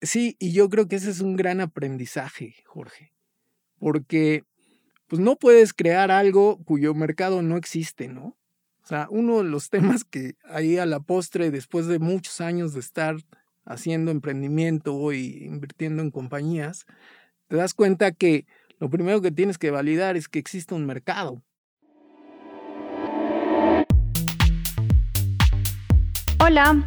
Sí, 0.00 0.36
y 0.38 0.52
yo 0.52 0.68
creo 0.68 0.86
que 0.86 0.96
ese 0.96 1.10
es 1.10 1.20
un 1.20 1.36
gran 1.36 1.60
aprendizaje, 1.60 2.54
Jorge, 2.66 3.12
porque 3.78 4.44
pues 5.08 5.20
no 5.20 5.36
puedes 5.36 5.72
crear 5.72 6.10
algo 6.10 6.62
cuyo 6.64 6.94
mercado 6.94 7.42
no 7.42 7.56
existe, 7.56 8.06
¿no? 8.06 8.36
O 8.82 8.86
sea, 8.86 9.08
uno 9.10 9.38
de 9.38 9.44
los 9.44 9.70
temas 9.70 10.04
que 10.04 10.36
ahí 10.44 10.78
a 10.78 10.86
la 10.86 11.00
postre, 11.00 11.50
después 11.50 11.86
de 11.86 11.98
muchos 11.98 12.40
años 12.40 12.74
de 12.74 12.80
estar 12.80 13.16
haciendo 13.64 14.10
emprendimiento 14.10 15.12
y 15.12 15.44
invirtiendo 15.44 16.02
en 16.02 16.10
compañías, 16.10 16.86
te 17.48 17.56
das 17.56 17.74
cuenta 17.74 18.12
que 18.12 18.46
lo 18.78 18.88
primero 18.90 19.20
que 19.20 19.32
tienes 19.32 19.58
que 19.58 19.70
validar 19.72 20.16
es 20.16 20.28
que 20.28 20.38
existe 20.38 20.74
un 20.74 20.86
mercado. 20.86 21.42
Hola, 26.38 26.86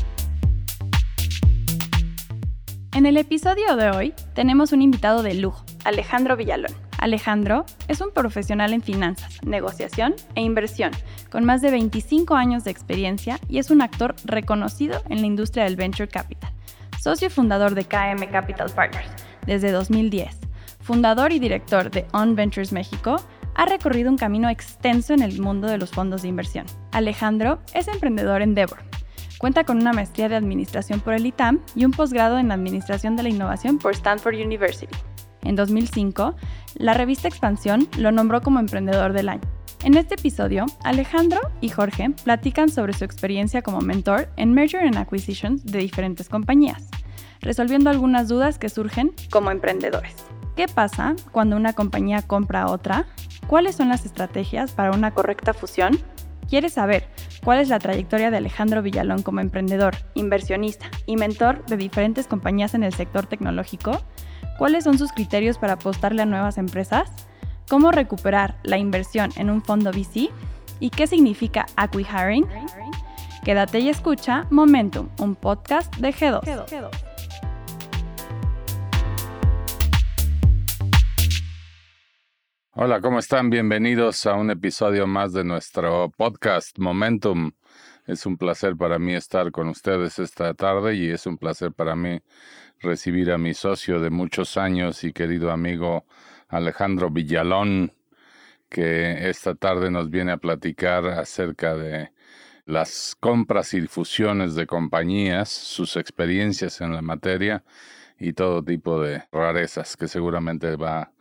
En 2.93 3.05
el 3.05 3.15
episodio 3.15 3.77
de 3.77 3.89
hoy 3.89 4.13
tenemos 4.33 4.73
un 4.73 4.81
invitado 4.81 5.23
de 5.23 5.33
lujo, 5.33 5.63
Alejandro 5.85 6.35
Villalón. 6.35 6.73
Alejandro 6.97 7.65
es 7.87 8.01
un 8.01 8.11
profesional 8.11 8.73
en 8.73 8.81
finanzas, 8.81 9.39
negociación 9.45 10.13
e 10.35 10.41
inversión, 10.41 10.91
con 11.29 11.45
más 11.45 11.61
de 11.61 11.71
25 11.71 12.35
años 12.35 12.65
de 12.65 12.71
experiencia 12.71 13.39
y 13.47 13.59
es 13.59 13.71
un 13.71 13.81
actor 13.81 14.15
reconocido 14.25 15.01
en 15.09 15.21
la 15.21 15.27
industria 15.27 15.63
del 15.63 15.77
venture 15.77 16.09
capital. 16.09 16.51
Socio 17.01 17.29
fundador 17.29 17.75
de 17.75 17.85
KM 17.85 18.29
Capital 18.29 18.69
Partners 18.69 19.09
desde 19.45 19.71
2010, 19.71 20.37
fundador 20.81 21.31
y 21.31 21.39
director 21.39 21.91
de 21.91 22.05
On 22.11 22.35
Ventures 22.35 22.73
México, 22.73 23.15
ha 23.55 23.65
recorrido 23.67 24.09
un 24.09 24.17
camino 24.17 24.49
extenso 24.49 25.13
en 25.13 25.21
el 25.21 25.39
mundo 25.39 25.67
de 25.67 25.77
los 25.77 25.91
fondos 25.91 26.23
de 26.23 26.27
inversión. 26.27 26.65
Alejandro 26.91 27.61
es 27.73 27.87
emprendedor 27.87 28.41
en 28.41 28.53
Devor, 28.53 28.90
Cuenta 29.41 29.63
con 29.63 29.77
una 29.77 29.91
maestría 29.91 30.29
de 30.29 30.35
Administración 30.35 30.99
por 30.99 31.15
el 31.15 31.25
ITAM 31.25 31.61
y 31.73 31.83
un 31.83 31.89
posgrado 31.89 32.37
en 32.37 32.51
Administración 32.51 33.15
de 33.15 33.23
la 33.23 33.29
Innovación 33.29 33.79
por 33.79 33.93
Stanford 33.93 34.35
University. 34.35 34.95
En 35.41 35.55
2005, 35.55 36.35
la 36.75 36.93
revista 36.93 37.27
Expansión 37.27 37.87
lo 37.97 38.11
nombró 38.11 38.41
como 38.41 38.59
Emprendedor 38.59 39.13
del 39.13 39.29
Año. 39.29 39.41
En 39.83 39.97
este 39.97 40.13
episodio, 40.13 40.67
Alejandro 40.83 41.39
y 41.59 41.69
Jorge 41.69 42.11
platican 42.23 42.69
sobre 42.69 42.93
su 42.93 43.03
experiencia 43.03 43.63
como 43.63 43.81
mentor 43.81 44.29
en 44.37 44.53
Merger 44.53 44.81
and 44.81 44.97
Acquisitions 44.97 45.65
de 45.65 45.79
diferentes 45.79 46.29
compañías, 46.29 46.87
resolviendo 47.39 47.89
algunas 47.89 48.27
dudas 48.27 48.59
que 48.59 48.69
surgen 48.69 49.11
como 49.31 49.49
emprendedores. 49.49 50.13
¿Qué 50.55 50.67
pasa 50.67 51.15
cuando 51.31 51.55
una 51.55 51.73
compañía 51.73 52.21
compra 52.21 52.61
a 52.61 52.71
otra? 52.71 53.07
¿Cuáles 53.47 53.75
son 53.75 53.89
las 53.89 54.05
estrategias 54.05 54.73
para 54.73 54.91
una 54.91 55.15
correcta 55.15 55.55
fusión? 55.55 55.97
¿Quieres 56.51 56.73
saber 56.73 57.07
cuál 57.45 57.61
es 57.61 57.69
la 57.69 57.79
trayectoria 57.79 58.29
de 58.29 58.35
Alejandro 58.35 58.81
Villalón 58.81 59.23
como 59.23 59.39
emprendedor, 59.39 59.95
inversionista 60.15 60.91
y 61.05 61.15
mentor 61.15 61.65
de 61.65 61.77
diferentes 61.77 62.27
compañías 62.27 62.73
en 62.73 62.83
el 62.83 62.93
sector 62.93 63.25
tecnológico? 63.25 64.01
¿Cuáles 64.57 64.83
son 64.83 64.97
sus 64.97 65.13
criterios 65.13 65.57
para 65.57 65.73
apostarle 65.73 66.23
a 66.23 66.25
nuevas 66.25 66.57
empresas? 66.57 67.09
¿Cómo 67.69 67.93
recuperar 67.93 68.57
la 68.63 68.77
inversión 68.77 69.29
en 69.37 69.49
un 69.49 69.61
fondo 69.61 69.91
VC? 69.91 70.29
¿Y 70.81 70.89
qué 70.89 71.07
significa 71.07 71.67
acquihiring? 71.77 72.45
Quédate 73.45 73.79
y 73.79 73.87
escucha 73.87 74.45
Momentum, 74.49 75.07
un 75.19 75.35
podcast 75.35 75.95
de 75.95 76.13
G2. 76.13 77.10
Hola, 82.73 83.01
¿cómo 83.01 83.19
están? 83.19 83.49
Bienvenidos 83.49 84.25
a 84.25 84.35
un 84.35 84.49
episodio 84.49 85.05
más 85.05 85.33
de 85.33 85.43
nuestro 85.43 86.09
podcast 86.09 86.79
Momentum. 86.79 87.51
Es 88.07 88.25
un 88.25 88.37
placer 88.37 88.77
para 88.77 88.97
mí 88.97 89.13
estar 89.13 89.51
con 89.51 89.67
ustedes 89.67 90.19
esta 90.19 90.53
tarde 90.53 90.95
y 90.95 91.09
es 91.09 91.25
un 91.25 91.37
placer 91.37 91.73
para 91.73 91.97
mí 91.97 92.21
recibir 92.79 93.29
a 93.31 93.37
mi 93.37 93.53
socio 93.53 93.99
de 93.99 94.09
muchos 94.09 94.55
años 94.55 95.03
y 95.03 95.11
querido 95.11 95.51
amigo 95.51 96.05
Alejandro 96.47 97.09
Villalón, 97.09 97.91
que 98.69 99.29
esta 99.29 99.53
tarde 99.55 99.91
nos 99.91 100.09
viene 100.09 100.31
a 100.31 100.37
platicar 100.37 101.05
acerca 101.07 101.75
de 101.75 102.13
las 102.65 103.17
compras 103.19 103.73
y 103.73 103.85
fusiones 103.85 104.55
de 104.55 104.65
compañías, 104.65 105.49
sus 105.49 105.97
experiencias 105.97 106.79
en 106.79 106.95
la 106.95 107.01
materia 107.01 107.65
y 108.17 108.31
todo 108.31 108.63
tipo 108.63 109.01
de 109.01 109.25
rarezas 109.29 109.97
que 109.97 110.07
seguramente 110.07 110.77
va 110.77 111.11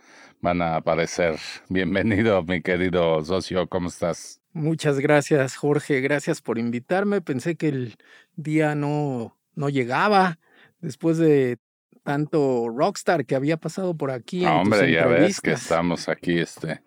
van 0.40 0.62
a 0.62 0.76
aparecer. 0.76 1.36
Bienvenido, 1.68 2.42
mi 2.42 2.62
querido 2.62 3.24
socio, 3.24 3.68
¿cómo 3.68 3.88
estás? 3.88 4.40
Muchas 4.52 4.98
gracias, 4.98 5.56
Jorge. 5.56 6.00
Gracias 6.00 6.40
por 6.40 6.58
invitarme. 6.58 7.20
Pensé 7.20 7.56
que 7.56 7.68
el 7.68 7.96
día 8.36 8.74
no, 8.74 9.36
no 9.54 9.68
llegaba 9.68 10.38
después 10.80 11.18
de 11.18 11.58
tanto 12.02 12.68
rockstar 12.68 13.26
que 13.26 13.36
había 13.36 13.58
pasado 13.58 13.96
por 13.96 14.10
aquí. 14.10 14.44
hombre, 14.46 14.90
ya 14.90 15.06
ves 15.06 15.40
que 15.40 15.52
estamos 15.52 16.08
aquí, 16.08 16.38
este, 16.38 16.82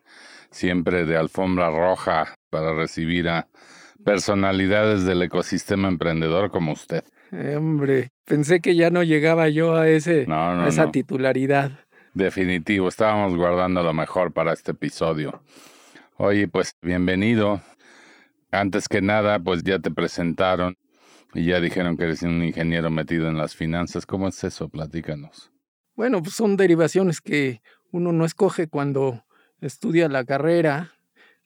siempre 0.50 1.06
de 1.06 1.16
alfombra 1.16 1.70
roja 1.70 2.36
para 2.50 2.74
recibir 2.74 3.30
a 3.30 3.48
personalidades 4.04 5.06
del 5.06 5.22
ecosistema 5.22 5.88
emprendedor 5.88 6.52
como 6.52 6.74
usted. 6.74 7.04
hombre, 7.56 8.10
pensé 8.26 8.60
que 8.60 8.76
ya 8.76 8.90
no 8.90 9.04
llegaba 9.04 9.48
yo 9.48 9.76
a 9.76 9.88
ese, 9.88 10.26
a 10.28 10.66
esa 10.68 10.92
titularidad. 10.92 11.72
Definitivo, 12.14 12.90
estábamos 12.90 13.36
guardando 13.36 13.82
lo 13.82 13.92
mejor 13.92 14.34
para 14.34 14.54
este 14.54 14.72
episodio. 14.72 15.42
Oye, 16.18 16.48
pues 16.48 16.76
bienvenido. 16.84 17.60
Antes 18.52 18.88
que 18.88 19.02
nada, 19.02 19.40
pues 19.40 19.64
ya 19.64 19.80
te 19.80 19.90
presentaron 19.90 20.78
y 21.34 21.46
ya 21.46 21.60
dijeron 21.60 21.98
que 21.98 22.04
eres 22.04 22.22
un 22.22 22.44
ingeniero 22.44 22.92
metido 22.92 23.28
en 23.28 23.38
las 23.40 23.56
finanzas. 23.56 24.06
¿Cómo 24.06 24.28
es 24.28 24.44
eso? 24.44 24.70
Platícanos. 24.70 25.52
Bueno, 25.96 26.22
pues 26.22 26.36
son 26.36 26.56
derivaciones 26.56 27.20
que 27.20 27.64
uno 27.92 28.12
no 28.12 28.26
escoge 28.26 28.68
cuando 28.68 29.26
estudia 29.60 30.08
la 30.08 30.24
carrera. 30.24 30.92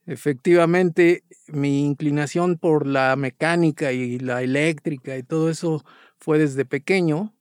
Efectivamente, 0.06 1.24
mi 1.48 1.86
inclinación 1.86 2.58
por 2.58 2.88
la 2.88 3.16
mecánica 3.16 3.94
y 3.94 4.20
la 4.20 4.42
eléctrica 4.42 5.16
y 5.16 5.24
todo 5.24 5.50
eso 5.50 5.86
fue 6.18 6.40
desde 6.40 6.66
pequeño, 6.66 7.34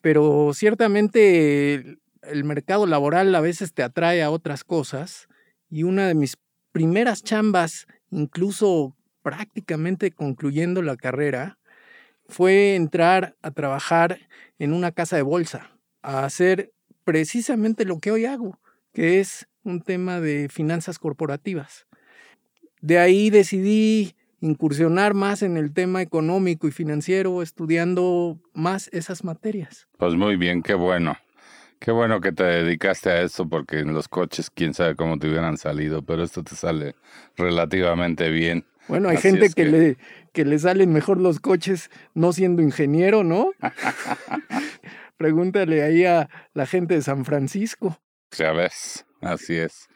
pero 0.00 0.52
ciertamente 0.54 1.98
el 2.28 2.44
mercado 2.44 2.86
laboral 2.86 3.34
a 3.34 3.40
veces 3.40 3.72
te 3.72 3.82
atrae 3.82 4.22
a 4.22 4.30
otras 4.30 4.64
cosas 4.64 5.28
y 5.70 5.82
una 5.82 6.06
de 6.08 6.14
mis 6.14 6.36
primeras 6.72 7.22
chambas, 7.22 7.86
incluso 8.10 8.96
prácticamente 9.22 10.10
concluyendo 10.10 10.82
la 10.82 10.96
carrera, 10.96 11.58
fue 12.26 12.74
entrar 12.74 13.36
a 13.42 13.50
trabajar 13.50 14.18
en 14.58 14.72
una 14.72 14.92
casa 14.92 15.16
de 15.16 15.22
bolsa, 15.22 15.70
a 16.02 16.24
hacer 16.24 16.72
precisamente 17.04 17.84
lo 17.84 17.98
que 17.98 18.10
hoy 18.10 18.24
hago, 18.24 18.58
que 18.92 19.20
es 19.20 19.46
un 19.62 19.82
tema 19.82 20.20
de 20.20 20.48
finanzas 20.48 20.98
corporativas. 20.98 21.86
De 22.80 22.98
ahí 22.98 23.30
decidí 23.30 24.14
incursionar 24.40 25.14
más 25.14 25.42
en 25.42 25.56
el 25.56 25.72
tema 25.72 26.02
económico 26.02 26.68
y 26.68 26.70
financiero, 26.70 27.40
estudiando 27.42 28.38
más 28.52 28.88
esas 28.92 29.24
materias. 29.24 29.88
Pues 29.96 30.14
muy 30.14 30.36
bien, 30.36 30.62
qué 30.62 30.74
bueno. 30.74 31.16
Qué 31.84 31.90
bueno 31.92 32.22
que 32.22 32.32
te 32.32 32.44
dedicaste 32.44 33.10
a 33.10 33.20
esto 33.20 33.46
porque 33.46 33.80
en 33.80 33.92
los 33.92 34.08
coches 34.08 34.48
quién 34.48 34.72
sabe 34.72 34.96
cómo 34.96 35.18
te 35.18 35.28
hubieran 35.28 35.58
salido, 35.58 36.00
pero 36.00 36.22
esto 36.22 36.42
te 36.42 36.56
sale 36.56 36.94
relativamente 37.36 38.30
bien. 38.30 38.64
Bueno, 38.88 39.10
hay 39.10 39.18
gente 39.18 39.50
que, 39.50 39.66
le, 39.66 39.98
que 40.32 40.46
le 40.46 40.58
salen 40.58 40.94
mejor 40.94 41.20
los 41.20 41.40
coches 41.40 41.90
no 42.14 42.32
siendo 42.32 42.62
ingeniero, 42.62 43.22
¿no? 43.22 43.50
Pregúntale 45.18 45.82
ahí 45.82 46.06
a 46.06 46.30
la 46.54 46.64
gente 46.64 46.94
de 46.94 47.02
San 47.02 47.26
Francisco. 47.26 48.00
Ya 48.30 48.52
ves, 48.52 49.04
así 49.20 49.54
es. 49.54 49.86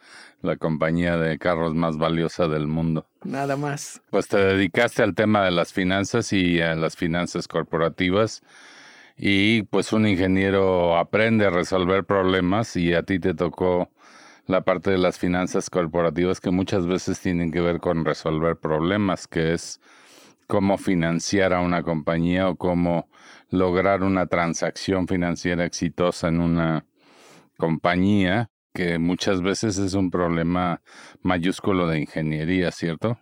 La 0.43 0.57
compañía 0.57 1.17
de 1.17 1.39
carros 1.39 1.73
más 1.73 1.97
valiosa 1.97 2.47
del 2.47 2.67
mundo. 2.67 3.07
Nada 3.23 3.57
más. 3.57 3.99
Pues 4.11 4.27
te 4.27 4.37
dedicaste 4.37 5.01
al 5.01 5.15
tema 5.15 5.43
de 5.43 5.49
las 5.49 5.73
finanzas 5.73 6.33
y 6.33 6.61
a 6.61 6.75
las 6.75 6.95
finanzas 6.95 7.47
corporativas 7.47 8.43
y 9.21 9.63
pues 9.63 9.91
un 9.91 10.07
ingeniero 10.07 10.97
aprende 10.97 11.45
a 11.45 11.49
resolver 11.49 12.05
problemas 12.05 12.77
y 12.77 12.93
a 12.93 13.03
ti 13.03 13.19
te 13.19 13.33
tocó 13.33 13.91
la 14.45 14.61
parte 14.61 14.91
de 14.91 14.97
las 14.97 15.19
finanzas 15.19 15.69
corporativas 15.69 16.39
que 16.39 16.51
muchas 16.51 16.87
veces 16.87 17.19
tienen 17.19 17.51
que 17.51 17.59
ver 17.59 17.81
con 17.81 18.05
resolver 18.05 18.55
problemas, 18.55 19.27
que 19.27 19.53
es 19.53 19.81
cómo 20.47 20.77
financiar 20.77 21.51
a 21.51 21.59
una 21.59 21.83
compañía 21.83 22.47
o 22.47 22.55
cómo 22.55 23.09
lograr 23.49 24.03
una 24.03 24.27
transacción 24.27 25.05
financiera 25.05 25.65
exitosa 25.65 26.29
en 26.29 26.39
una 26.39 26.85
compañía, 27.57 28.49
que 28.73 28.99
muchas 28.99 29.41
veces 29.41 29.77
es 29.79 29.95
un 29.95 30.11
problema 30.11 30.81
mayúsculo 31.21 31.87
de 31.87 31.99
ingeniería, 31.99 32.71
¿cierto? 32.71 33.19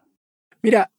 Mira, 0.61 0.91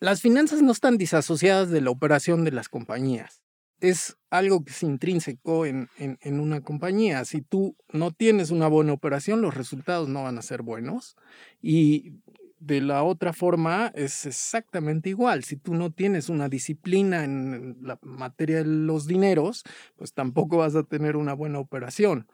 las 0.00 0.20
finanzas 0.20 0.60
no 0.60 0.72
están 0.72 0.98
disasociadas 0.98 1.70
de 1.70 1.80
la 1.80 1.90
operación 1.90 2.44
de 2.44 2.50
las 2.50 2.68
compañías. 2.68 3.43
Es 3.88 4.16
algo 4.30 4.64
que 4.64 4.72
es 4.72 4.82
intrínseco 4.82 5.66
en, 5.66 5.88
en, 5.98 6.40
una 6.40 6.62
compañía. 6.62 7.24
Si 7.24 7.42
tú 7.42 7.76
no 7.92 8.12
tienes 8.12 8.50
una 8.50 8.66
buena 8.66 8.94
operación, 8.94 9.42
los 9.42 9.54
resultados 9.54 10.08
no 10.08 10.22
van 10.22 10.38
a 10.38 10.42
ser 10.42 10.62
buenos. 10.62 11.16
Y 11.60 12.14
de 12.58 12.80
la 12.80 13.02
otra 13.02 13.34
forma 13.34 13.92
es 13.94 14.24
exactamente 14.24 15.10
igual. 15.10 15.44
Si 15.44 15.56
tú 15.56 15.74
no 15.74 15.90
tienes 15.90 16.30
una 16.30 16.48
disciplina 16.48 17.24
en 17.24 17.76
la 17.82 17.98
materia 18.00 18.58
de 18.58 18.64
los 18.64 19.06
dineros, 19.06 19.64
pues 19.96 20.14
tampoco 20.14 20.56
vas 20.58 20.74
a 20.76 20.84
tener 20.84 21.16
una 21.16 21.34
buena 21.34 21.58
operación. 21.58 22.26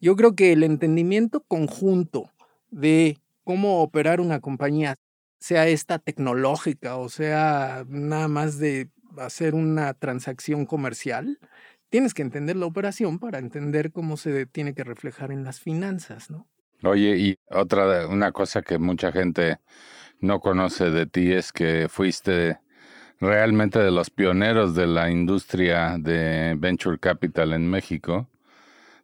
Yo 0.00 0.16
creo 0.16 0.34
que 0.34 0.52
el 0.52 0.62
entendimiento 0.62 1.42
conjunto 1.46 2.30
de 2.70 3.18
cómo 3.44 3.82
operar 3.82 4.20
una 4.20 4.40
compañía, 4.40 4.96
sea 5.44 5.68
esta 5.68 5.98
tecnológica 5.98 6.96
o 6.96 7.10
sea 7.10 7.84
nada 7.86 8.28
más 8.28 8.58
de 8.58 8.88
hacer 9.18 9.54
una 9.54 9.94
transacción 9.94 10.66
comercial, 10.66 11.38
tienes 11.90 12.14
que 12.14 12.22
entender 12.22 12.56
la 12.56 12.66
operación 12.66 13.18
para 13.18 13.38
entender 13.38 13.92
cómo 13.92 14.16
se 14.16 14.46
tiene 14.46 14.74
que 14.74 14.84
reflejar 14.84 15.30
en 15.30 15.44
las 15.44 15.60
finanzas, 15.60 16.30
¿no? 16.30 16.48
Oye, 16.82 17.16
y 17.16 17.38
otra, 17.50 18.06
una 18.08 18.32
cosa 18.32 18.62
que 18.62 18.78
mucha 18.78 19.12
gente 19.12 19.58
no 20.20 20.40
conoce 20.40 20.90
de 20.90 21.06
ti 21.06 21.32
es 21.32 21.52
que 21.52 21.88
fuiste 21.88 22.58
realmente 23.20 23.78
de 23.78 23.90
los 23.90 24.10
pioneros 24.10 24.74
de 24.74 24.86
la 24.86 25.10
industria 25.10 25.96
de 25.98 26.54
venture 26.58 26.98
capital 26.98 27.52
en 27.52 27.68
México, 27.70 28.28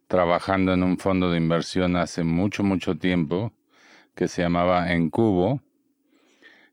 trabajando 0.07 0.73
en 0.73 0.83
un 0.83 0.97
fondo 0.97 1.31
de 1.31 1.37
inversión 1.37 1.95
hace 1.95 2.23
mucho, 2.23 2.63
mucho 2.63 2.95
tiempo 2.95 3.53
que 4.15 4.27
se 4.27 4.41
llamaba 4.41 4.91
Encubo, 4.91 5.61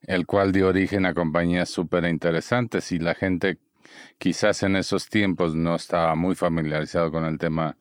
el 0.02 0.26
cual 0.26 0.52
dio 0.52 0.68
origen 0.68 1.06
a 1.06 1.14
compañías 1.14 1.68
súper 1.68 2.04
interesantes 2.04 2.92
y 2.92 2.98
la 2.98 3.14
gente 3.14 3.58
quizás 4.18 4.62
en 4.62 4.76
esos 4.76 5.08
tiempos 5.08 5.54
no 5.54 5.74
estaba 5.74 6.14
muy 6.14 6.34
familiarizado 6.34 7.10
con 7.10 7.24
el 7.24 7.38
tema 7.38 7.76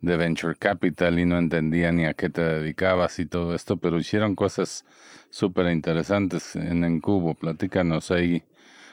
de 0.00 0.16
Venture 0.16 0.56
Capital 0.56 1.18
y 1.18 1.24
no 1.24 1.38
entendía 1.38 1.92
ni 1.92 2.04
a 2.04 2.14
qué 2.14 2.28
te 2.28 2.42
dedicabas 2.42 3.18
y 3.20 3.26
todo 3.26 3.54
esto, 3.54 3.76
pero 3.76 3.98
hicieron 3.98 4.34
cosas 4.34 4.84
súper 5.30 5.70
interesantes 5.70 6.56
en 6.56 6.84
Encubo. 6.84 7.34
Platícanos 7.34 8.10
ahí 8.10 8.42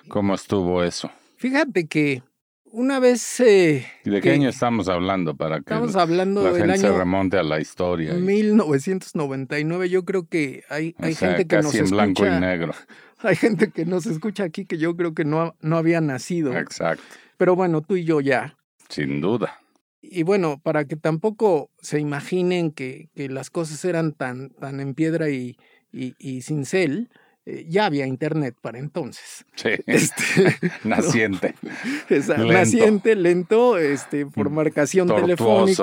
cómo 0.08 0.36
estuvo 0.36 0.84
eso. 0.84 1.12
Fíjate 1.38 1.88
que 1.88 2.22
una 2.72 3.00
vez... 3.00 3.40
Eh, 3.40 3.86
¿Y 4.06 4.10
de 4.10 4.22
qué 4.22 4.32
año 4.32 4.50
estamos 4.50 4.88
hablando 4.90 5.36
para 5.36 5.58
que 5.58 5.74
estamos 5.74 5.96
hablando 5.96 6.44
la 6.44 6.52
del 6.52 6.62
gente 6.66 6.78
se 6.80 6.88
año 6.88 6.98
remonte 6.98 7.38
a 7.38 7.44
la 7.44 7.60
historia? 7.60 8.14
1999, 8.14 9.90
yo 9.90 10.06
creo 10.06 10.28
que 10.28 10.64
hay, 10.70 10.96
hay 11.00 11.14
sea, 11.14 11.30
gente 11.30 11.48
que 11.48 11.56
casi 11.56 11.66
nos 11.66 11.76
en 11.76 11.84
escucha... 11.84 11.96
blanco 11.96 12.26
y 12.26 12.40
negro. 12.40 12.74
Hay 13.22 13.36
gente 13.36 13.70
que 13.70 13.84
nos 13.84 14.06
escucha 14.06 14.46
aquí 14.46 14.66
que 14.66 14.78
yo 14.78 14.96
creo 14.96 15.14
que 15.14 15.26
no, 15.26 15.54
no 15.60 15.76
había 15.76 16.00
nacido. 16.00 16.58
Exacto, 16.58 17.04
Pero 17.36 17.54
bueno, 17.54 17.82
tú 17.82 17.98
y 17.98 18.06
yo 18.06 18.22
ya. 18.22 18.56
sin 18.88 19.20
duda. 19.20 19.60
Y 20.02 20.24
bueno, 20.24 20.62
para 20.64 20.86
que 20.86 20.96
tampoco 20.96 21.70
se 21.82 22.00
imaginen 22.00 22.72
que, 22.72 23.10
que 23.14 23.28
las 23.28 23.50
cosas 23.50 23.84
eran 23.84 24.14
tan, 24.14 24.52
tan 24.52 24.80
en 24.80 24.94
piedra 24.94 25.30
y, 25.30 25.58
y, 25.92 26.16
y 26.18 26.44
cincel, 26.44 27.10
eh, 27.50 27.66
ya 27.68 27.86
había 27.86 28.06
internet 28.06 28.56
para 28.62 28.80
entonces. 28.80 29.46
Sí, 29.56 29.70
Este, 29.88 30.24
naciente. 30.84 31.56
esa- 32.10 32.38
Lento. 32.38 32.54
naciente, 32.54 33.16
lento, 33.16 33.78
este, 33.78 34.26
por 34.26 34.50
marcación 34.50 35.08
Tortuoso. 35.08 35.26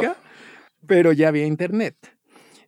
telefónica, 0.00 0.16
pero 0.86 1.12
ya 1.12 1.28
había 1.28 1.46
internet. 1.46 1.96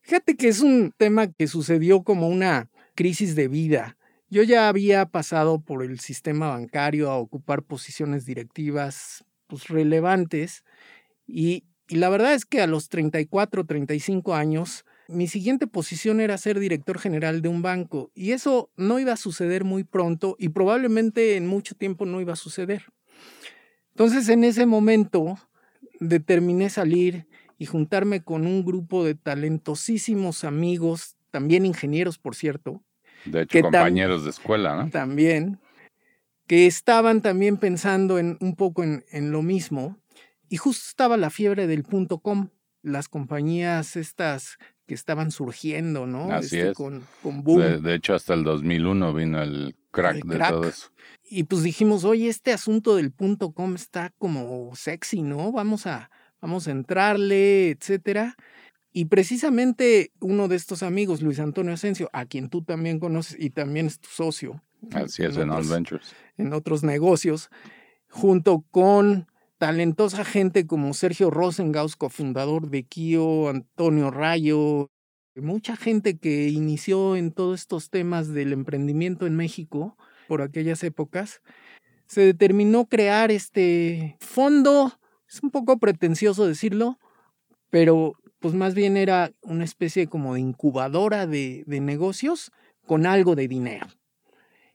Fíjate 0.03 0.37
que 0.37 0.49
es 0.49 0.61
un 0.61 0.93
tema 0.97 1.31
que 1.33 1.47
sucedió 1.47 2.03
como 2.03 2.29
una 2.29 2.71
crisis 2.95 3.35
de 3.37 3.47
vida. 3.49 3.97
Yo 4.31 4.43
ya 4.43 4.69
había 4.69 5.07
pasado 5.07 5.61
por 5.61 5.83
el 5.85 6.01
sistema 6.01 6.49
bancario 6.49 7.11
a 7.11 7.17
ocupar 7.17 7.63
posiciones 7.63 8.25
directivas 8.27 9.25
pues, 9.47 9.69
relevantes 9.69 10.65
y, 11.27 11.65
y 11.89 11.97
la 11.97 12.09
verdad 12.09 12.35
es 12.35 12.45
que 12.47 12.61
a 12.61 12.67
los 12.67 12.89
34, 12.89 13.65
35 13.65 14.35
años, 14.35 14.85
mi 15.09 15.27
siguiente 15.27 15.67
posición 15.67 16.21
era 16.21 16.37
ser 16.39 16.59
director 16.61 16.99
general 16.99 17.41
de 17.43 17.49
un 17.49 17.63
banco 17.63 18.11
y 18.15 18.33
eso 18.33 18.71
no 18.77 18.99
iba 18.99 19.15
a 19.15 19.17
suceder 19.17 19.65
muy 19.65 19.83
pronto 19.83 20.37
y 20.39 20.51
probablemente 20.51 21.37
en 21.37 21.47
mucho 21.47 21.75
tiempo 21.75 22.05
no 22.05 22.21
iba 22.21 22.35
a 22.35 22.37
suceder. 22.37 22.85
Entonces 23.91 24.29
en 24.29 24.45
ese 24.45 24.67
momento 24.67 25.39
determiné 25.99 26.69
salir 26.69 27.27
y 27.57 27.67
juntarme 27.67 28.23
con 28.23 28.47
un 28.47 28.65
grupo 28.65 29.05
de 29.05 29.15
talentosísimos 29.15 30.45
amigos, 30.45 31.17
también 31.31 31.67
ingenieros 31.67 32.19
por 32.19 32.37
cierto, 32.37 32.83
De 33.25 33.43
hecho, 33.43 33.63
compañeros 33.63 34.25
de 34.25 34.31
escuela, 34.31 34.77
¿no? 34.77 34.91
también, 34.91 35.59
que 36.47 36.67
estaban 36.67 37.23
también 37.23 37.57
pensando 37.57 38.19
en 38.19 38.37
un 38.41 38.55
poco 38.55 38.85
en, 38.85 39.05
en 39.11 39.33
lo 39.33 39.43
mismo. 39.43 39.99
Y 40.51 40.57
justo 40.57 40.85
estaba 40.89 41.17
la 41.17 41.31
fiebre 41.31 41.67
del 41.67 41.83
punto 41.83 42.19
com, 42.21 42.49
las 42.83 43.09
compañías 43.09 43.97
estas 43.97 44.59
que 44.89 44.95
estaban 44.95 45.31
surgiendo, 45.31 46.07
¿no? 46.07 46.33
Así 46.33 46.57
Este, 46.57 46.71
es. 46.71 46.77
Con, 46.77 47.05
con 47.23 47.45
boom. 47.45 47.61
De, 47.61 47.79
de 47.79 47.95
hecho, 47.95 48.15
hasta 48.15 48.35
el 48.35 48.43
2001 48.43 49.13
vino 49.15 49.41
el 49.41 49.77
crack 49.93 50.17
El 50.25 50.29
de 50.31 50.39
todo 50.39 50.65
eso. 50.67 50.89
Y 51.31 51.45
pues 51.45 51.63
dijimos, 51.63 52.03
oye, 52.05 52.29
este 52.29 52.53
asunto 52.53 52.97
del 52.97 53.13
punto 53.13 53.53
com 53.53 53.75
está 53.77 54.13
como 54.19 54.75
sexy, 54.75 55.23
¿no? 55.23 55.53
Vamos 55.53 55.87
a, 55.87 56.11
vamos 56.41 56.67
a 56.67 56.71
entrarle, 56.73 57.69
etcétera. 57.71 58.35
Y 58.91 59.05
precisamente 59.05 60.11
uno 60.21 60.49
de 60.49 60.57
estos 60.57 60.83
amigos, 60.83 61.21
Luis 61.23 61.39
Antonio 61.39 61.75
Asensio, 61.75 62.09
a 62.15 62.25
quien 62.25 62.49
tú 62.49 62.63
también 62.63 62.99
conoces 62.99 63.37
y 63.39 63.51
también 63.51 63.87
es 63.87 64.01
tu 64.01 64.09
socio. 64.09 64.63
Así 64.93 65.23
es, 65.23 65.37
en 65.37 65.51
All 65.51 65.59
otros- 65.59 65.69
Ventures. 65.71 66.15
en 66.39 66.53
otros 66.55 66.83
negocios, 66.83 67.51
junto 68.09 68.65
con 68.71 69.27
talentosa 69.59 70.25
gente 70.25 70.67
como 70.67 70.95
Sergio 70.95 71.31
Rosengaus, 71.31 71.97
cofundador 71.97 72.71
de 72.71 72.85
Kio, 72.85 73.49
Antonio 73.49 74.11
Rayo, 74.11 74.91
mucha 75.35 75.77
gente 75.77 76.19
que 76.19 76.49
inició 76.49 77.17
en 77.17 77.33
todos 77.33 77.61
estos 77.61 77.91
temas 77.91 78.29
del 78.33 78.53
emprendimiento 78.53 79.27
en 79.27 79.37
México 79.37 79.97
por 80.29 80.43
aquellas 80.43 80.83
épocas, 80.85 81.43
se 82.07 82.23
determinó 82.23 82.87
crear 82.87 83.31
este 83.31 84.17
fondo, 84.21 84.93
es 85.29 85.43
un 85.43 85.51
poco 85.51 85.79
pretencioso 85.79 86.47
decirlo, 86.47 86.99
pero 87.71 88.15
pues 88.39 88.55
más 88.55 88.75
bien 88.75 88.97
era 88.97 89.33
una 89.43 89.65
especie 89.65 90.07
como 90.07 90.35
de 90.35 90.41
incubadora 90.41 91.27
de, 91.27 91.65
de 91.67 91.81
negocios 91.81 92.53
con 92.87 93.05
algo 93.07 93.35
de 93.35 93.49
dinero. 93.49 93.87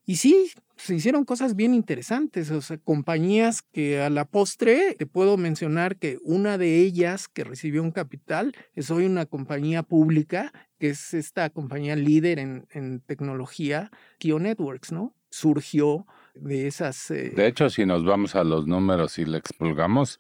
Y 0.06 0.18
sí, 0.18 0.52
se 0.84 0.96
hicieron 0.96 1.24
cosas 1.24 1.56
bien 1.56 1.74
interesantes, 1.74 2.52
o 2.52 2.62
sea, 2.62 2.78
compañías 2.78 3.62
que 3.62 4.02
a 4.02 4.10
la 4.10 4.26
postre 4.26 4.96
te 4.98 5.06
puedo 5.06 5.38
mencionar 5.38 5.96
que 5.98 6.18
una 6.24 6.58
de 6.58 6.80
ellas 6.82 7.28
que 7.28 7.44
recibió 7.44 7.82
un 7.82 7.92
capital 7.92 8.54
es 8.74 8.92
hoy 8.92 9.06
una 9.06 9.26
compañía 9.26 9.84
pública, 9.84 10.52
que 10.80 10.90
es 10.90 11.14
esta 11.14 11.50
compañía 11.50 11.96
líder 11.96 12.40
en, 12.40 12.68
en 12.72 13.00
tecnología, 13.00 13.92
Kio 14.18 14.40
Networks, 14.40 14.92
¿no? 14.92 15.14
Surgió 15.30 16.06
de 16.36 16.68
esas... 16.68 17.10
eh, 17.12 17.32
De 17.36 17.48
hecho, 17.48 17.70
si 17.70 17.86
nos 17.86 18.04
vamos 18.04 18.36
a 18.36 18.44
los 18.44 18.68
números 18.68 19.18
y 19.20 19.26
le 19.26 19.38
expulgamos, 19.38 20.20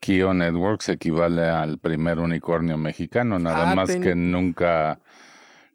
Kio 0.00 0.34
Networks 0.34 0.90
equivale 0.90 1.42
al 1.44 1.78
primer 1.78 2.18
unicornio 2.18 2.76
mexicano, 2.76 3.38
nada 3.38 3.70
Ah, 3.70 3.74
más 3.74 3.88
ten- 3.88 4.02
que 4.02 4.14
nunca, 4.14 5.00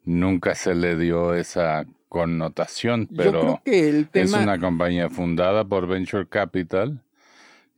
nunca 0.04 0.54
se 0.54 0.74
le 0.74 0.96
dio 0.96 1.34
esa 1.34 1.84
connotación, 2.10 3.06
creo 3.06 3.32
pero 3.32 3.62
que 3.64 3.88
el 3.88 4.08
es 4.12 4.32
una 4.32 4.58
compañía 4.58 5.08
fundada 5.08 5.64
por 5.64 5.86
Venture 5.86 6.26
Capital 6.26 7.02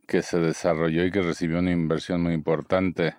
que 0.09 0.23
se 0.23 0.41
desarrolló 0.41 1.05
y 1.05 1.11
que 1.13 1.21
recibió 1.21 1.59
una 1.59 1.71
inversión 1.71 2.23
muy 2.23 2.33
importante 2.33 3.15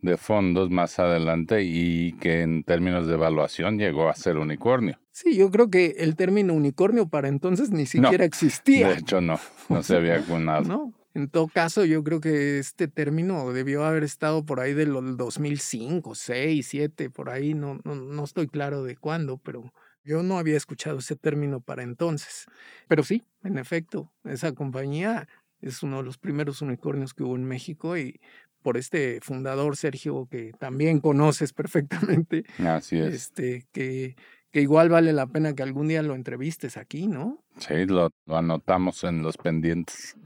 de 0.00 0.16
fondos 0.16 0.70
más 0.70 0.98
adelante 0.98 1.62
y 1.64 2.12
que 2.14 2.40
en 2.40 2.64
términos 2.64 3.06
de 3.06 3.14
evaluación 3.14 3.78
llegó 3.78 4.08
a 4.08 4.14
ser 4.14 4.38
unicornio. 4.38 4.98
Sí, 5.12 5.36
yo 5.36 5.50
creo 5.50 5.68
que 5.68 5.96
el 5.98 6.16
término 6.16 6.54
unicornio 6.54 7.08
para 7.08 7.28
entonces 7.28 7.70
ni 7.70 7.84
siquiera 7.84 8.24
existía. 8.24 8.88
De 8.88 9.00
hecho, 9.00 9.20
no, 9.20 9.38
no 9.68 9.82
se 9.82 9.96
había 9.96 10.16
acunado. 10.16 10.62
¿no? 10.68 10.94
En 11.12 11.28
todo 11.28 11.48
caso, 11.48 11.84
yo 11.84 12.02
creo 12.04 12.20
que 12.20 12.58
este 12.58 12.88
término 12.88 13.52
debió 13.52 13.84
haber 13.84 14.02
estado 14.02 14.46
por 14.46 14.60
ahí 14.60 14.72
del 14.72 14.94
2005, 15.18 16.14
6, 16.14 16.66
7, 16.66 17.10
por 17.10 17.28
ahí, 17.28 17.52
no, 17.52 17.80
no, 17.84 17.96
no 17.96 18.24
estoy 18.24 18.46
claro 18.46 18.82
de 18.82 18.96
cuándo, 18.96 19.36
pero 19.36 19.74
yo 20.08 20.22
no 20.22 20.38
había 20.38 20.56
escuchado 20.56 20.98
ese 20.98 21.16
término 21.16 21.60
para 21.60 21.82
entonces. 21.82 22.46
Pero 22.88 23.02
sí, 23.04 23.22
en 23.44 23.58
efecto, 23.58 24.10
esa 24.24 24.52
compañía 24.52 25.28
es 25.60 25.82
uno 25.82 25.98
de 25.98 26.04
los 26.04 26.18
primeros 26.18 26.62
unicornios 26.62 27.14
que 27.14 27.24
hubo 27.24 27.36
en 27.36 27.44
México 27.44 27.96
y 27.96 28.20
por 28.62 28.76
este 28.76 29.20
fundador, 29.22 29.76
Sergio, 29.76 30.26
que 30.30 30.52
también 30.58 31.00
conoces 31.00 31.52
perfectamente, 32.20 32.44
Así 32.58 32.98
es. 32.98 33.14
este, 33.14 33.66
que, 33.72 34.16
que 34.50 34.60
igual 34.60 34.88
vale 34.88 35.12
la 35.12 35.26
pena 35.26 35.54
que 35.54 35.62
algún 35.62 35.88
día 35.88 36.02
lo 36.02 36.14
entrevistes 36.14 36.76
aquí, 36.76 37.06
¿no? 37.06 37.44
Sí, 37.58 37.86
lo, 37.86 38.10
lo 38.26 38.36
anotamos 38.36 39.04
en 39.04 39.22
los 39.22 39.36
pendientes. 39.36 40.16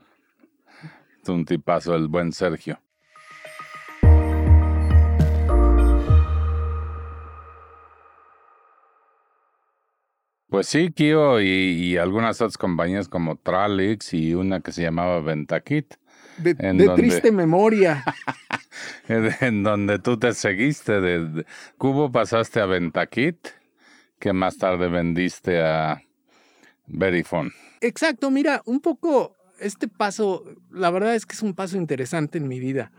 Es 1.22 1.28
un 1.28 1.44
tipazo 1.44 1.94
el 1.94 2.08
buen 2.08 2.32
Sergio. 2.32 2.80
Pues 10.52 10.66
sí, 10.66 10.92
Kio 10.92 11.40
y, 11.40 11.96
algunas 11.96 12.42
otras 12.42 12.58
compañías 12.58 13.08
como 13.08 13.36
Tralix 13.36 14.12
y 14.12 14.34
una 14.34 14.60
que 14.60 14.70
se 14.70 14.82
llamaba 14.82 15.18
Ventakit. 15.22 15.94
De, 16.36 16.54
triste 16.94 17.32
memoria. 17.32 18.04
en 19.08 19.62
donde 19.62 19.98
tú 19.98 20.18
te 20.18 20.34
seguiste 20.34 21.00
de, 21.00 21.46
Cubo, 21.78 22.12
pasaste 22.12 22.60
a 22.60 22.66
Ventakit, 22.66 23.48
que 24.18 24.34
más 24.34 24.58
tarde 24.58 24.88
vendiste 24.88 25.62
a 25.62 26.02
Verifone. 26.86 27.52
Exacto, 27.80 28.30
mira, 28.30 28.60
un 28.66 28.80
poco 28.80 29.34
este 29.58 29.88
paso, 29.88 30.44
la 30.70 30.90
verdad 30.90 31.14
es 31.14 31.24
que 31.24 31.32
es 31.32 31.40
un 31.40 31.54
paso 31.54 31.78
interesante 31.78 32.36
en 32.36 32.46
mi 32.46 32.60
vida. 32.60 32.92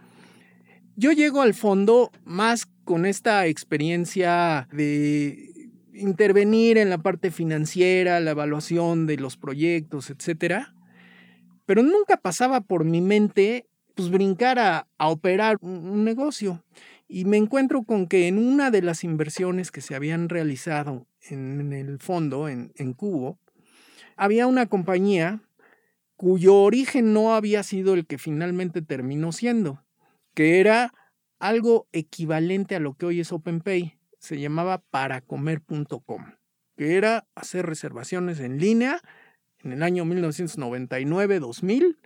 Yo 0.95 1.11
llego 1.11 1.43
al 1.43 1.53
fondo 1.53 2.11
más 2.25 2.65
con 2.83 3.05
esta 3.05 3.45
experiencia 3.45 4.67
de 4.71 5.52
intervenir 5.93 6.77
en 6.77 6.89
la 6.89 6.97
parte 6.97 7.31
financiera, 7.31 8.19
la 8.19 8.31
evaluación 8.31 9.05
de 9.05 9.17
los 9.17 9.37
proyectos, 9.37 10.09
etcétera, 10.09 10.73
pero 11.65 11.83
nunca 11.83 12.17
pasaba 12.17 12.61
por 12.61 12.83
mi 12.83 13.01
mente 13.01 13.67
pues 13.95 14.09
brincar 14.09 14.59
a, 14.59 14.87
operar 14.97 15.57
un, 15.61 16.03
negocio. 16.03 16.63
Y 17.07 17.25
me 17.25 17.37
encuentro 17.37 17.83
con 17.83 18.07
que 18.07 18.27
en 18.27 18.39
una 18.39 18.71
de 18.71 18.81
las 18.81 19.03
inversiones 19.03 19.71
que 19.71 19.81
se 19.81 19.95
habían 19.95 20.29
realizado 20.29 21.05
en, 21.21 21.71
el 21.73 21.99
fondo, 21.99 22.49
en, 22.49 22.71
en 22.75 22.93
Cubo, 22.93 23.39
había 24.15 24.47
una 24.47 24.65
compañía 24.65 25.41
cuyo 26.15 26.55
origen 26.55 27.13
no 27.13 27.35
había 27.35 27.63
sido 27.63 27.93
el 27.93 28.07
que 28.07 28.17
finalmente 28.17 28.81
terminó 28.81 29.31
siendo, 29.31 29.83
que 30.33 30.59
era 30.59 30.93
algo 31.39 31.87
equivalente 31.91 32.75
a 32.75 32.79
lo 32.79 32.95
que 32.95 33.05
hoy 33.05 33.19
es 33.19 33.31
OpenPay. 33.31 33.97
Se 34.23 34.39
llamaba 34.39 34.77
paracomer.com, 34.77 36.23
que 36.77 36.95
era 36.95 37.27
hacer 37.35 37.65
reservaciones 37.65 38.39
en 38.39 38.57
línea 38.57 39.01
en 39.59 39.73
el 39.73 39.83
año 39.83 40.05
1999-2000. 40.05 41.97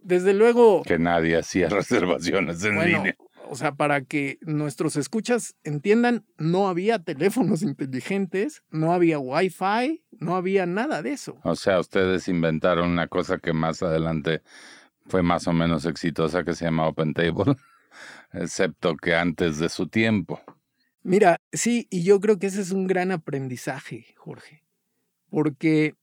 Desde 0.00 0.32
luego... 0.32 0.80
Que 0.84 0.98
nadie 0.98 1.36
hacía 1.36 1.68
reservaciones 1.70 2.64
en 2.64 2.82
línea. 2.82 3.14
O 3.50 3.56
sea, 3.56 3.74
para 3.74 4.00
que 4.06 4.38
nuestros 4.40 4.96
escuchas 4.96 5.54
entiendan, 5.64 6.24
no 6.38 6.66
había 6.66 6.98
teléfonos 6.98 7.60
inteligentes, 7.70 8.62
no 8.70 8.94
había 8.94 9.18
wifi, 9.18 10.02
no 10.12 10.36
había 10.36 10.64
nada 10.64 11.02
de 11.02 11.12
eso. 11.12 11.36
O 11.42 11.56
sea, 11.56 11.78
ustedes 11.78 12.26
inventaron 12.26 12.88
una 12.88 13.06
cosa 13.06 13.36
que 13.36 13.52
más 13.52 13.82
adelante 13.82 14.40
fue 15.04 15.22
más 15.22 15.46
o 15.46 15.52
menos 15.52 15.84
exitosa 15.84 16.42
que 16.42 16.54
se 16.54 16.64
llama 16.64 16.88
OpenTable, 16.88 17.56
excepto 18.32 18.96
que 18.96 19.14
antes 19.14 19.58
de 19.58 19.68
su 19.68 19.88
tiempo. 19.88 20.40
Mira, 21.04 21.42
sí, 21.52 21.86
y 21.90 22.02
yo 22.02 22.18
creo 22.18 22.38
que 22.38 22.46
ese 22.46 22.62
es 22.62 22.70
un 22.70 22.86
gran 22.86 23.12
aprendizaje, 23.12 24.06
Jorge, 24.16 24.64
porque 25.28 25.94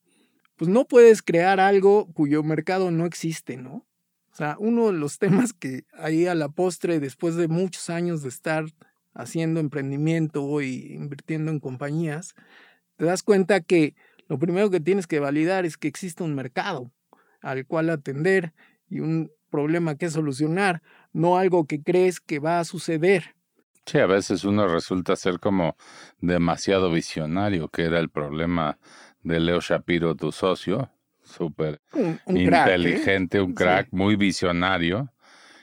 pues 0.54 0.70
no 0.70 0.84
puedes 0.86 1.22
crear 1.22 1.58
algo 1.58 2.06
cuyo 2.12 2.44
mercado 2.44 2.92
no 2.92 3.04
existe, 3.04 3.56
¿no? 3.56 3.84
O 4.30 4.36
sea, 4.36 4.56
uno 4.60 4.86
de 4.86 4.92
los 4.92 5.18
temas 5.18 5.52
que 5.52 5.84
ahí 5.92 6.26
a 6.28 6.36
la 6.36 6.50
postre, 6.50 7.00
después 7.00 7.34
de 7.34 7.48
muchos 7.48 7.90
años 7.90 8.22
de 8.22 8.28
estar 8.28 8.66
haciendo 9.12 9.58
emprendimiento 9.58 10.62
y 10.62 10.94
invirtiendo 10.94 11.50
en 11.50 11.58
compañías, 11.58 12.34
te 12.96 13.04
das 13.04 13.24
cuenta 13.24 13.60
que 13.60 13.96
lo 14.28 14.38
primero 14.38 14.70
que 14.70 14.78
tienes 14.78 15.08
que 15.08 15.18
validar 15.18 15.66
es 15.66 15.76
que 15.76 15.88
existe 15.88 16.22
un 16.22 16.36
mercado 16.36 16.92
al 17.40 17.66
cual 17.66 17.90
atender 17.90 18.52
y 18.88 19.00
un 19.00 19.32
problema 19.50 19.96
que 19.96 20.10
solucionar, 20.10 20.80
no 21.12 21.38
algo 21.38 21.66
que 21.66 21.82
crees 21.82 22.20
que 22.20 22.38
va 22.38 22.60
a 22.60 22.64
suceder. 22.64 23.34
Sí, 23.84 23.98
a 23.98 24.06
veces 24.06 24.44
uno 24.44 24.68
resulta 24.68 25.16
ser 25.16 25.40
como 25.40 25.76
demasiado 26.20 26.90
visionario, 26.90 27.68
que 27.68 27.82
era 27.82 27.98
el 27.98 28.10
problema 28.10 28.78
de 29.22 29.40
Leo 29.40 29.60
Shapiro, 29.60 30.14
tu 30.14 30.30
socio, 30.32 30.90
súper 31.22 31.80
¿eh? 31.94 32.18
inteligente, 32.26 33.40
un 33.40 33.54
crack, 33.54 33.88
muy 33.90 34.16
visionario. 34.16 35.12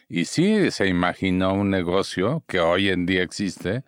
Y 0.09 0.25
sí 0.25 0.71
se 0.71 0.87
imaginó 0.87 1.53
un 1.53 1.69
negocio 1.69 2.43
que 2.47 2.59
hoy 2.59 2.89
en 2.89 3.05
día 3.05 3.23
existe, 3.23 3.83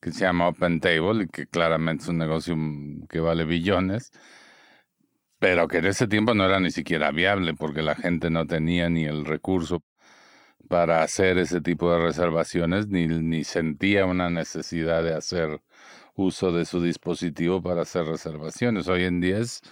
que 0.00 0.12
se 0.12 0.20
llama 0.20 0.48
Open 0.48 0.80
Table, 0.80 1.24
y 1.24 1.28
que 1.28 1.46
claramente 1.46 2.04
es 2.04 2.08
un 2.08 2.18
negocio 2.18 2.56
que 3.08 3.20
vale 3.20 3.44
billones, 3.44 4.12
pero 5.38 5.68
que 5.68 5.78
en 5.78 5.86
ese 5.86 6.06
tiempo 6.06 6.32
no 6.34 6.46
era 6.46 6.60
ni 6.60 6.70
siquiera 6.70 7.10
viable 7.10 7.54
porque 7.54 7.82
la 7.82 7.94
gente 7.94 8.30
no 8.30 8.46
tenía 8.46 8.88
ni 8.88 9.04
el 9.04 9.24
recurso 9.26 9.82
para 10.68 11.02
hacer 11.02 11.38
ese 11.38 11.60
tipo 11.60 11.92
de 11.92 11.98
reservaciones, 12.00 12.88
ni, 12.88 13.06
ni 13.06 13.44
sentía 13.44 14.06
una 14.06 14.30
necesidad 14.30 15.02
de 15.02 15.14
hacer 15.14 15.60
uso 16.14 16.52
de 16.52 16.64
su 16.64 16.80
dispositivo 16.80 17.62
para 17.62 17.82
hacer 17.82 18.04
reservaciones. 18.06 18.88
Hoy 18.88 19.04
en 19.04 19.20
día 19.20 19.38
es 19.38 19.62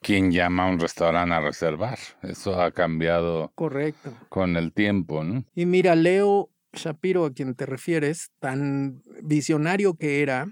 quien 0.00 0.30
llama 0.30 0.64
a 0.64 0.70
un 0.70 0.78
restaurante 0.78 1.34
a 1.34 1.40
reservar. 1.40 1.98
Eso 2.22 2.60
ha 2.60 2.70
cambiado 2.70 3.52
Correcto. 3.54 4.12
con 4.28 4.56
el 4.56 4.72
tiempo, 4.72 5.24
¿no? 5.24 5.44
Y 5.54 5.66
mira, 5.66 5.94
Leo 5.94 6.50
Shapiro, 6.72 7.24
a 7.24 7.32
quien 7.32 7.54
te 7.54 7.66
refieres, 7.66 8.30
tan 8.38 9.02
visionario 9.22 9.94
que 9.94 10.22
era, 10.22 10.48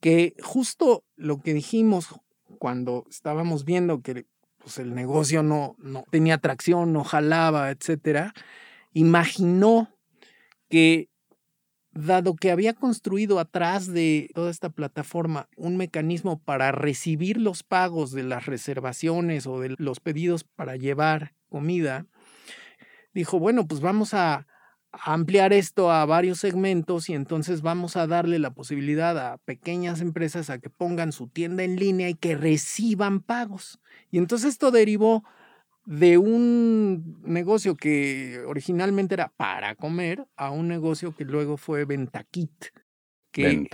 que 0.00 0.34
justo 0.42 1.04
lo 1.16 1.40
que 1.40 1.54
dijimos 1.54 2.08
cuando 2.58 3.04
estábamos 3.08 3.64
viendo 3.64 4.00
que 4.00 4.26
pues, 4.58 4.78
el 4.78 4.94
negocio 4.94 5.42
no, 5.42 5.76
no 5.78 6.04
tenía 6.10 6.38
tracción, 6.38 6.92
no 6.92 7.04
jalaba, 7.04 7.70
etcétera, 7.70 8.34
imaginó 8.94 9.90
que 10.70 11.10
dado 11.92 12.34
que 12.34 12.50
había 12.50 12.72
construido 12.72 13.38
atrás 13.38 13.92
de 13.92 14.30
toda 14.34 14.50
esta 14.50 14.70
plataforma 14.70 15.48
un 15.56 15.76
mecanismo 15.76 16.40
para 16.42 16.72
recibir 16.72 17.36
los 17.36 17.62
pagos 17.62 18.10
de 18.10 18.24
las 18.24 18.46
reservaciones 18.46 19.46
o 19.46 19.60
de 19.60 19.74
los 19.78 20.00
pedidos 20.00 20.44
para 20.44 20.76
llevar 20.76 21.34
comida, 21.48 22.06
dijo, 23.12 23.38
bueno, 23.38 23.66
pues 23.66 23.80
vamos 23.80 24.14
a 24.14 24.46
ampliar 24.92 25.52
esto 25.52 25.90
a 25.90 26.04
varios 26.04 26.38
segmentos 26.38 27.08
y 27.08 27.14
entonces 27.14 27.62
vamos 27.62 27.96
a 27.96 28.06
darle 28.06 28.38
la 28.38 28.52
posibilidad 28.52 29.16
a 29.18 29.38
pequeñas 29.38 30.00
empresas 30.00 30.50
a 30.50 30.58
que 30.58 30.70
pongan 30.70 31.12
su 31.12 31.28
tienda 31.28 31.62
en 31.62 31.76
línea 31.76 32.08
y 32.08 32.14
que 32.14 32.36
reciban 32.36 33.20
pagos. 33.20 33.80
Y 34.10 34.18
entonces 34.18 34.50
esto 34.50 34.70
derivó 34.70 35.24
de 35.84 36.18
un 36.18 37.20
negocio 37.24 37.76
que 37.76 38.42
originalmente 38.46 39.14
era 39.14 39.32
para 39.36 39.74
comer 39.74 40.26
a 40.36 40.50
un 40.50 40.68
negocio 40.68 41.14
que 41.14 41.24
luego 41.24 41.56
fue 41.56 41.84
Ventakit. 41.84 42.66
Que, 43.30 43.68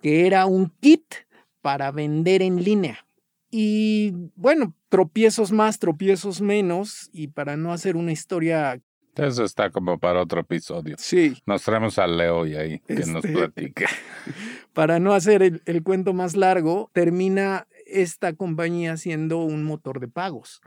que 0.00 0.26
era 0.26 0.46
un 0.46 0.70
kit 0.80 1.14
para 1.60 1.90
vender 1.90 2.40
en 2.40 2.62
línea. 2.62 3.04
Y 3.50 4.12
bueno, 4.36 4.74
tropiezos 4.88 5.50
más, 5.50 5.80
tropiezos 5.80 6.40
menos, 6.40 7.10
y 7.12 7.28
para 7.28 7.56
no 7.56 7.72
hacer 7.72 7.96
una 7.96 8.12
historia... 8.12 8.80
Eso 9.16 9.44
está 9.44 9.70
como 9.70 9.98
para 9.98 10.22
otro 10.22 10.40
episodio. 10.40 10.96
Sí. 10.98 11.36
Nos 11.46 11.62
traemos 11.62 11.98
a 11.98 12.06
Leo 12.06 12.46
y 12.46 12.54
ahí 12.54 12.78
que 12.78 13.04
nos 13.06 13.24
este, 13.24 13.32
platique. 13.32 13.86
Para 14.72 15.00
no 15.00 15.12
hacer 15.12 15.42
el, 15.42 15.60
el 15.66 15.82
cuento 15.82 16.14
más 16.14 16.34
largo, 16.34 16.90
termina 16.94 17.66
esta 17.84 18.32
compañía 18.32 18.96
siendo 18.96 19.44
un 19.44 19.64
motor 19.64 20.00
de 20.00 20.08
pagos 20.08 20.62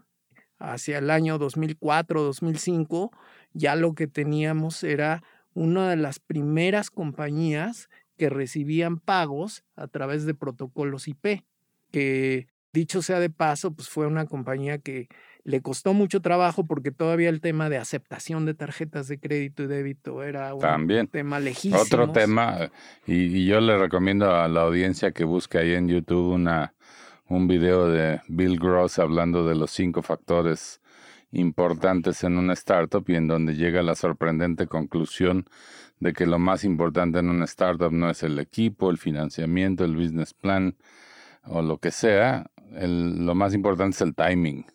hacia 0.59 0.97
el 0.97 1.09
año 1.09 1.37
2004-2005, 1.39 3.11
ya 3.53 3.75
lo 3.75 3.93
que 3.93 4.07
teníamos 4.07 4.83
era 4.83 5.23
una 5.53 5.89
de 5.89 5.95
las 5.95 6.19
primeras 6.19 6.89
compañías 6.89 7.89
que 8.17 8.29
recibían 8.29 8.99
pagos 8.99 9.63
a 9.75 9.87
través 9.87 10.25
de 10.25 10.33
protocolos 10.33 11.07
IP, 11.07 11.43
que 11.91 12.47
dicho 12.73 13.01
sea 13.01 13.19
de 13.19 13.29
paso, 13.29 13.71
pues 13.71 13.89
fue 13.89 14.05
una 14.05 14.25
compañía 14.25 14.77
que 14.77 15.07
le 15.43 15.61
costó 15.61 15.93
mucho 15.93 16.21
trabajo 16.21 16.65
porque 16.65 16.91
todavía 16.91 17.29
el 17.29 17.39
tema 17.39 17.69
de 17.69 17.77
aceptación 17.77 18.45
de 18.45 18.53
tarjetas 18.53 19.07
de 19.07 19.19
crédito 19.19 19.63
y 19.63 19.67
débito 19.67 20.23
era 20.23 20.53
un 20.53 21.07
tema 21.09 21.39
lejísimo. 21.39 21.79
Otro 21.79 22.11
tema, 22.11 22.71
y, 23.05 23.25
y, 23.37 23.45
yo 23.45 23.61
le 23.61 23.77
recomiendo 23.77 24.33
a 24.35 24.47
la 24.47 24.61
audiencia 24.61 25.11
que 25.11 25.23
busque 25.23 25.57
ahí 25.59 25.73
en 25.73 25.87
YouTube 25.87 26.33
una, 26.33 26.73
un 27.27 27.47
video 27.47 27.87
de 27.87 28.21
Bill 28.27 28.59
Gross 28.59 28.99
hablando 28.99 29.47
de 29.47 29.55
los 29.55 29.71
cinco 29.71 30.01
factores 30.01 30.81
importantes 31.31 32.23
en 32.23 32.37
una 32.37 32.53
startup 32.53 33.03
y 33.07 33.15
en 33.15 33.27
donde 33.27 33.55
llega 33.55 33.81
la 33.81 33.95
sorprendente 33.95 34.67
conclusión 34.67 35.45
de 35.99 36.13
que 36.13 36.25
lo 36.25 36.39
más 36.39 36.63
importante 36.63 37.19
en 37.19 37.29
una 37.29 37.45
startup 37.45 37.91
no 37.91 38.09
es 38.09 38.23
el 38.23 38.39
equipo, 38.39 38.89
el 38.89 38.97
financiamiento, 38.97 39.83
el 39.83 39.95
business 39.95 40.33
plan 40.33 40.75
o 41.43 41.61
lo 41.61 41.77
que 41.77 41.91
sea, 41.91 42.49
lo 42.71 43.35
más 43.35 43.53
importante 43.53 43.95
es 43.95 44.01
el 44.01 44.15
timing. 44.15 44.65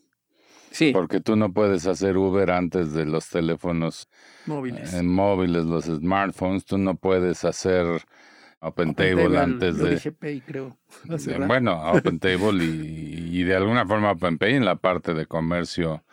Sí. 0.71 0.93
Porque 0.93 1.21
tú 1.21 1.35
no 1.35 1.53
puedes 1.53 1.87
hacer 1.87 2.17
Uber 2.17 2.51
antes 2.51 2.93
de 2.93 3.05
los 3.05 3.29
teléfonos 3.29 4.09
móviles, 4.47 4.95
eh, 4.95 5.03
móviles 5.03 5.65
los 5.65 5.87
smartphones, 5.87 6.65
tú 6.65 6.79
no 6.79 6.95
puedes 6.95 7.45
hacer 7.45 8.03
OpenTable 8.61 9.39
antes 9.39 9.79
de... 9.79 10.13
Pay, 10.13 10.41
creo. 10.43 10.77
Bueno, 11.47 11.91
OpenTable 11.93 12.65
y, 12.65 13.41
y 13.41 13.43
de 13.45 13.57
alguna 13.57 13.87
forma 13.87 14.13
OpenPay 14.13 14.55
en 14.55 14.65
la 14.65 14.77
parte 14.77 15.15
de 15.15 15.27
comercio 15.27 16.05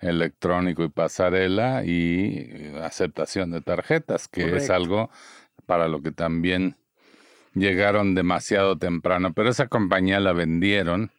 electrónico 0.00 0.84
y 0.84 0.88
pasarela 0.88 1.84
y 1.84 2.72
aceptación 2.82 3.50
de 3.50 3.62
tarjetas, 3.62 4.28
que 4.28 4.56
es 4.56 4.70
algo 4.70 5.10
para 5.66 5.88
lo 5.88 6.02
que 6.02 6.12
también 6.12 6.76
llegaron 7.54 8.14
demasiado 8.14 8.76
temprano, 8.76 9.32
pero 9.32 9.48
esa 9.48 9.68
compañía 9.68 10.20
la 10.20 10.32
vendieron 10.32 11.10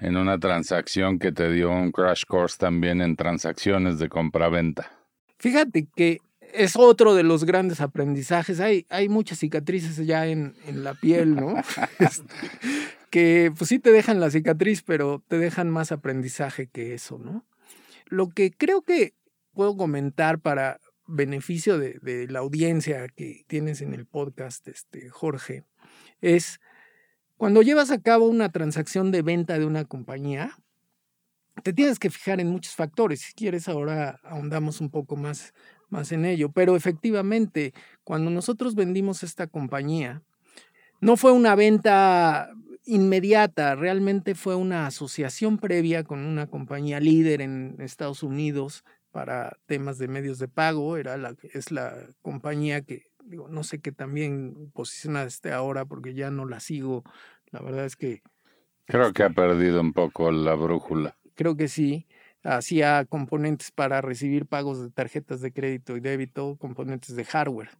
en 0.00 0.16
una 0.16 0.38
transacción 0.38 1.18
que 1.18 1.32
te 1.32 1.50
dio 1.52 1.70
un 1.70 1.92
crash 1.92 2.24
course 2.26 2.56
también 2.58 3.02
en 3.02 3.16
transacciones 3.16 3.98
de 3.98 4.08
compra-venta. 4.08 4.90
Fíjate 5.38 5.86
que 5.94 6.20
es 6.52 6.76
otro 6.76 7.14
de 7.14 7.22
los 7.22 7.44
grandes 7.44 7.80
aprendizajes. 7.80 8.60
Hay, 8.60 8.86
hay 8.88 9.08
muchas 9.08 9.38
cicatrices 9.38 10.04
ya 10.06 10.26
en, 10.26 10.54
en 10.66 10.84
la 10.84 10.94
piel, 10.94 11.34
¿no? 11.34 11.54
Este, 11.98 12.34
que 13.10 13.52
pues 13.56 13.68
sí 13.68 13.78
te 13.78 13.90
dejan 13.90 14.20
la 14.20 14.30
cicatriz, 14.30 14.82
pero 14.82 15.22
te 15.28 15.38
dejan 15.38 15.70
más 15.70 15.92
aprendizaje 15.92 16.68
que 16.68 16.94
eso, 16.94 17.18
¿no? 17.18 17.46
Lo 18.06 18.28
que 18.28 18.50
creo 18.50 18.82
que 18.82 19.14
puedo 19.52 19.76
comentar 19.76 20.40
para 20.40 20.78
beneficio 21.06 21.78
de, 21.78 21.98
de 22.02 22.28
la 22.28 22.40
audiencia 22.40 23.08
que 23.08 23.44
tienes 23.46 23.80
en 23.80 23.94
el 23.94 24.06
podcast, 24.06 24.68
este, 24.68 25.08
Jorge, 25.08 25.64
es 26.20 26.60
cuando 27.38 27.62
llevas 27.62 27.90
a 27.90 28.02
cabo 28.02 28.26
una 28.26 28.50
transacción 28.50 29.10
de 29.10 29.22
venta 29.22 29.58
de 29.58 29.64
una 29.64 29.84
compañía, 29.84 30.56
te 31.62 31.72
tienes 31.72 31.98
que 31.98 32.10
fijar 32.10 32.40
en 32.40 32.48
muchos 32.48 32.74
factores. 32.74 33.20
Si 33.20 33.32
quieres, 33.32 33.68
ahora 33.68 34.20
ahondamos 34.24 34.80
un 34.80 34.90
poco 34.90 35.16
más, 35.16 35.54
más 35.88 36.12
en 36.12 36.24
ello. 36.24 36.50
Pero 36.50 36.76
efectivamente, 36.76 37.72
cuando 38.04 38.30
nosotros 38.30 38.74
vendimos 38.74 39.22
esta 39.22 39.46
compañía, 39.46 40.22
no 41.00 41.16
fue 41.16 41.32
una 41.32 41.54
venta 41.54 42.50
inmediata, 42.84 43.74
realmente 43.74 44.34
fue 44.34 44.54
una 44.54 44.86
asociación 44.86 45.58
previa 45.58 46.04
con 46.04 46.20
una 46.20 46.46
compañía 46.46 47.00
líder 47.00 47.42
en 47.42 47.76
Estados 47.80 48.22
Unidos 48.22 48.84
para 49.10 49.58
temas 49.66 49.98
de 49.98 50.08
medios 50.08 50.38
de 50.38 50.48
pago, 50.48 50.96
era 50.96 51.16
la, 51.16 51.34
es 51.52 51.70
la 51.70 51.94
compañía 52.22 52.82
que 52.82 53.08
digo, 53.28 53.48
no 53.48 53.62
sé 53.62 53.80
qué 53.80 53.92
también 53.92 54.70
posiciona 54.72 55.22
este 55.24 55.52
ahora 55.52 55.84
porque 55.84 56.14
ya 56.14 56.30
no 56.30 56.46
la 56.46 56.60
sigo, 56.60 57.04
la 57.50 57.60
verdad 57.60 57.84
es 57.84 57.96
que... 57.96 58.22
Creo 58.86 59.12
que 59.12 59.22
ha 59.22 59.30
perdido 59.30 59.80
un 59.82 59.92
poco 59.92 60.32
la 60.32 60.54
brújula. 60.54 61.18
Creo 61.34 61.56
que 61.56 61.68
sí, 61.68 62.06
hacía 62.42 63.04
componentes 63.04 63.70
para 63.70 64.00
recibir 64.00 64.46
pagos 64.46 64.80
de 64.80 64.90
tarjetas 64.90 65.40
de 65.40 65.52
crédito 65.52 65.96
y 65.96 66.00
débito, 66.00 66.56
componentes 66.56 67.16
de 67.16 67.24
hardware. 67.24 67.70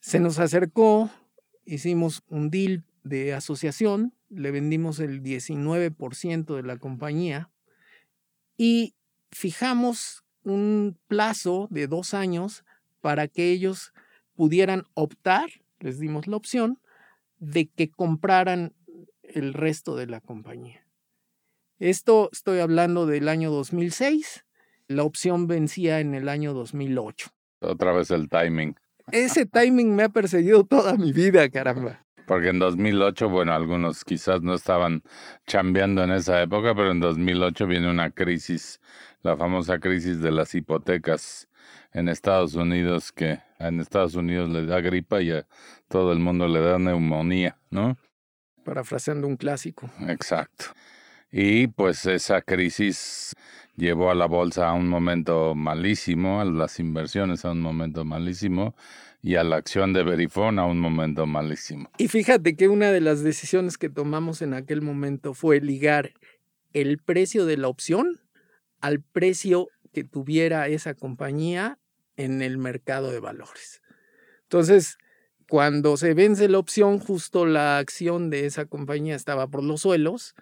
Se 0.00 0.20
nos 0.20 0.38
acercó, 0.38 1.10
hicimos 1.64 2.22
un 2.28 2.50
deal 2.50 2.84
de 3.02 3.34
asociación, 3.34 4.14
le 4.28 4.50
vendimos 4.50 5.00
el 5.00 5.22
19% 5.22 6.56
de 6.56 6.62
la 6.62 6.76
compañía 6.76 7.50
y 8.56 8.94
fijamos 9.30 10.24
un 10.42 10.98
plazo 11.08 11.68
de 11.70 11.86
dos 11.86 12.14
años 12.14 12.64
para 13.00 13.28
que 13.28 13.50
ellos 13.50 13.92
pudieran 14.34 14.84
optar, 14.94 15.48
les 15.80 15.98
dimos 15.98 16.26
la 16.26 16.36
opción, 16.36 16.80
de 17.38 17.66
que 17.66 17.90
compraran 17.90 18.74
el 19.22 19.54
resto 19.54 19.96
de 19.96 20.06
la 20.06 20.20
compañía. 20.20 20.85
Esto 21.78 22.30
estoy 22.32 22.60
hablando 22.60 23.04
del 23.04 23.28
año 23.28 23.50
2006, 23.50 24.46
la 24.88 25.02
opción 25.02 25.46
vencía 25.46 26.00
en 26.00 26.14
el 26.14 26.30
año 26.30 26.54
2008. 26.54 27.28
Otra 27.60 27.92
vez 27.92 28.10
el 28.10 28.30
timing. 28.30 28.74
Ese 29.12 29.44
timing 29.44 29.94
me 29.94 30.04
ha 30.04 30.08
perseguido 30.08 30.64
toda 30.64 30.96
mi 30.96 31.12
vida, 31.12 31.46
caramba. 31.50 32.02
Porque 32.26 32.48
en 32.48 32.60
2008, 32.60 33.28
bueno, 33.28 33.52
algunos 33.52 34.04
quizás 34.04 34.40
no 34.40 34.54
estaban 34.54 35.02
chambeando 35.46 36.02
en 36.02 36.12
esa 36.12 36.40
época, 36.40 36.74
pero 36.74 36.92
en 36.92 37.00
2008 37.00 37.66
viene 37.66 37.90
una 37.90 38.10
crisis, 38.10 38.80
la 39.20 39.36
famosa 39.36 39.78
crisis 39.78 40.20
de 40.20 40.30
las 40.30 40.54
hipotecas 40.54 41.46
en 41.92 42.08
Estados 42.08 42.54
Unidos, 42.54 43.12
que 43.12 43.40
en 43.58 43.80
Estados 43.80 44.14
Unidos 44.14 44.48
le 44.48 44.64
da 44.64 44.80
gripa 44.80 45.20
y 45.20 45.30
a 45.30 45.46
todo 45.88 46.12
el 46.12 46.20
mundo 46.20 46.48
le 46.48 46.60
da 46.60 46.78
neumonía, 46.78 47.58
¿no? 47.68 47.98
Parafraseando 48.64 49.26
un 49.26 49.36
clásico. 49.36 49.90
Exacto. 50.08 50.72
Y 51.30 51.68
pues 51.68 52.06
esa 52.06 52.42
crisis 52.42 53.34
llevó 53.76 54.10
a 54.10 54.14
la 54.14 54.26
bolsa 54.26 54.68
a 54.68 54.74
un 54.74 54.88
momento 54.88 55.54
malísimo, 55.54 56.40
a 56.40 56.44
las 56.44 56.80
inversiones 56.80 57.44
a 57.44 57.52
un 57.52 57.60
momento 57.60 58.04
malísimo 58.04 58.74
y 59.22 59.36
a 59.36 59.44
la 59.44 59.56
acción 59.56 59.92
de 59.92 60.02
Verifone 60.02 60.60
a 60.60 60.64
un 60.64 60.78
momento 60.78 61.26
malísimo. 61.26 61.90
Y 61.98 62.08
fíjate 62.08 62.56
que 62.56 62.68
una 62.68 62.92
de 62.92 63.00
las 63.00 63.22
decisiones 63.22 63.76
que 63.76 63.88
tomamos 63.88 64.40
en 64.40 64.54
aquel 64.54 64.82
momento 64.82 65.34
fue 65.34 65.60
ligar 65.60 66.12
el 66.72 66.98
precio 66.98 67.44
de 67.44 67.56
la 67.56 67.68
opción 67.68 68.20
al 68.80 69.00
precio 69.00 69.68
que 69.92 70.04
tuviera 70.04 70.68
esa 70.68 70.94
compañía 70.94 71.78
en 72.16 72.42
el 72.42 72.58
mercado 72.58 73.10
de 73.10 73.20
valores. 73.20 73.82
Entonces, 74.42 74.98
cuando 75.48 75.96
se 75.96 76.14
vence 76.14 76.48
la 76.48 76.58
opción, 76.58 76.98
justo 76.98 77.46
la 77.46 77.78
acción 77.78 78.30
de 78.30 78.46
esa 78.46 78.66
compañía 78.66 79.16
estaba 79.16 79.48
por 79.48 79.64
los 79.64 79.82
suelos 79.82 80.34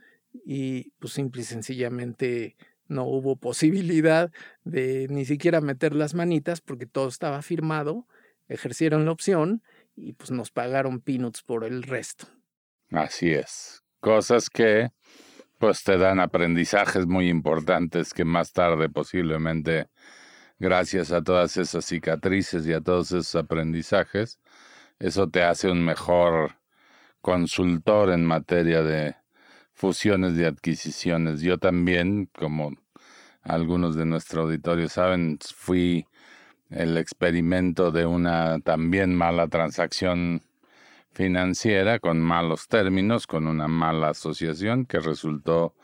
y 0.44 0.90
pues 0.98 1.12
simple 1.12 1.42
y 1.42 1.44
sencillamente 1.44 2.56
no 2.86 3.04
hubo 3.04 3.36
posibilidad 3.36 4.30
de 4.64 5.06
ni 5.08 5.24
siquiera 5.24 5.60
meter 5.60 5.94
las 5.94 6.14
manitas 6.14 6.60
porque 6.60 6.86
todo 6.86 7.08
estaba 7.08 7.42
firmado 7.42 8.06
ejercieron 8.48 9.04
la 9.04 9.12
opción 9.12 9.62
y 9.96 10.12
pues 10.14 10.30
nos 10.30 10.50
pagaron 10.50 11.00
peanuts 11.00 11.42
por 11.42 11.64
el 11.64 11.82
resto. 11.82 12.26
Así 12.90 13.32
es. 13.32 13.82
Cosas 14.00 14.50
que 14.50 14.90
pues 15.58 15.82
te 15.82 15.96
dan 15.96 16.20
aprendizajes 16.20 17.06
muy 17.06 17.28
importantes 17.28 18.12
que 18.12 18.24
más 18.24 18.52
tarde 18.52 18.88
posiblemente 18.88 19.88
gracias 20.58 21.12
a 21.12 21.22
todas 21.22 21.56
esas 21.56 21.84
cicatrices 21.84 22.66
y 22.66 22.72
a 22.72 22.80
todos 22.80 23.12
esos 23.12 23.34
aprendizajes, 23.34 24.38
eso 24.98 25.28
te 25.28 25.42
hace 25.42 25.70
un 25.70 25.84
mejor 25.84 26.58
consultor 27.20 28.10
en 28.10 28.24
materia 28.24 28.82
de 28.82 29.16
fusiones 29.74 30.38
y 30.38 30.44
adquisiciones. 30.44 31.42
Yo 31.42 31.58
también, 31.58 32.30
como 32.38 32.72
algunos 33.42 33.96
de 33.96 34.06
nuestro 34.06 34.42
auditorio 34.42 34.88
saben, 34.88 35.38
fui 35.54 36.06
el 36.70 36.96
experimento 36.96 37.90
de 37.90 38.06
una 38.06 38.58
también 38.60 39.14
mala 39.14 39.48
transacción 39.48 40.42
financiera 41.12 41.98
con 41.98 42.20
malos 42.20 42.66
términos, 42.68 43.26
con 43.26 43.46
una 43.46 43.68
mala 43.68 44.10
asociación 44.10 44.86
que 44.86 44.98
resultó 44.98 45.74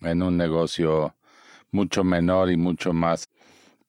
en 0.00 0.22
un 0.22 0.36
negocio 0.36 1.14
mucho 1.70 2.04
menor 2.04 2.50
y 2.50 2.56
mucho 2.56 2.92
más 2.92 3.28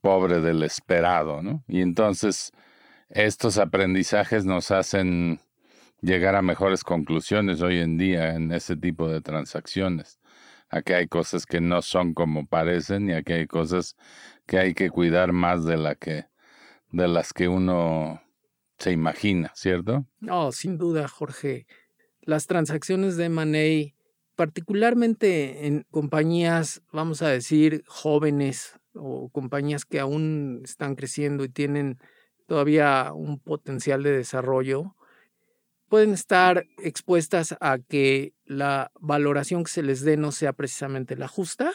pobre 0.01 0.41
del 0.41 0.63
esperado, 0.63 1.41
¿no? 1.41 1.63
Y 1.67 1.81
entonces 1.81 2.51
estos 3.09 3.57
aprendizajes 3.57 4.43
nos 4.43 4.71
hacen 4.71 5.39
llegar 6.03 6.35
a 6.35 6.41
mejores 6.41 6.83
conclusiones 6.83 7.61
hoy 7.61 7.79
en 7.79 7.97
día 7.97 8.35
en 8.35 8.51
ese 8.51 8.75
tipo 8.75 9.07
de 9.09 9.21
transacciones. 9.21 10.19
Aquí 10.69 10.93
hay 10.93 11.07
cosas 11.07 11.45
que 11.45 11.61
no 11.61 11.81
son 11.81 12.13
como 12.13 12.45
parecen 12.45 13.09
y 13.09 13.13
aquí 13.13 13.33
hay 13.33 13.47
cosas 13.47 13.95
que 14.45 14.59
hay 14.59 14.73
que 14.73 14.89
cuidar 14.89 15.31
más 15.31 15.65
de 15.65 15.77
la 15.77 15.95
que 15.95 16.25
de 16.91 17.07
las 17.07 17.33
que 17.33 17.47
uno 17.47 18.21
se 18.77 18.91
imagina, 18.91 19.51
¿cierto? 19.55 20.05
No, 20.19 20.51
sin 20.51 20.77
duda, 20.77 21.07
Jorge. 21.07 21.65
Las 22.21 22.45
transacciones 22.45 23.17
de 23.17 23.29
Money, 23.29 23.95
particularmente 24.35 25.65
en 25.65 25.87
compañías, 25.89 26.83
vamos 26.91 27.21
a 27.23 27.29
decir, 27.29 27.83
jóvenes 27.87 28.79
o 28.93 29.29
compañías 29.29 29.85
que 29.85 29.99
aún 29.99 30.61
están 30.63 30.95
creciendo 30.95 31.43
y 31.43 31.49
tienen 31.49 31.97
todavía 32.45 33.11
un 33.13 33.39
potencial 33.39 34.03
de 34.03 34.11
desarrollo, 34.11 34.95
pueden 35.93 36.13
estar 36.13 36.65
expuestas 36.79 37.55
a 37.59 37.77
que 37.77 38.33
la 38.45 38.91
valoración 38.99 39.63
que 39.63 39.69
se 39.69 39.83
les 39.83 40.01
dé 40.01 40.17
no 40.17 40.31
sea 40.31 40.51
precisamente 40.51 41.15
la 41.15 41.27
justa, 41.27 41.71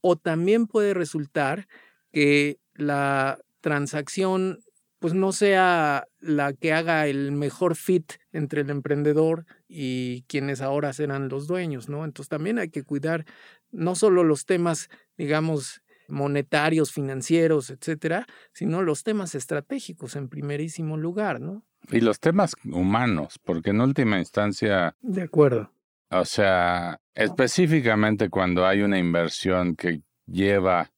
o 0.00 0.14
también 0.14 0.68
puede 0.68 0.94
resultar 0.94 1.66
que 2.12 2.60
la 2.74 3.40
transacción 3.60 4.60
pues 5.00 5.12
no 5.12 5.32
sea 5.32 6.06
la 6.20 6.52
que 6.52 6.72
haga 6.72 7.08
el 7.08 7.32
mejor 7.32 7.74
fit 7.74 8.12
entre 8.30 8.60
el 8.60 8.70
emprendedor 8.70 9.44
y 9.66 10.22
quienes 10.28 10.60
ahora 10.60 10.92
serán 10.92 11.28
los 11.28 11.48
dueños, 11.48 11.88
¿no? 11.88 12.04
Entonces 12.04 12.28
también 12.28 12.60
hay 12.60 12.68
que 12.68 12.84
cuidar 12.84 13.24
no 13.72 13.96
solo 13.96 14.22
los 14.22 14.46
temas, 14.46 14.88
digamos, 15.16 15.82
monetarios, 16.08 16.92
financieros, 16.92 17.70
etcétera, 17.70 18.26
sino 18.52 18.82
los 18.82 19.02
temas 19.02 19.34
estratégicos 19.34 20.16
en 20.16 20.28
primerísimo 20.28 20.96
lugar, 20.96 21.40
¿no? 21.40 21.64
Y 21.90 22.00
los 22.00 22.18
temas 22.20 22.54
humanos, 22.64 23.38
porque 23.44 23.70
en 23.70 23.80
última 23.80 24.18
instancia. 24.18 24.96
De 25.00 25.22
acuerdo. 25.22 25.70
O 26.10 26.24
sea, 26.24 27.00
específicamente 27.14 28.28
cuando 28.28 28.66
hay 28.66 28.82
una 28.82 28.98
inversión 28.98 29.74
que 29.74 30.02
lleva 30.26 30.92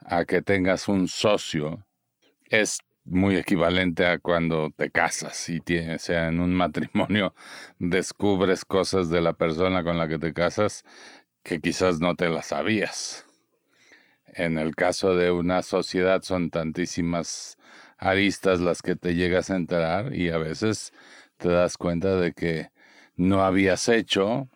a 0.00 0.24
que 0.24 0.42
tengas 0.42 0.88
un 0.88 1.08
socio 1.08 1.86
es 2.50 2.80
muy 3.04 3.36
equivalente 3.36 4.06
a 4.06 4.18
cuando 4.18 4.70
te 4.74 4.90
casas 4.90 5.48
y 5.48 5.60
tienes, 5.60 6.02
o 6.02 6.04
sea, 6.06 6.28
en 6.28 6.40
un 6.40 6.54
matrimonio 6.54 7.34
descubres 7.78 8.64
cosas 8.64 9.10
de 9.10 9.20
la 9.20 9.34
persona 9.34 9.84
con 9.84 9.98
la 9.98 10.08
que 10.08 10.18
te 10.18 10.32
casas 10.32 10.84
que 11.42 11.60
quizás 11.60 12.00
no 12.00 12.14
te 12.14 12.28
las 12.30 12.46
sabías. 12.46 13.23
En 14.36 14.58
el 14.58 14.74
caso 14.74 15.14
de 15.14 15.30
una 15.30 15.62
sociedad 15.62 16.22
son 16.22 16.50
tantísimas 16.50 17.56
aristas 17.98 18.60
las 18.60 18.82
que 18.82 18.96
te 18.96 19.14
llegas 19.14 19.50
a 19.50 19.56
enterar 19.56 20.12
y 20.14 20.30
a 20.30 20.38
veces 20.38 20.92
te 21.36 21.48
das 21.48 21.76
cuenta 21.76 22.16
de 22.16 22.32
que 22.32 22.70
no 23.16 23.44
habías 23.44 23.88
hecho 23.88 24.48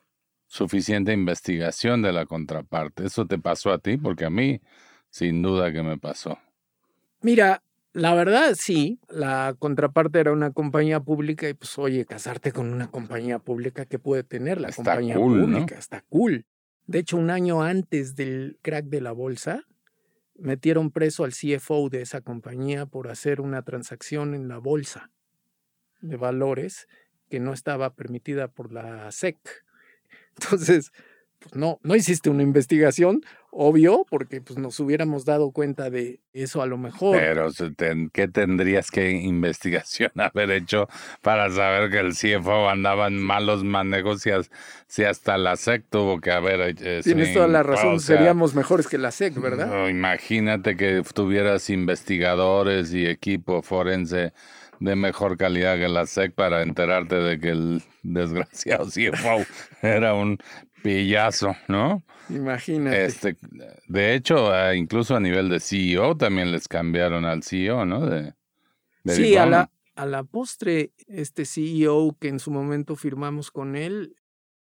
suficiente 0.48 1.12
investigación 1.12 2.02
de 2.02 2.12
la 2.12 2.26
contraparte. 2.26 3.06
¿Eso 3.06 3.26
te 3.26 3.38
pasó 3.38 3.70
a 3.70 3.78
ti? 3.78 3.96
Porque 3.96 4.24
a 4.24 4.30
mí, 4.30 4.60
sin 5.10 5.42
duda 5.42 5.72
que 5.72 5.82
me 5.84 5.96
pasó. 5.96 6.38
Mira, 7.20 7.62
la 7.92 8.14
verdad 8.14 8.54
sí, 8.56 8.98
la 9.08 9.54
contraparte 9.58 10.18
era 10.18 10.32
una 10.32 10.50
compañía 10.52 11.00
pública 11.00 11.48
y 11.48 11.54
pues 11.54 11.78
oye, 11.78 12.04
casarte 12.04 12.50
con 12.50 12.72
una 12.72 12.90
compañía 12.90 13.38
pública 13.38 13.86
que 13.86 13.98
puede 13.98 14.24
tener 14.24 14.60
la 14.60 14.72
compañía 14.72 15.14
pública, 15.16 15.78
está 15.78 16.02
cool. 16.08 16.44
De 16.88 17.00
hecho, 17.00 17.18
un 17.18 17.28
año 17.28 17.62
antes 17.62 18.16
del 18.16 18.58
crack 18.62 18.86
de 18.86 19.02
la 19.02 19.12
bolsa, 19.12 19.66
metieron 20.38 20.90
preso 20.90 21.24
al 21.24 21.34
CFO 21.34 21.90
de 21.90 22.00
esa 22.00 22.22
compañía 22.22 22.86
por 22.86 23.08
hacer 23.08 23.42
una 23.42 23.60
transacción 23.60 24.34
en 24.34 24.48
la 24.48 24.56
bolsa 24.56 25.10
de 26.00 26.16
valores 26.16 26.88
que 27.28 27.40
no 27.40 27.52
estaba 27.52 27.94
permitida 27.94 28.48
por 28.48 28.72
la 28.72 29.12
SEC. 29.12 29.36
Entonces, 30.40 30.90
pues 31.38 31.54
no, 31.54 31.78
no 31.82 31.94
hiciste 31.94 32.30
una 32.30 32.42
investigación, 32.42 33.20
obvio, 33.50 34.04
porque 34.08 34.40
pues 34.40 34.58
nos 34.58 34.78
hubiéramos 34.80 35.24
dado 35.24 35.50
cuenta 35.50 35.90
de 35.90 36.20
eso 36.32 36.62
a 36.62 36.66
lo 36.66 36.78
mejor. 36.78 37.16
Pero, 37.16 37.48
¿qué 38.12 38.28
tendrías 38.28 38.90
que 38.90 39.10
investigación 39.10 40.10
haber 40.16 40.50
hecho 40.50 40.88
para 41.22 41.50
saber 41.50 41.90
que 41.90 41.98
el 41.98 42.14
CFO 42.14 42.68
andaba 42.68 43.06
en 43.08 43.18
malos 43.18 43.64
manejos 43.64 44.24
si 44.86 45.04
hasta 45.04 45.38
la 45.38 45.56
SEC 45.56 45.84
tuvo 45.88 46.20
que 46.20 46.30
haber 46.30 46.60
hecho 46.60 46.84
Tienes 47.02 47.34
toda 47.34 47.48
la 47.48 47.62
razón, 47.62 48.00
seríamos 48.00 48.54
mejores 48.54 48.86
que 48.86 48.98
la 48.98 49.10
SEC, 49.10 49.40
¿verdad? 49.40 49.88
imagínate 49.88 50.76
que 50.76 51.02
tuvieras 51.14 51.70
investigadores 51.70 52.92
y 52.92 53.06
equipo 53.06 53.62
forense 53.62 54.32
de 54.80 54.94
mejor 54.94 55.36
calidad 55.36 55.76
que 55.76 55.88
la 55.88 56.06
SEC 56.06 56.32
para 56.34 56.62
enterarte 56.62 57.16
de 57.16 57.38
que 57.38 57.50
el 57.50 57.82
desgraciado 58.02 58.86
CFO 58.86 59.44
era 59.82 60.14
un 60.14 60.38
pillazo, 60.82 61.56
¿no? 61.68 62.02
Imagínate. 62.28 63.04
Este, 63.04 63.36
de 63.86 64.14
hecho, 64.14 64.50
incluso 64.74 65.16
a 65.16 65.20
nivel 65.20 65.48
de 65.48 65.60
CEO 65.60 66.16
también 66.16 66.52
les 66.52 66.68
cambiaron 66.68 67.24
al 67.24 67.42
CEO, 67.42 67.84
¿no? 67.84 68.06
De, 68.06 68.34
sí, 69.06 69.36
a 69.36 69.46
la, 69.46 69.70
a 69.94 70.06
la 70.06 70.24
postre, 70.24 70.92
este 71.06 71.44
CEO 71.44 72.16
que 72.20 72.28
en 72.28 72.38
su 72.38 72.50
momento 72.50 72.96
firmamos 72.96 73.50
con 73.50 73.76
él, 73.76 74.14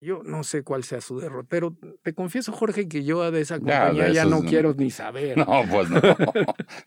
yo 0.03 0.21
no 0.23 0.43
sé 0.43 0.63
cuál 0.63 0.83
sea 0.83 0.99
su 0.99 1.19
derrotero. 1.19 1.77
Te 2.01 2.13
confieso, 2.13 2.51
Jorge, 2.51 2.89
que 2.89 3.05
yo 3.05 3.31
de 3.31 3.39
esa 3.39 3.59
compañía 3.59 4.09
ya, 4.09 4.25
no 4.25 4.41
quiero 4.41 4.73
ni 4.73 4.91
saber. 4.91 5.37
No, 5.37 5.63
pues 5.71 5.89
no. 5.89 6.01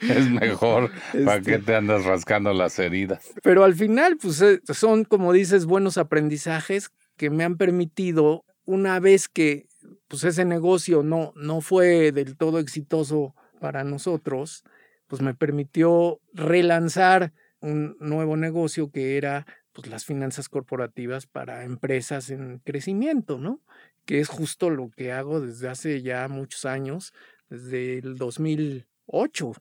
es 0.00 0.30
mejor. 0.30 0.90
¿Para 1.24 1.40
qué 1.40 1.54
este 1.54 1.64
te 1.64 1.74
andas 1.74 2.04
rascando 2.04 2.52
las 2.52 2.78
heridas? 2.78 3.32
Pero 3.42 3.64
al 3.64 3.74
final, 3.74 4.18
pues 4.20 4.42
eh, 4.42 4.60
son, 4.70 5.04
como 5.04 5.32
dices, 5.32 5.64
buenos 5.64 5.96
aprendizajes 5.96 6.90
que 7.16 7.30
me 7.30 7.44
han 7.44 7.56
permitido, 7.56 8.44
una 8.66 9.00
vez 9.00 9.28
que 9.28 9.68
pues 10.08 10.24
ese 10.24 10.44
negocio 10.44 11.02
no, 11.02 11.32
no 11.36 11.60
fue 11.60 12.12
del 12.12 12.36
todo 12.36 12.58
exitoso 12.58 13.34
para 13.60 13.84
nosotros, 13.84 14.64
pues 15.06 15.22
me 15.22 15.34
permitió 15.34 16.20
relanzar 16.32 17.32
un 17.60 17.96
nuevo 18.00 18.36
negocio 18.36 18.90
que 18.90 19.16
era 19.16 19.46
pues, 19.72 19.88
las 19.88 20.04
finanzas 20.04 20.48
corporativas 20.48 21.26
para 21.26 21.64
empresas 21.64 22.30
en 22.30 22.58
crecimiento, 22.58 23.38
¿no? 23.38 23.60
Que 24.04 24.20
es 24.20 24.28
justo 24.28 24.70
lo 24.70 24.90
que 24.90 25.12
hago 25.12 25.40
desde 25.40 25.68
hace 25.68 26.02
ya 26.02 26.28
muchos 26.28 26.64
años, 26.64 27.12
desde 27.48 27.98
el 27.98 28.16
2008 28.16 29.52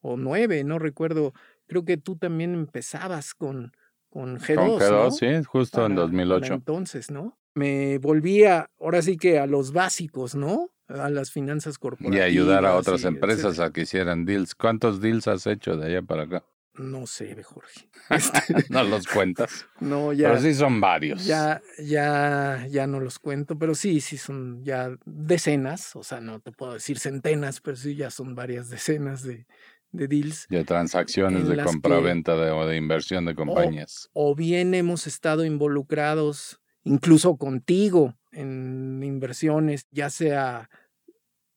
o 0.00 0.16
9, 0.16 0.64
no 0.64 0.78
recuerdo. 0.78 1.32
Creo 1.66 1.84
que 1.84 1.96
tú 1.96 2.16
también 2.16 2.54
empezabas 2.54 3.34
con, 3.34 3.72
con 4.10 4.38
G2. 4.38 4.56
Con 4.56 4.80
G2, 4.80 5.10
sí, 5.12 5.44
justo 5.44 5.86
en 5.86 5.94
2008. 5.94 6.54
Entonces, 6.54 7.10
¿no? 7.10 7.38
Me 7.54 7.98
volvía, 7.98 8.70
ahora 8.80 9.02
sí 9.02 9.16
que 9.16 9.38
a 9.38 9.46
los 9.46 9.72
básicos, 9.72 10.34
¿no? 10.34 10.70
A 10.88 11.08
las 11.08 11.30
finanzas 11.30 11.78
corporativas. 11.78 12.18
Y 12.18 12.30
ayudar 12.30 12.66
a 12.66 12.76
otras 12.76 13.04
empresas 13.04 13.58
a 13.60 13.70
que 13.70 13.82
hicieran 13.82 14.24
deals. 14.24 14.54
¿Cuántos 14.54 15.00
deals 15.00 15.28
has 15.28 15.46
hecho 15.46 15.76
de 15.76 15.86
allá 15.86 16.02
para 16.02 16.24
acá? 16.24 16.44
No 16.76 17.06
sé, 17.06 17.40
Jorge. 17.42 17.88
Este, 18.10 18.66
no 18.68 18.82
los 18.82 19.06
cuentas. 19.06 19.66
No, 19.80 20.12
ya. 20.12 20.28
Pero 20.28 20.40
sí 20.40 20.54
son 20.54 20.80
varios. 20.80 21.24
Ya, 21.24 21.62
ya, 21.78 22.66
ya 22.68 22.86
no 22.86 23.00
los 23.00 23.18
cuento, 23.18 23.58
pero 23.58 23.74
sí, 23.74 24.00
sí 24.00 24.18
son 24.18 24.62
ya 24.64 24.90
decenas. 25.04 25.94
O 25.96 26.02
sea, 26.02 26.20
no 26.20 26.40
te 26.40 26.52
puedo 26.52 26.74
decir 26.74 26.98
centenas, 26.98 27.60
pero 27.60 27.76
sí 27.76 27.94
ya 27.94 28.10
son 28.10 28.34
varias 28.34 28.68
decenas 28.68 29.22
de, 29.22 29.46
de 29.92 30.08
deals. 30.08 30.46
De 30.48 30.64
transacciones 30.64 31.48
de 31.48 31.62
compra-venta 31.62 32.34
o 32.34 32.66
de 32.66 32.76
inversión 32.76 33.24
de 33.24 33.34
compañías. 33.34 34.10
o 34.12 34.34
bien 34.34 34.74
hemos 34.74 35.06
estado 35.06 35.44
involucrados, 35.44 36.60
incluso 36.84 37.36
contigo, 37.36 38.14
en 38.30 39.02
inversiones, 39.02 39.86
ya 39.90 40.10
sea 40.10 40.68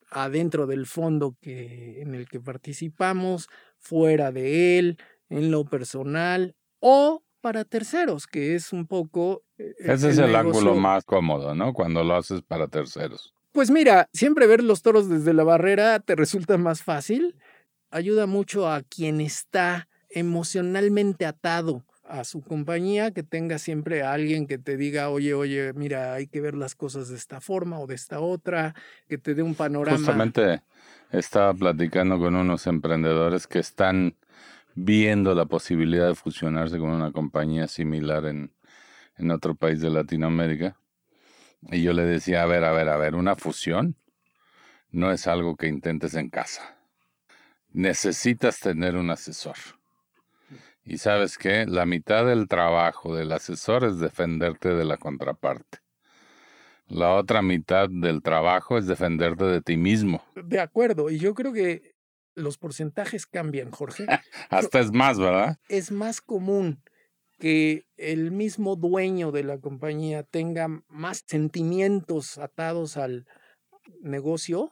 adentro 0.10 0.68
del 0.68 0.86
fondo 0.86 1.36
que, 1.42 2.02
en 2.02 2.16
el 2.16 2.28
que 2.28 2.40
participamos, 2.40 3.50
fuera 3.78 4.32
de 4.32 4.80
él, 4.80 4.98
en 5.30 5.52
lo 5.52 5.66
personal 5.66 6.56
o 6.80 7.24
para 7.42 7.66
terceros, 7.66 8.26
que 8.28 8.56
es 8.56 8.74
un 8.74 8.88
poco... 8.88 9.44
Eh, 9.58 9.74
Ese 9.80 10.10
es 10.10 10.18
el 10.18 10.36
ángulo 10.36 10.76
más 10.76 11.04
cómodo, 11.04 11.54
¿no? 11.54 11.74
Cuando 11.74 12.04
lo 12.04 12.16
haces 12.16 12.42
para 12.42 12.68
terceros. 12.68 13.34
Pues 13.52 13.70
mira, 13.70 14.10
siempre 14.14 14.48
ver 14.48 14.64
los 14.64 14.82
toros 14.82 15.10
desde 15.10 15.34
la 15.34 15.44
barrera 15.44 16.00
te 16.00 16.16
resulta 16.16 16.58
más 16.58 16.84
fácil, 16.84 17.36
ayuda 17.90 18.28
mucho 18.28 18.70
a 18.70 18.82
quien 18.82 19.20
está 19.20 19.88
emocionalmente 20.10 21.26
atado 21.26 21.84
a 22.08 22.24
su 22.24 22.42
compañía, 22.42 23.12
que 23.12 23.24
tenga 23.24 23.60
siempre 23.60 24.04
a 24.04 24.14
alguien 24.14 24.48
que 24.48 24.58
te 24.58 24.78
diga, 24.78 25.10
oye, 25.10 25.34
oye, 25.34 25.74
mira, 25.74 26.14
hay 26.14 26.28
que 26.28 26.42
ver 26.42 26.56
las 26.56 26.76
cosas 26.76 27.10
de 27.10 27.16
esta 27.16 27.42
forma 27.42 27.80
o 27.80 27.88
de 27.88 27.96
esta 27.96 28.20
otra, 28.20 28.76
que 29.08 29.18
te 29.18 29.36
dé 29.36 29.44
un 29.44 29.56
panorama. 29.56 29.98
Justamente 29.98 30.62
estaba 31.12 31.54
platicando 31.54 32.18
con 32.20 32.36
unos 32.36 32.68
emprendedores 32.68 33.48
que 33.48 33.60
están 33.60 34.16
viendo 34.76 35.34
la 35.36 35.46
posibilidad 35.46 36.08
de 36.08 36.16
fusionarse 36.16 36.78
con 36.78 36.90
una 36.90 37.12
compañía 37.12 37.68
similar 37.68 38.26
en, 38.26 38.52
en 39.18 39.32
otro 39.32 39.56
país 39.56 39.82
de 39.82 39.90
Latinoamérica. 39.90 40.78
Y 41.72 41.82
yo 41.82 41.94
le 41.94 42.04
decía, 42.04 42.44
a 42.44 42.46
ver, 42.46 42.64
a 42.64 42.72
ver, 42.72 42.88
a 42.90 42.98
ver, 42.98 43.16
una 43.16 43.36
fusión 43.36 43.96
no 44.92 45.12
es 45.12 45.28
algo 45.28 45.58
que 45.58 45.68
intentes 45.68 46.14
en 46.14 46.30
casa. 46.30 46.78
Necesitas 47.74 48.60
tener 48.60 48.96
un 48.96 49.10
asesor 49.10 49.56
y 50.88 51.00
sabes 51.00 51.38
qué, 51.38 51.66
la 51.66 51.86
mitad 51.86 52.26
del 52.26 52.48
trabajo 52.48 53.14
del 53.14 53.34
asesor 53.34 53.84
es 53.84 54.00
defenderte 54.00 54.70
de 54.74 54.86
la 54.86 54.98
contraparte. 54.98 55.80
La 56.88 57.14
otra 57.14 57.42
mitad 57.42 57.90
del 57.90 58.22
trabajo 58.22 58.78
es 58.78 58.88
defenderte 58.88 59.44
de 59.44 59.62
ti 59.62 59.76
mismo. 59.76 60.24
De 60.36 60.62
acuerdo, 60.62 61.10
y 61.10 61.20
yo 61.20 61.34
creo 61.34 61.52
que 61.52 61.96
los 62.36 62.58
porcentajes 62.58 63.26
cambian, 63.26 63.72
Jorge. 63.72 64.06
Hasta 64.50 64.80
es 64.80 64.92
más, 64.92 65.20
¿verdad? 65.20 65.58
Es 65.68 65.92
más 65.92 66.22
común 66.22 66.82
que 67.38 67.86
el 67.98 68.32
mismo 68.32 68.78
dueño 68.78 69.32
de 69.32 69.44
la 69.44 69.60
compañía 69.60 70.24
tenga 70.24 70.70
más 70.88 71.24
sentimientos 71.28 72.38
atados 72.38 72.96
al 72.96 73.28
negocio 74.02 74.72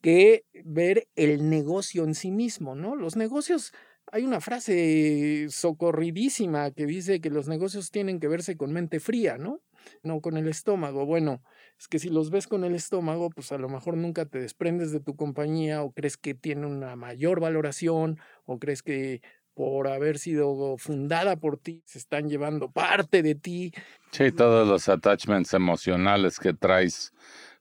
que 0.00 0.44
ver 0.64 1.08
el 1.16 1.50
negocio 1.50 2.04
en 2.04 2.14
sí 2.14 2.30
mismo, 2.30 2.76
¿no? 2.76 2.94
Los 2.94 3.16
negocios 3.16 3.72
hay 4.12 4.24
una 4.24 4.40
frase 4.40 5.46
socorridísima 5.50 6.70
que 6.70 6.86
dice 6.86 7.20
que 7.20 7.30
los 7.30 7.48
negocios 7.48 7.90
tienen 7.90 8.20
que 8.20 8.28
verse 8.28 8.56
con 8.56 8.72
mente 8.72 9.00
fría, 9.00 9.36
¿no? 9.38 9.60
No 10.02 10.20
con 10.20 10.36
el 10.36 10.48
estómago. 10.48 11.06
Bueno, 11.06 11.42
es 11.78 11.88
que 11.88 11.98
si 11.98 12.08
los 12.08 12.30
ves 12.30 12.46
con 12.46 12.64
el 12.64 12.74
estómago, 12.74 13.30
pues 13.30 13.52
a 13.52 13.58
lo 13.58 13.68
mejor 13.68 13.96
nunca 13.96 14.26
te 14.26 14.38
desprendes 14.38 14.92
de 14.92 15.00
tu 15.00 15.16
compañía 15.16 15.82
o 15.82 15.92
crees 15.92 16.16
que 16.16 16.34
tiene 16.34 16.66
una 16.66 16.96
mayor 16.96 17.40
valoración 17.40 18.18
o 18.44 18.58
crees 18.58 18.82
que 18.82 19.22
por 19.54 19.88
haber 19.88 20.18
sido 20.18 20.76
fundada 20.76 21.36
por 21.36 21.56
ti, 21.56 21.82
se 21.86 21.98
están 21.98 22.28
llevando 22.28 22.70
parte 22.70 23.22
de 23.22 23.34
ti. 23.34 23.72
Sí, 24.10 24.30
todos 24.30 24.68
los 24.68 24.88
attachments 24.88 25.54
emocionales 25.54 26.38
que 26.38 26.52
traes 26.52 27.14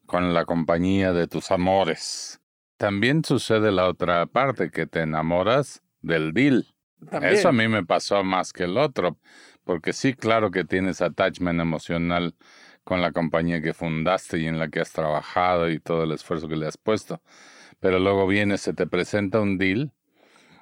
con 0.05 0.34
la 0.34 0.43
compañía 0.43 1.13
de 1.13 1.27
tus 1.27 1.51
amores. 1.51 2.41
También 2.77 3.23
sucede 3.23 3.71
la 3.71 3.88
otra 3.88 4.25
parte, 4.25 4.71
que 4.71 4.86
te 4.86 5.01
enamoras 5.01 5.85
del 6.05 6.33
deal. 6.33 6.65
Eso 7.21 7.49
a 7.49 7.51
mí 7.51 7.67
me 7.67 7.85
pasó 7.85 8.23
más 8.23 8.53
que 8.53 8.63
el 8.63 8.77
otro, 8.77 9.17
porque 9.63 9.93
sí, 9.93 10.13
claro 10.13 10.51
que 10.51 10.63
tienes 10.63 11.01
attachment 11.01 11.59
emocional 11.59 12.35
con 12.83 13.01
la 13.01 13.11
compañía 13.11 13.61
que 13.61 13.73
fundaste 13.73 14.39
y 14.39 14.45
en 14.45 14.59
la 14.59 14.69
que 14.69 14.79
has 14.79 14.91
trabajado 14.91 15.69
y 15.69 15.79
todo 15.79 16.03
el 16.03 16.11
esfuerzo 16.11 16.47
que 16.47 16.55
le 16.55 16.67
has 16.67 16.77
puesto. 16.77 17.21
Pero 17.79 17.99
luego 17.99 18.27
viene, 18.27 18.57
se 18.57 18.73
te 18.73 18.87
presenta 18.87 19.41
un 19.41 19.57
deal 19.57 19.91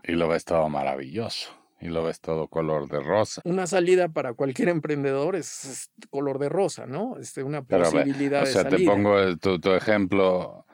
y 0.04 0.14
lo 0.14 0.28
ves 0.28 0.46
todo 0.46 0.68
maravilloso 0.70 1.52
y 1.80 1.88
lo 1.88 2.04
ves 2.04 2.22
todo 2.22 2.48
color 2.48 2.88
de 2.88 3.02
rosa. 3.02 3.42
Una 3.44 3.68
salida 3.68 4.10
para 4.10 4.34
cualquier 4.34 4.70
emprendedor 4.70 5.36
es, 5.36 5.92
color 6.10 6.40
de 6.40 6.50
rosa, 6.50 6.86
¿no? 6.86 7.18
Este, 7.20 7.44
una 7.44 7.62
posibilidad 7.62 8.44
o 8.44 8.46
sea, 8.46 8.68
te 8.68 8.80
pongo 8.86 9.38
tu, 9.38 9.60
tu 9.60 9.72
ejemplo 9.74 10.66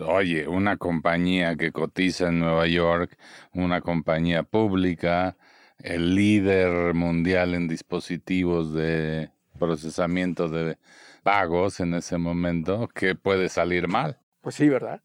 oye, 0.00 0.48
una 0.48 0.76
compañía 0.76 1.56
que 1.56 1.72
cotiza 1.72 2.28
en 2.28 2.40
Nueva 2.40 2.66
York, 2.66 3.16
una 3.52 3.80
compañía 3.80 4.42
pública, 4.42 5.36
el 5.78 6.14
líder 6.14 6.94
mundial 6.94 7.54
en 7.54 7.68
dispositivos 7.68 8.72
de 8.74 9.30
procesamiento 9.58 10.48
de 10.48 10.78
pagos 11.22 11.80
en 11.80 11.94
ese 11.94 12.18
momento, 12.18 12.88
que 12.88 13.14
puede 13.14 13.48
salir 13.48 13.88
mal. 13.88 14.18
Pues 14.40 14.56
sí, 14.56 14.68
¿verdad? 14.68 15.02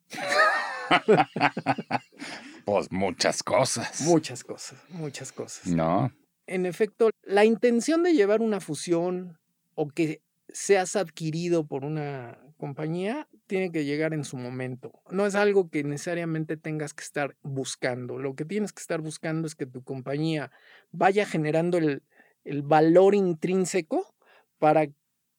pues 2.66 2.92
muchas 2.92 3.44
cosas. 3.44 4.02
Muchas 4.02 4.44
cosas, 4.44 4.84
muchas 4.90 5.32
cosas. 5.32 5.68
No. 5.68 6.12
En 6.48 6.66
efecto, 6.66 7.10
la 7.24 7.46
intención 7.46 8.04
de 8.04 8.14
llevar 8.14 8.42
una 8.42 8.60
fusión 8.60 9.38
o 9.76 9.90
que 9.90 10.22
seas 10.50 10.96
adquirido 10.96 11.68
por 11.68 11.84
una 11.84 12.40
compañía 12.58 13.28
tiene 13.48 13.72
que 13.72 13.86
llegar 13.86 14.14
en 14.14 14.24
su 14.24 14.38
momento. 14.38 15.02
No 15.10 15.26
es 15.26 15.36
algo 15.36 15.70
que 15.70 15.84
necesariamente 15.84 16.58
tengas 16.58 16.94
que 16.94 17.04
estar 17.04 17.36
buscando. 17.42 18.18
Lo 18.18 18.36
que 18.36 18.46
tienes 18.46 18.74
que 18.74 18.82
estar 18.82 19.02
buscando 19.02 19.48
es 19.48 19.56
que 19.56 19.66
tu 19.66 19.84
compañía 19.84 20.52
vaya 20.92 21.26
generando 21.26 21.78
el, 21.78 22.04
el 22.44 22.62
valor 22.62 23.16
intrínseco 23.16 24.14
para 24.60 24.88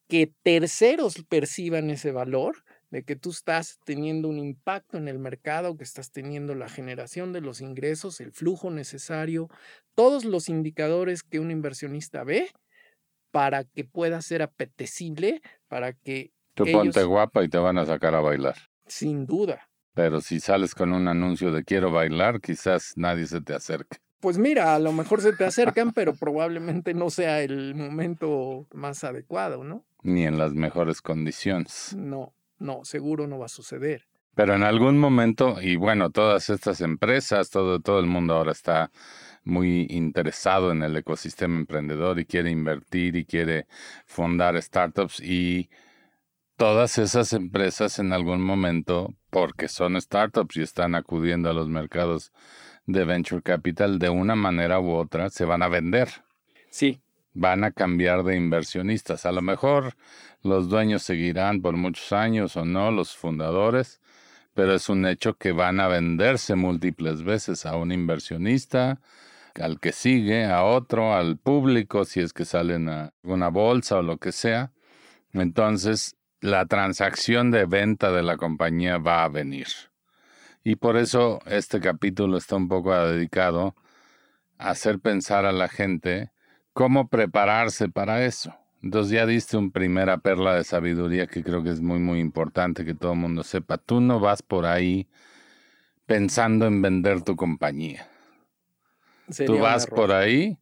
que 0.07 0.33
terceros 0.43 1.23
perciban 1.29 1.89
ese 1.91 2.11
valor 2.11 2.63
de 2.89 3.03
que 3.03 3.15
tú 3.15 3.29
estás 3.29 3.79
teniendo 3.85 4.27
un 4.27 4.39
impacto 4.39 4.97
en 4.97 5.07
el 5.07 5.19
mercado, 5.19 5.77
que 5.77 5.83
estás 5.83 6.11
teniendo 6.11 6.55
la 6.55 6.69
generación 6.69 7.33
de 7.33 7.41
los 7.41 7.61
ingresos, 7.61 8.19
el 8.19 8.31
flujo 8.31 8.71
necesario, 8.71 9.49
todos 9.93 10.25
los 10.25 10.49
indicadores 10.49 11.21
que 11.21 11.39
un 11.39 11.51
inversionista 11.51 12.23
ve 12.23 12.49
para 13.31 13.63
que 13.63 13.83
pueda 13.83 14.21
ser 14.21 14.41
apetecible, 14.41 15.41
para 15.67 15.93
que... 15.93 16.31
Tú 16.65 16.71
ponte 16.71 17.03
guapa 17.03 17.43
y 17.43 17.47
te 17.47 17.57
van 17.57 17.77
a 17.77 17.85
sacar 17.85 18.13
a 18.15 18.19
bailar. 18.19 18.55
Sin 18.85 19.25
duda. 19.25 19.69
Pero 19.93 20.19
si 20.19 20.39
sales 20.39 20.75
con 20.75 20.91
un 20.91 21.07
anuncio 21.07 21.51
de 21.53 21.63
quiero 21.63 21.89
bailar, 21.89 22.41
quizás 22.41 22.93
nadie 22.97 23.27
se 23.27 23.39
te 23.39 23.53
acerque. 23.53 23.97
Pues 24.19 24.37
mira, 24.37 24.75
a 24.75 24.79
lo 24.79 24.91
mejor 24.91 25.21
se 25.21 25.31
te 25.31 25.45
acercan, 25.45 25.93
pero 25.93 26.13
probablemente 26.13 26.93
no 26.93 27.09
sea 27.09 27.41
el 27.41 27.75
momento 27.75 28.67
más 28.73 29.05
adecuado, 29.05 29.63
¿no? 29.63 29.85
Ni 30.03 30.25
en 30.25 30.37
las 30.37 30.53
mejores 30.53 31.01
condiciones. 31.01 31.95
No, 31.97 32.33
no, 32.57 32.83
seguro 32.83 33.25
no 33.27 33.39
va 33.39 33.45
a 33.45 33.49
suceder. 33.49 34.09
Pero 34.35 34.55
en 34.55 34.63
algún 34.63 34.97
momento, 34.97 35.61
y 35.61 35.77
bueno, 35.77 36.09
todas 36.09 36.49
estas 36.49 36.81
empresas, 36.81 37.49
todo, 37.49 37.79
todo 37.79 37.99
el 37.99 38.05
mundo 38.05 38.35
ahora 38.35 38.51
está 38.51 38.91
muy 39.45 39.87
interesado 39.89 40.71
en 40.71 40.83
el 40.83 40.97
ecosistema 40.97 41.57
emprendedor 41.57 42.19
y 42.19 42.25
quiere 42.25 42.51
invertir 42.51 43.15
y 43.15 43.25
quiere 43.25 43.67
fundar 44.05 44.61
startups 44.61 45.21
y 45.21 45.69
todas 46.59 46.97
esas 46.97 47.31
empresas 47.31 47.99
en 47.99 48.11
algún 48.11 48.41
momento, 48.41 49.15
porque 49.29 49.69
son 49.69 49.99
startups 49.99 50.57
y 50.57 50.61
están 50.61 50.93
acudiendo 50.93 51.49
a 51.49 51.53
los 51.53 51.69
mercados 51.69 52.33
de 52.85 53.05
venture 53.05 53.41
capital 53.41 53.97
de 53.97 54.09
una 54.09 54.35
manera 54.35 54.77
u 54.81 54.91
otra, 54.91 55.29
se 55.29 55.45
van 55.45 55.63
a 55.63 55.69
vender. 55.69 56.09
Sí. 56.69 56.99
Van 57.33 57.63
a 57.63 57.71
cambiar 57.71 58.23
de 58.23 58.35
inversionistas. 58.35 59.25
A 59.25 59.31
lo 59.31 59.41
mejor 59.41 59.95
los 60.43 60.67
dueños 60.67 61.01
seguirán 61.01 61.61
por 61.61 61.77
muchos 61.77 62.11
años 62.11 62.57
o 62.57 62.65
no, 62.65 62.91
los 62.91 63.15
fundadores, 63.15 64.01
pero 64.53 64.73
es 64.73 64.89
un 64.89 65.05
hecho 65.07 65.35
que 65.35 65.53
van 65.53 65.79
a 65.79 65.87
venderse 65.87 66.55
múltiples 66.55 67.23
veces 67.23 67.65
a 67.65 67.77
un 67.77 67.93
inversionista, 67.93 68.99
al 69.55 69.79
que 69.79 69.93
sigue, 69.93 70.43
a 70.43 70.65
otro, 70.65 71.13
al 71.13 71.37
público, 71.37 72.03
si 72.03 72.19
es 72.19 72.33
que 72.33 72.43
salen 72.43 72.89
a 72.89 73.13
una 73.23 73.47
bolsa 73.47 73.99
o 73.99 74.01
lo 74.01 74.17
que 74.17 74.33
sea. 74.33 74.73
Entonces, 75.31 76.17
la 76.41 76.65
transacción 76.65 77.51
de 77.51 77.65
venta 77.65 78.11
de 78.11 78.23
la 78.23 78.37
compañía 78.37 78.97
va 78.97 79.23
a 79.23 79.29
venir. 79.29 79.67
Y 80.63 80.75
por 80.75 80.97
eso 80.97 81.39
este 81.45 81.79
capítulo 81.79 82.37
está 82.37 82.55
un 82.55 82.67
poco 82.67 82.93
dedicado 82.93 83.75
a 84.57 84.71
hacer 84.71 84.99
pensar 84.99 85.45
a 85.45 85.51
la 85.51 85.67
gente 85.67 86.31
cómo 86.73 87.07
prepararse 87.07 87.89
para 87.89 88.25
eso. 88.25 88.55
Entonces 88.81 89.11
ya 89.11 89.25
diste 89.25 89.57
una 89.57 89.71
primera 89.71 90.19
perla 90.19 90.55
de 90.55 90.63
sabiduría 90.63 91.27
que 91.27 91.43
creo 91.43 91.63
que 91.63 91.71
es 91.71 91.81
muy, 91.81 91.99
muy 91.99 92.19
importante 92.19 92.85
que 92.85 92.93
todo 92.93 93.13
el 93.13 93.19
mundo 93.19 93.43
sepa. 93.43 93.77
Tú 93.77 93.99
no 93.99 94.19
vas 94.19 94.41
por 94.41 94.65
ahí 94.65 95.07
pensando 96.05 96.65
en 96.65 96.81
vender 96.81 97.21
tu 97.21 97.35
compañía. 97.35 98.07
Tú 99.45 99.59
vas 99.59 99.85
por 99.85 100.11
ahí 100.11 100.57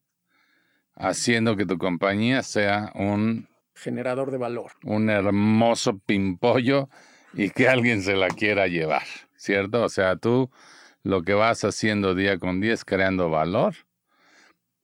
haciendo 0.95 1.55
que 1.55 1.65
tu 1.65 1.77
compañía 1.77 2.41
sea 2.43 2.91
un 2.95 3.47
generador 3.77 4.31
de 4.31 4.37
valor. 4.37 4.71
Un 4.83 5.09
hermoso 5.09 5.99
pimpollo 5.99 6.89
y 7.33 7.49
que 7.51 7.67
alguien 7.67 8.01
se 8.01 8.15
la 8.15 8.29
quiera 8.29 8.67
llevar, 8.67 9.03
¿cierto? 9.35 9.83
O 9.83 9.89
sea, 9.89 10.15
tú 10.15 10.49
lo 11.03 11.21
que 11.23 11.33
vas 11.33 11.63
haciendo 11.63 12.15
día 12.15 12.37
con 12.39 12.59
día 12.59 12.73
es 12.73 12.83
creando 12.83 13.29
valor 13.29 13.75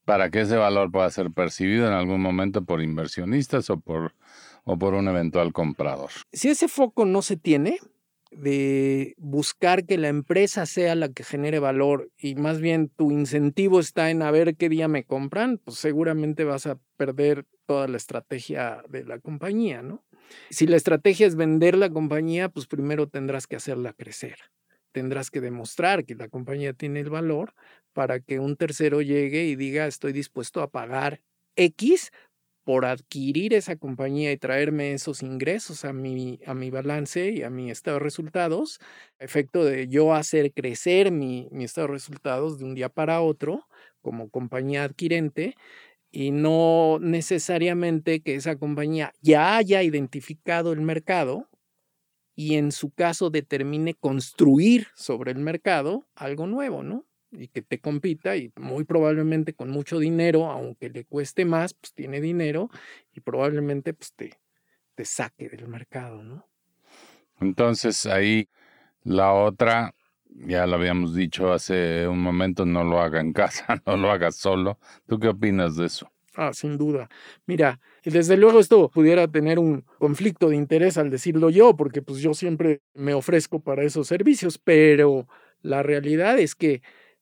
para 0.05 0.29
que 0.29 0.41
ese 0.41 0.57
valor 0.57 0.91
pueda 0.91 1.09
ser 1.09 1.31
percibido 1.31 1.87
en 1.87 1.93
algún 1.93 2.21
momento 2.21 2.63
por 2.63 2.81
inversionistas 2.81 3.69
o 3.69 3.79
por, 3.79 4.13
o 4.63 4.77
por 4.77 4.93
un 4.93 5.07
eventual 5.07 5.53
comprador. 5.53 6.11
Si 6.31 6.49
ese 6.49 6.67
foco 6.67 7.05
no 7.05 7.21
se 7.21 7.37
tiene, 7.37 7.79
de 8.35 9.15
buscar 9.17 9.85
que 9.85 9.97
la 9.97 10.07
empresa 10.07 10.65
sea 10.65 10.95
la 10.95 11.09
que 11.09 11.23
genere 11.23 11.59
valor 11.59 12.09
y 12.17 12.35
más 12.35 12.59
bien 12.59 12.89
tu 12.89 13.11
incentivo 13.11 13.79
está 13.79 14.09
en 14.09 14.21
a 14.21 14.31
ver 14.31 14.55
qué 14.55 14.69
día 14.69 14.87
me 14.87 15.03
compran, 15.03 15.59
pues 15.63 15.77
seguramente 15.77 16.43
vas 16.43 16.65
a 16.65 16.79
perder 16.97 17.45
toda 17.65 17.87
la 17.87 17.97
estrategia 17.97 18.83
de 18.89 19.05
la 19.05 19.19
compañía, 19.19 19.81
¿no? 19.81 20.03
Si 20.49 20.67
la 20.67 20.77
estrategia 20.77 21.27
es 21.27 21.35
vender 21.35 21.77
la 21.77 21.89
compañía, 21.89 22.49
pues 22.49 22.67
primero 22.67 23.07
tendrás 23.07 23.47
que 23.47 23.55
hacerla 23.55 23.93
crecer. 23.93 24.37
Tendrás 24.91 25.31
que 25.31 25.41
demostrar 25.41 26.05
que 26.05 26.15
la 26.15 26.29
compañía 26.29 26.73
tiene 26.73 26.99
el 26.99 27.09
valor 27.09 27.53
para 27.93 28.19
que 28.19 28.39
un 28.39 28.55
tercero 28.55 29.01
llegue 29.01 29.45
y 29.45 29.55
diga 29.55 29.87
estoy 29.87 30.13
dispuesto 30.13 30.61
a 30.61 30.69
pagar 30.69 31.21
X 31.55 32.11
por 32.63 32.85
adquirir 32.85 33.53
esa 33.53 33.75
compañía 33.75 34.31
y 34.31 34.37
traerme 34.37 34.93
esos 34.93 35.21
ingresos 35.21 35.83
a 35.83 35.91
mi, 35.91 36.39
a 36.45 36.53
mi 36.53 36.69
balance 36.69 37.31
y 37.31 37.43
a 37.43 37.49
mi 37.49 37.69
estado 37.69 37.97
de 37.97 38.03
resultados, 38.05 38.79
efecto 39.19 39.65
de 39.65 39.87
yo 39.89 40.13
hacer 40.13 40.53
crecer 40.53 41.11
mi, 41.11 41.49
mi 41.51 41.65
estado 41.65 41.87
de 41.87 41.93
resultados 41.93 42.59
de 42.59 42.65
un 42.65 42.75
día 42.75 42.87
para 42.89 43.21
otro 43.21 43.67
como 44.01 44.29
compañía 44.29 44.83
adquirente 44.83 45.55
y 46.13 46.31
no 46.31 46.99
necesariamente 47.01 48.21
que 48.21 48.35
esa 48.35 48.55
compañía 48.55 49.13
ya 49.21 49.57
haya 49.57 49.83
identificado 49.83 50.71
el 50.71 50.79
mercado 50.79 51.49
y 52.35 52.55
en 52.55 52.71
su 52.71 52.91
caso 52.91 53.29
determine 53.29 53.95
construir 53.95 54.87
sobre 54.95 55.31
el 55.31 55.39
mercado 55.39 56.07
algo 56.15 56.47
nuevo, 56.47 56.83
¿no? 56.83 57.05
y 57.35 57.47
que 57.47 57.61
te 57.61 57.79
compita 57.79 58.35
y 58.37 58.51
muy 58.55 58.83
probablemente 58.83 59.53
con 59.53 59.69
mucho 59.69 59.99
dinero, 59.99 60.49
aunque 60.51 60.89
le 60.89 61.05
cueste 61.05 61.45
más, 61.45 61.73
pues 61.73 61.93
tiene 61.93 62.21
dinero 62.21 62.69
y 63.11 63.21
probablemente 63.21 63.93
pues 63.93 64.13
te, 64.13 64.39
te 64.95 65.05
saque 65.05 65.49
del 65.49 65.67
mercado, 65.67 66.23
¿no? 66.23 66.47
Entonces 67.39 68.05
ahí 68.05 68.49
la 69.01 69.33
otra, 69.33 69.95
ya 70.35 70.65
lo 70.65 70.75
habíamos 70.75 71.15
dicho 71.15 71.53
hace 71.53 72.07
un 72.07 72.21
momento, 72.21 72.65
no 72.65 72.83
lo 72.83 73.01
haga 73.01 73.21
en 73.21 73.33
casa, 73.33 73.81
no 73.85 73.97
lo 73.97 74.11
haga 74.11 74.31
solo. 74.31 74.79
¿Tú 75.07 75.19
qué 75.19 75.29
opinas 75.29 75.75
de 75.75 75.85
eso? 75.85 76.09
Ah, 76.35 76.51
sin 76.53 76.77
duda. 76.77 77.09
Mira, 77.45 77.79
desde 78.03 78.37
luego 78.37 78.59
esto 78.59 78.89
pudiera 78.89 79.27
tener 79.27 79.59
un 79.59 79.85
conflicto 79.99 80.49
de 80.49 80.55
interés 80.55 80.97
al 80.97 81.11
decirlo 81.11 81.51
yo, 81.51 81.75
porque 81.75 82.01
pues 82.01 82.19
yo 82.19 82.33
siempre 82.33 82.81
me 82.95 83.13
ofrezco 83.13 83.59
para 83.59 83.83
esos 83.83 84.07
servicios, 84.07 84.57
pero 84.57 85.27
la 85.61 85.83
realidad 85.83 86.39
es 86.39 86.55
que 86.55 86.81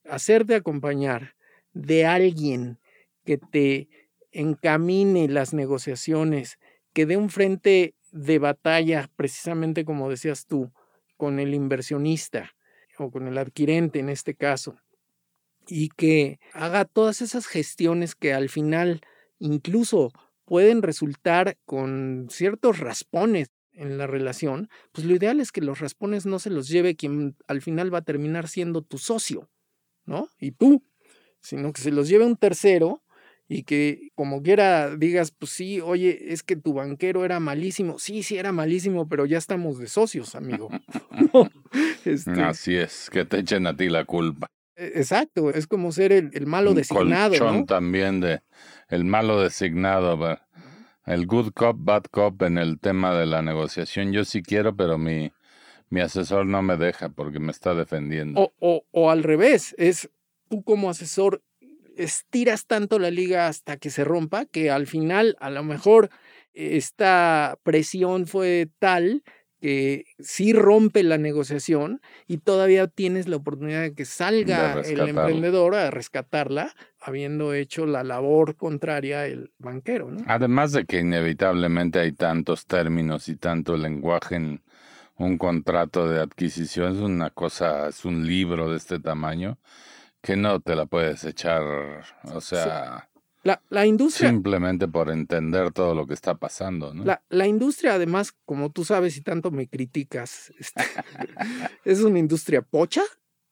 hacerte 0.10 0.56
acompañar 0.56 1.36
de 1.74 2.06
alguien 2.06 2.80
que 3.26 3.38
te 3.38 3.90
encamine 4.32 5.28
las 5.28 5.54
negociaciones, 5.54 6.58
que 6.94 7.06
dé 7.06 7.18
un 7.18 7.30
frente 7.30 7.96
de 8.12 8.40
batalla, 8.40 9.10
precisamente 9.18 9.84
como 9.84 10.10
decías 10.10 10.46
tú, 10.46 10.72
con 11.18 11.40
el 11.40 11.54
inversionista 11.54 12.56
o 13.02 13.12
con 13.12 13.28
el 13.28 13.38
adquirente 13.38 14.00
en 14.00 14.10
este 14.10 14.36
caso, 14.36 14.78
y 15.68 15.90
que 15.90 16.40
haga 16.54 16.86
todas 16.86 17.22
esas 17.22 17.48
gestiones 17.48 18.16
que 18.16 18.34
al 18.34 18.50
final 18.50 19.02
incluso 19.40 20.12
pueden 20.46 20.82
resultar 20.82 21.58
con 21.66 22.28
ciertos 22.30 22.80
raspones 22.80 23.50
en 23.74 23.98
la 23.98 24.06
relación, 24.06 24.70
pues 24.92 25.08
lo 25.08 25.16
ideal 25.16 25.40
es 25.40 25.52
que 25.52 25.62
los 25.62 25.80
raspones 25.80 26.26
no 26.26 26.40
se 26.40 26.50
los 26.50 26.68
lleve 26.68 26.96
quien 26.96 27.38
al 27.48 27.62
final 27.62 27.94
va 27.94 28.00
a 28.00 28.04
terminar 28.04 28.48
siendo 28.48 28.82
tu 28.82 28.98
socio. 28.98 29.50
¿no? 30.06 30.30
Y 30.40 30.52
tú, 30.52 30.84
sino 31.40 31.72
que 31.74 31.82
se 31.82 31.92
los 31.92 32.08
lleve 32.08 32.26
un 32.26 32.36
tercero 32.36 33.04
y 33.54 33.64
que 33.64 34.12
como 34.16 34.42
quiera 34.42 34.96
digas, 34.96 35.32
pues 35.32 35.52
sí, 35.52 35.82
oye, 35.82 36.32
es 36.32 36.42
que 36.42 36.56
tu 36.56 36.74
banquero 36.74 37.26
era 37.26 37.42
malísimo. 37.42 38.00
Sí, 38.00 38.24
sí, 38.24 38.38
era 38.38 38.54
malísimo, 38.54 39.10
pero 39.10 39.26
ya 39.26 39.38
estamos 39.38 39.78
de 39.78 39.88
socios, 39.88 40.36
amigo. 40.36 40.70
Este 42.06 42.42
Así 42.42 42.76
es, 42.76 43.10
que 43.12 43.26
te 43.26 43.40
echen 43.40 43.68
a 43.68 43.76
ti 43.76 43.90
la 43.90 44.06
culpa. 44.06 44.48
E, 44.78 44.94
exacto, 44.96 45.50
es 45.50 45.68
como 45.68 45.92
ser 45.92 46.14
el, 46.14 46.48
malo 46.48 46.74
designado. 46.74 47.36
¿no? 47.52 47.66
también 47.66 48.22
de 48.22 48.42
el 48.88 49.04
malo 49.04 49.42
designado, 49.42 50.40
el 51.06 51.28
good 51.28 51.52
cop, 51.54 51.76
bad 51.78 52.04
cop 52.10 52.42
en 52.44 52.58
el 52.58 52.80
tema 52.80 53.14
de 53.14 53.26
la 53.26 53.42
negociación. 53.42 54.14
Yo 54.14 54.24
sí 54.24 54.42
quiero, 54.42 54.78
pero 54.78 54.98
mi, 54.98 55.34
mi 55.90 56.00
asesor 56.00 56.46
no 56.46 56.62
me 56.62 56.78
deja 56.78 57.10
porque 57.10 57.40
me 57.40 57.52
está 57.52 57.76
defendiendo. 57.76 58.40
O, 58.40 58.54
o, 58.60 58.86
o 58.92 59.10
al 59.12 59.24
revés, 59.24 59.76
es 59.78 60.10
tú 60.50 60.64
como 60.64 60.90
asesor 60.90 61.44
estiras 61.98 62.66
tanto 62.66 63.00
la 63.00 63.12
liga 63.12 63.48
hasta 63.48 63.78
que 63.78 63.90
se 63.90 64.04
rompa 64.04 64.46
que 64.46 64.72
al 64.72 64.88
final 64.88 65.36
a 65.40 65.50
lo 65.50 65.64
mejor 65.64 66.10
esta 66.54 67.58
presión 67.64 68.28
fue 68.28 68.70
tal 68.80 69.24
que 69.62 70.06
sí 70.20 70.54
rompe 70.54 71.04
la 71.04 71.20
negociación 71.20 72.02
y 72.28 72.40
todavía 72.40 72.88
tienes 72.88 73.28
la 73.28 73.36
oportunidad 73.36 73.82
de 73.82 73.94
que 73.94 74.06
salga 74.06 74.82
el 74.82 75.02
emprendedor 75.02 75.76
a 75.76 75.92
rescatarla, 75.92 76.74
habiendo 77.00 77.54
hecho 77.54 77.86
la 77.86 78.04
labor 78.04 78.56
contraria 78.56 79.28
el 79.28 79.52
banquero. 79.60 80.10
¿no? 80.10 80.24
Además 80.26 80.72
de 80.72 80.86
que 80.86 81.02
inevitablemente 81.02 82.00
hay 82.00 82.12
tantos 82.12 82.66
términos 82.66 83.30
y 83.30 83.36
tanto 83.36 83.78
lenguaje 83.78 84.36
en 84.36 84.64
un 85.18 85.38
contrato 85.38 86.10
de 86.10 86.20
adquisición, 86.20 86.96
es 86.96 87.00
una 87.00 87.30
cosa, 87.30 87.90
es 87.90 88.04
un 88.04 88.26
libro 88.26 88.72
de 88.72 88.78
este 88.78 89.00
tamaño 89.00 89.60
que 90.22 90.36
no 90.36 90.60
te 90.60 90.76
la 90.76 90.86
puedes 90.86 91.24
echar, 91.24 91.64
o 92.24 92.42
sea... 92.42 93.08
La, 93.44 93.88
industria. 93.88 94.30
Simplemente 94.30 94.88
por 94.88 95.10
entender 95.10 95.72
todo 95.72 95.96
lo 95.96 96.06
que 96.06 96.14
está 96.14 96.36
pasando, 96.36 96.94
¿no? 96.94 97.04
La, 97.04 97.24
la 97.30 97.48
industria, 97.48 97.96
además, 97.96 98.36
como 98.46 98.72
tú 98.72 98.86
sabes 98.86 99.18
y 99.18 99.22
tanto 99.22 99.50
me 99.50 99.68
criticas, 99.68 100.54
este, 100.60 100.84
es 101.84 102.02
una 102.02 102.20
industria 102.20 102.62
pocha, 102.62 103.02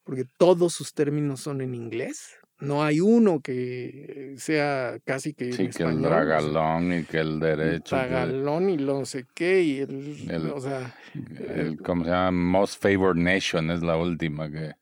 porque 0.04 0.26
todos 0.36 0.74
sus 0.74 0.94
términos 0.94 1.40
son 1.40 1.60
en 1.60 1.74
inglés. 1.74 2.36
No 2.60 2.84
hay 2.84 3.00
uno 3.00 3.40
que 3.40 4.34
sea 4.36 4.98
casi 5.04 5.32
que. 5.32 5.52
Sí, 5.52 5.70
que 5.70 5.82
el 5.82 6.02
dragalón 6.02 6.92
y 6.92 7.04
que 7.04 7.18
el 7.18 7.40
derecho. 7.40 7.96
El 7.96 8.10
dragalón 8.10 8.68
y 8.68 8.76
lo 8.76 8.98
no 9.00 9.06
sé 9.06 9.24
qué, 9.34 9.62
y 9.62 9.78
el. 9.78 10.52
o 10.54 10.60
sea. 10.60 10.94
El, 11.14 11.80
¿Cómo 11.82 12.04
se 12.04 12.10
llama? 12.10 12.30
Most 12.30 12.82
Favored 12.82 13.20
Nation 13.20 13.70
es 13.70 13.82
la 13.82 13.96
última 13.96 14.50
que 14.50 14.74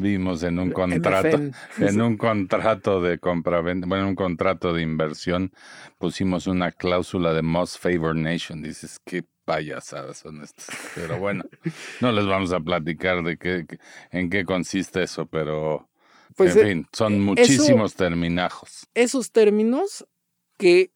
vimos 0.00 0.42
en 0.42 0.58
un 0.58 0.70
contrato, 0.70 1.40
en 1.78 2.00
un 2.00 2.16
contrato 2.16 3.00
de 3.00 3.18
compra 3.18 3.60
bueno, 3.60 3.96
en 3.96 4.04
un 4.04 4.14
contrato 4.14 4.72
de 4.72 4.82
inversión, 4.82 5.52
pusimos 5.98 6.46
una 6.46 6.72
cláusula 6.72 7.32
de 7.32 7.42
Most 7.42 7.78
Favored 7.78 8.20
Nation. 8.20 8.62
Dices, 8.62 9.00
qué 9.04 9.24
payasadas 9.44 10.18
son 10.18 10.42
estas. 10.42 10.66
Pero 10.94 11.18
bueno, 11.18 11.44
no 12.00 12.12
les 12.12 12.26
vamos 12.26 12.52
a 12.52 12.60
platicar 12.60 13.22
de 13.22 13.36
qué, 13.36 13.66
en 14.10 14.30
qué 14.30 14.44
consiste 14.44 15.02
eso, 15.02 15.26
pero 15.26 15.88
pues 16.36 16.56
en 16.56 16.62
eh, 16.62 16.70
fin, 16.70 16.86
son 16.92 17.14
e, 17.14 17.18
muchísimos 17.18 17.94
terminajos. 17.94 18.88
Esos 18.94 19.32
términos 19.32 20.06
que 20.56 20.92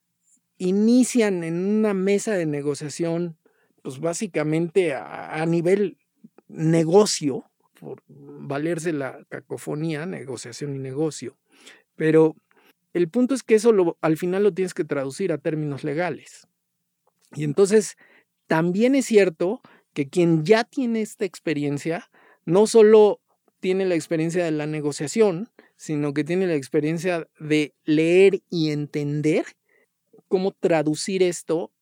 inician 0.58 1.42
en 1.42 1.78
una 1.78 1.94
mesa 1.94 2.34
de 2.34 2.46
negociación, 2.46 3.38
pues 3.82 3.98
básicamente 3.98 4.94
a 4.94 5.44
nivel 5.46 5.98
negocio, 6.48 7.50
por 7.84 8.02
valerse 8.06 8.92
la 8.92 9.24
cacofonía, 9.28 10.06
negociación 10.06 10.74
y 10.74 10.78
negocio. 10.78 11.36
Pero 11.96 12.34
el 12.94 13.08
punto 13.08 13.34
es 13.34 13.42
que 13.42 13.56
eso 13.56 13.96
al 14.00 14.16
final 14.16 14.42
lo 14.42 14.54
tienes 14.54 14.74
que 14.74 14.84
traducir 14.84 15.32
a 15.32 15.38
términos 15.38 15.84
legales. 15.84 16.48
Y 17.34 17.44
entonces 17.44 17.96
también 18.46 18.94
es 18.94 19.06
cierto 19.06 19.60
que 19.92 20.08
quien 20.08 20.44
ya 20.44 20.64
tiene 20.64 21.02
esta 21.02 21.24
experiencia, 21.24 22.10
no 22.46 22.66
solo 22.66 23.20
tiene 23.60 23.84
la 23.84 23.94
experiencia 23.94 24.44
de 24.44 24.50
la 24.50 24.66
negociación, 24.66 25.50
sino 25.76 26.14
que 26.14 26.24
tiene 26.24 26.46
la 26.46 26.54
experiencia 26.54 27.28
de 27.38 27.74
leer 27.84 28.42
y 28.48 28.70
entender 28.70 29.44
cómo 30.28 30.52
traducir 30.52 31.22
esto, 31.22 31.72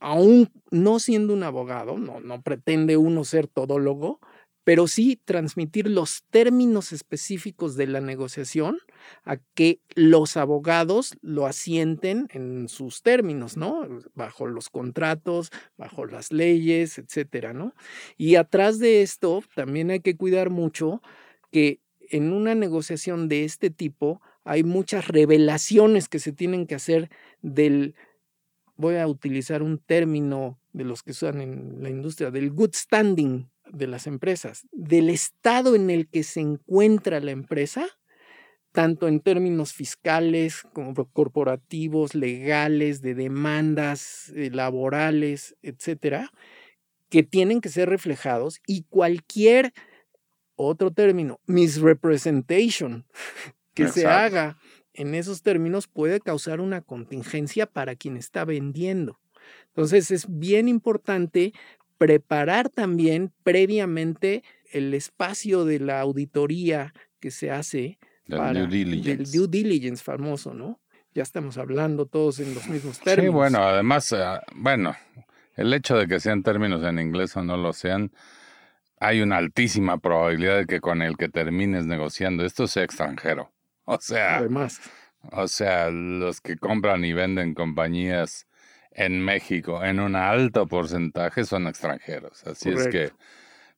aún 0.00 0.50
no 0.70 0.98
siendo 0.98 1.32
un 1.32 1.42
abogado, 1.44 1.98
no, 1.98 2.20
no 2.20 2.42
pretende 2.42 2.96
uno 2.96 3.24
ser 3.24 3.46
todólogo, 3.46 4.20
pero 4.64 4.86
sí 4.86 5.20
transmitir 5.24 5.88
los 5.88 6.24
términos 6.30 6.92
específicos 6.92 7.74
de 7.76 7.86
la 7.86 8.00
negociación 8.00 8.78
a 9.24 9.38
que 9.54 9.80
los 9.94 10.36
abogados 10.36 11.16
lo 11.20 11.46
asienten 11.46 12.28
en 12.30 12.68
sus 12.68 13.02
términos, 13.02 13.56
¿no? 13.56 13.88
Bajo 14.14 14.46
los 14.46 14.70
contratos, 14.70 15.50
bajo 15.76 16.06
las 16.06 16.30
leyes, 16.30 16.98
etcétera, 16.98 17.52
¿no? 17.52 17.74
Y 18.16 18.36
atrás 18.36 18.78
de 18.78 19.02
esto 19.02 19.42
también 19.54 19.90
hay 19.90 20.00
que 20.00 20.16
cuidar 20.16 20.50
mucho 20.50 21.02
que 21.50 21.80
en 22.10 22.32
una 22.32 22.54
negociación 22.54 23.28
de 23.28 23.44
este 23.44 23.70
tipo 23.70 24.20
hay 24.44 24.64
muchas 24.64 25.08
revelaciones 25.08 26.08
que 26.08 26.18
se 26.18 26.32
tienen 26.32 26.66
que 26.66 26.74
hacer 26.74 27.10
del, 27.40 27.94
voy 28.76 28.96
a 28.96 29.06
utilizar 29.06 29.62
un 29.62 29.78
término 29.78 30.58
de 30.72 30.84
los 30.84 31.02
que 31.02 31.12
usan 31.12 31.40
en 31.40 31.82
la 31.82 31.90
industria, 31.90 32.30
del 32.30 32.50
good 32.50 32.74
standing 32.74 33.51
de 33.72 33.86
las 33.86 34.06
empresas, 34.06 34.66
del 34.72 35.10
estado 35.10 35.74
en 35.74 35.90
el 35.90 36.08
que 36.08 36.22
se 36.22 36.40
encuentra 36.40 37.20
la 37.20 37.30
empresa, 37.30 37.86
tanto 38.72 39.08
en 39.08 39.20
términos 39.20 39.72
fiscales 39.72 40.62
como 40.72 40.94
corporativos, 41.12 42.14
legales, 42.14 43.02
de 43.02 43.14
demandas 43.14 44.32
eh, 44.34 44.50
laborales, 44.50 45.56
etcétera, 45.62 46.30
que 47.08 47.22
tienen 47.22 47.60
que 47.60 47.68
ser 47.68 47.88
reflejados 47.88 48.60
y 48.66 48.84
cualquier 48.84 49.72
otro 50.56 50.90
término, 50.90 51.40
misrepresentation, 51.46 53.06
que 53.74 53.88
se 53.88 54.06
haga 54.06 54.58
en 54.94 55.14
esos 55.14 55.42
términos 55.42 55.86
puede 55.88 56.20
causar 56.20 56.60
una 56.60 56.82
contingencia 56.82 57.66
para 57.66 57.96
quien 57.96 58.16
está 58.16 58.44
vendiendo. 58.44 59.18
Entonces 59.68 60.10
es 60.10 60.26
bien 60.28 60.68
importante 60.68 61.52
preparar 62.02 62.68
también 62.68 63.32
previamente 63.44 64.42
el 64.72 64.92
espacio 64.92 65.64
de 65.64 65.78
la 65.78 66.00
auditoría 66.00 66.92
que 67.20 67.30
se 67.30 67.52
hace 67.52 68.00
para 68.28 68.58
due 68.58 68.66
diligence. 68.66 69.08
del 69.08 69.30
due 69.30 69.46
diligence 69.46 70.02
famoso, 70.02 70.52
¿no? 70.52 70.80
Ya 71.14 71.22
estamos 71.22 71.58
hablando 71.58 72.06
todos 72.06 72.40
en 72.40 72.54
los 72.54 72.66
mismos 72.66 72.98
términos. 72.98 73.32
Sí, 73.32 73.36
bueno, 73.36 73.58
además, 73.62 74.10
eh, 74.10 74.40
bueno, 74.56 74.96
el 75.54 75.72
hecho 75.72 75.96
de 75.96 76.08
que 76.08 76.18
sean 76.18 76.42
términos 76.42 76.82
en 76.82 76.98
inglés 76.98 77.36
o 77.36 77.44
no 77.44 77.56
lo 77.56 77.72
sean, 77.72 78.10
hay 78.98 79.20
una 79.20 79.36
altísima 79.36 79.98
probabilidad 79.98 80.56
de 80.56 80.66
que 80.66 80.80
con 80.80 81.02
el 81.02 81.16
que 81.16 81.28
termines 81.28 81.86
negociando 81.86 82.44
esto 82.44 82.66
sea 82.66 82.82
extranjero. 82.82 83.52
O 83.84 83.98
sea, 84.00 84.38
además, 84.38 84.80
o 85.32 85.48
sea, 85.48 85.90
los 85.90 86.40
que 86.40 86.56
compran 86.56 87.04
y 87.04 87.12
venden 87.12 87.52
compañías 87.52 88.46
en 88.94 89.24
México 89.24 89.84
en 89.84 90.00
un 90.00 90.16
alto 90.16 90.66
porcentaje 90.66 91.44
son 91.44 91.66
extranjeros. 91.66 92.46
Así 92.46 92.70
es 92.70 92.88
que 92.88 93.12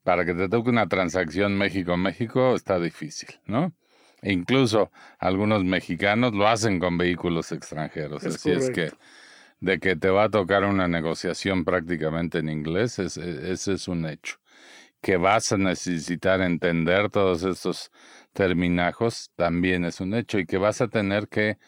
para 0.03 0.25
que 0.25 0.35
te 0.35 0.49
toque 0.49 0.71
una 0.71 0.87
transacción 0.87 1.57
México-México 1.57 2.55
está 2.55 2.79
difícil, 2.79 3.31
¿no? 3.47 3.73
E 4.23 4.33
incluso 4.33 4.91
algunos 5.19 5.65
mexicanos 5.65 6.33
lo 6.33 6.49
hacen 6.49 6.79
con 6.79 6.97
vehículos 6.97 7.53
extranjeros. 7.53 8.25
Así 8.25 8.51
es 8.51 8.71
que 8.71 8.91
de 9.61 9.79
que 9.79 9.97
te 9.97 10.11
va 10.11 10.25
a 10.25 10.31
tocar 10.31 10.65
una 10.65 10.89
negociación 10.89 11.65
prácticamente 11.65 12.39
en 12.39 12.49
inglés, 12.49 12.99
e, 12.99 13.07
ese 13.07 13.73
es 13.73 13.89
un 13.89 14.07
hecho. 14.07 14.37
Que 15.01 15.17
vas 15.17 15.53
a 15.53 15.59
necesitar 15.59 16.41
entender 16.41 17.11
todos 17.11 17.45
estos 17.45 17.91
terminajos 18.33 19.31
también 19.37 19.85
es 19.85 20.01
un 20.01 20.15
hecho 20.15 20.39
y 20.39 20.47
que 20.47 20.59
vas 20.59 20.81
a 20.81 20.89
tener 20.89 21.29
que 21.29 21.59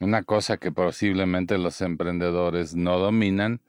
una 0.00 0.22
cosa 0.22 0.56
que 0.56 0.72
posiblemente 0.72 1.58
los 1.58 1.80
emprendedores 1.80 2.74
no 2.74 2.98
dominan 2.98 3.60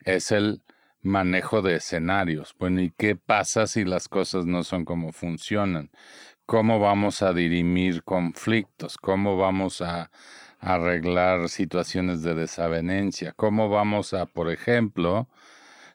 es 0.00 0.32
el 0.32 0.62
manejo 1.02 1.62
de 1.62 1.76
escenarios. 1.76 2.54
Bueno, 2.58 2.80
¿y 2.80 2.90
qué 2.90 3.16
pasa 3.16 3.66
si 3.66 3.84
las 3.84 4.08
cosas 4.08 4.46
no 4.46 4.64
son 4.64 4.84
como 4.84 5.12
funcionan? 5.12 5.90
¿Cómo 6.46 6.78
vamos 6.78 7.22
a 7.22 7.32
dirimir 7.32 8.04
conflictos? 8.04 8.98
¿Cómo 8.98 9.36
vamos 9.36 9.80
a 9.80 10.10
arreglar 10.60 11.48
situaciones 11.48 12.22
de 12.22 12.34
desavenencia? 12.34 13.32
¿Cómo 13.32 13.68
vamos 13.68 14.14
a, 14.14 14.26
por 14.26 14.50
ejemplo, 14.50 15.28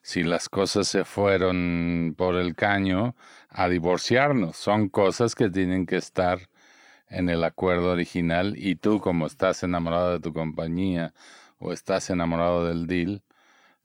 si 0.02 0.22
las 0.22 0.48
cosas 0.48 0.88
se 0.88 1.04
fueron 1.04 2.14
por 2.16 2.36
el 2.36 2.54
caño, 2.54 3.14
a 3.48 3.68
divorciarnos? 3.68 4.56
Son 4.56 4.88
cosas 4.88 5.34
que 5.34 5.50
tienen 5.50 5.86
que 5.86 5.96
estar 5.96 6.38
en 7.12 7.28
el 7.28 7.44
acuerdo 7.44 7.92
original 7.92 8.54
y 8.56 8.76
tú 8.76 9.00
como 9.00 9.26
estás 9.26 9.62
enamorado 9.62 10.12
de 10.12 10.20
tu 10.20 10.32
compañía 10.32 11.14
o 11.58 11.72
estás 11.72 12.10
enamorado 12.10 12.66
del 12.66 12.86
deal, 12.86 13.22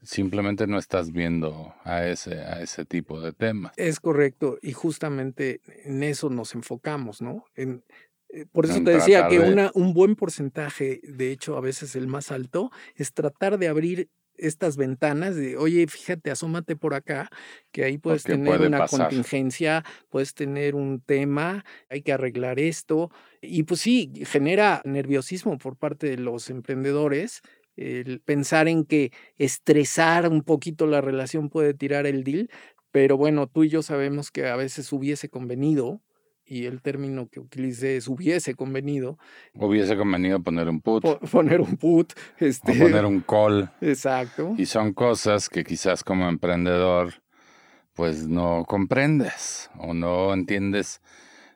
simplemente 0.02 0.68
no 0.68 0.78
estás 0.78 1.12
viendo 1.12 1.74
a 1.84 2.06
ese, 2.06 2.40
a 2.40 2.62
ese 2.62 2.86
tipo 2.86 3.20
de 3.20 3.34
temas. 3.34 3.74
Es 3.78 4.00
correcto 4.00 4.58
y 4.62 4.72
justamente 4.72 5.62
en 5.84 6.04
eso 6.04 6.30
nos 6.30 6.56
enfocamos, 6.56 7.22
¿no? 7.22 7.46
En, 7.56 7.84
eh, 8.30 8.46
por 8.52 8.66
eso 8.66 8.84
te 8.84 8.92
decía 8.92 9.28
que 9.28 9.40
una, 9.40 9.72
un 9.74 9.94
buen 9.94 10.16
porcentaje, 10.16 11.02
de 11.04 11.32
hecho 11.32 11.58
a 11.58 11.62
veces 11.62 11.96
el 11.96 12.08
más 12.08 12.32
alto, 12.32 12.72
es 12.96 13.14
tratar 13.14 13.58
de 13.58 13.68
abrir 13.68 14.10
estas 14.38 14.78
ventanas 14.78 15.36
de, 15.36 15.58
oye, 15.58 15.88
fíjate, 15.88 16.32
asómate 16.32 16.76
por 16.76 16.94
acá, 16.94 17.30
que 17.72 17.84
ahí 17.84 17.98
puedes 17.98 18.24
tener 18.24 18.62
una 18.62 18.88
contingencia, 18.88 19.84
puedes 20.10 20.34
tener 20.34 20.76
un 20.76 21.02
tema, 21.02 21.66
hay 21.90 22.02
que 22.02 22.14
arreglar 22.14 22.60
esto. 22.60 23.12
Y 23.42 23.64
pues 23.64 23.82
sí, 23.82 24.12
genera 24.26 24.82
nerviosismo 24.86 25.58
por 25.58 25.78
parte 25.78 26.08
de 26.08 26.18
los 26.18 26.50
emprendedores 26.50 27.42
el 27.78 28.22
pensar 28.22 28.68
en 28.68 28.86
que 28.86 29.12
estresar 29.38 30.28
un 30.28 30.42
poquito 30.42 30.88
la 30.88 31.00
relación 31.00 31.50
puede 31.50 31.76
tirar 31.76 32.08
el 32.08 32.24
deal, 32.24 32.50
pero 32.92 33.18
bueno, 33.18 33.48
tú 33.48 33.64
y 33.64 33.70
yo 33.70 33.84
sabemos 33.84 34.32
que 34.32 34.48
a 34.48 34.56
veces 34.56 34.92
hubiese 34.92 35.30
convenido 35.30 36.02
y 36.48 36.66
el 36.66 36.82
término 36.82 37.28
que 37.28 37.40
utilicé 37.40 37.98
es 37.98 38.08
hubiese 38.08 38.56
convenido. 38.56 39.18
Hubiese 39.54 39.98
convenido 39.98 40.42
poner 40.42 40.70
un 40.70 40.82
put. 40.82 41.04
poner 41.32 41.62
un 41.62 41.78
put. 41.78 42.14
Este, 42.40 42.72
o 42.72 42.80
poner 42.80 43.06
un 43.06 43.22
call. 43.22 43.70
Exacto. 43.82 44.54
Y 44.58 44.66
son 44.66 44.94
cosas 44.94 45.50
que 45.50 45.64
quizás 45.64 46.04
como 46.04 46.30
emprendedor 46.30 47.16
pues 47.94 48.28
no 48.28 48.64
comprendes 48.68 49.72
o 49.80 49.94
no 49.94 50.34
entiendes 50.34 51.02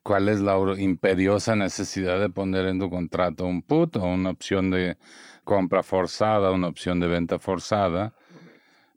cuál 0.04 0.28
es 0.28 0.40
la 0.40 0.58
imperiosa 0.78 1.56
necesidad 1.56 2.20
de 2.20 2.30
poner 2.30 2.66
en 2.66 2.80
tu 2.80 2.90
contrato 2.90 3.46
un 3.46 3.62
put 3.62 3.96
o 3.98 4.06
una 4.06 4.32
opción 4.32 4.72
de 4.72 4.98
compra 5.44 5.84
forzada, 5.84 6.52
una 6.52 6.68
opción 6.68 7.00
de 7.00 7.08
venta 7.08 7.38
forzada, 7.38 8.16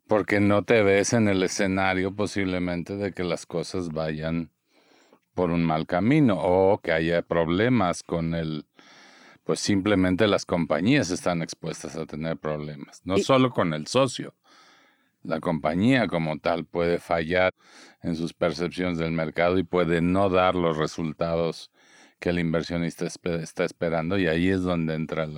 porque 0.07 0.39
no 0.39 0.63
te 0.63 0.81
ves 0.81 1.13
en 1.13 1.27
el 1.27 1.43
escenario 1.43 2.15
posiblemente 2.15 2.95
de 2.95 3.13
que 3.13 3.23
las 3.23 3.45
cosas 3.45 3.89
vayan 3.89 4.49
por 5.35 5.51
un 5.51 5.63
mal 5.63 5.85
camino 5.85 6.37
o 6.39 6.79
que 6.79 6.91
haya 6.91 7.21
problemas 7.21 8.01
con 8.01 8.33
el, 8.33 8.65
pues 9.43 9.59
simplemente 9.59 10.27
las 10.27 10.45
compañías 10.45 11.11
están 11.11 11.43
expuestas 11.43 11.95
a 11.95 12.05
tener 12.07 12.37
problemas, 12.37 13.01
no 13.03 13.17
solo 13.17 13.51
con 13.51 13.73
el 13.73 13.85
socio. 13.85 14.33
La 15.21 15.39
compañía 15.39 16.07
como 16.07 16.37
tal 16.37 16.65
puede 16.65 16.99
fallar 16.99 17.51
en 18.01 18.15
sus 18.15 18.33
percepciones 18.33 18.97
del 18.97 19.11
mercado 19.11 19.57
y 19.57 19.63
puede 19.63 20.01
no 20.01 20.29
dar 20.29 20.55
los 20.55 20.77
resultados 20.77 21.71
que 22.19 22.29
el 22.29 22.39
inversionista 22.39 23.05
está 23.05 23.65
esperando 23.65 24.17
y 24.17 24.27
ahí 24.27 24.49
es 24.49 24.61
donde 24.61 24.93
entra 24.93 25.23
el 25.23 25.37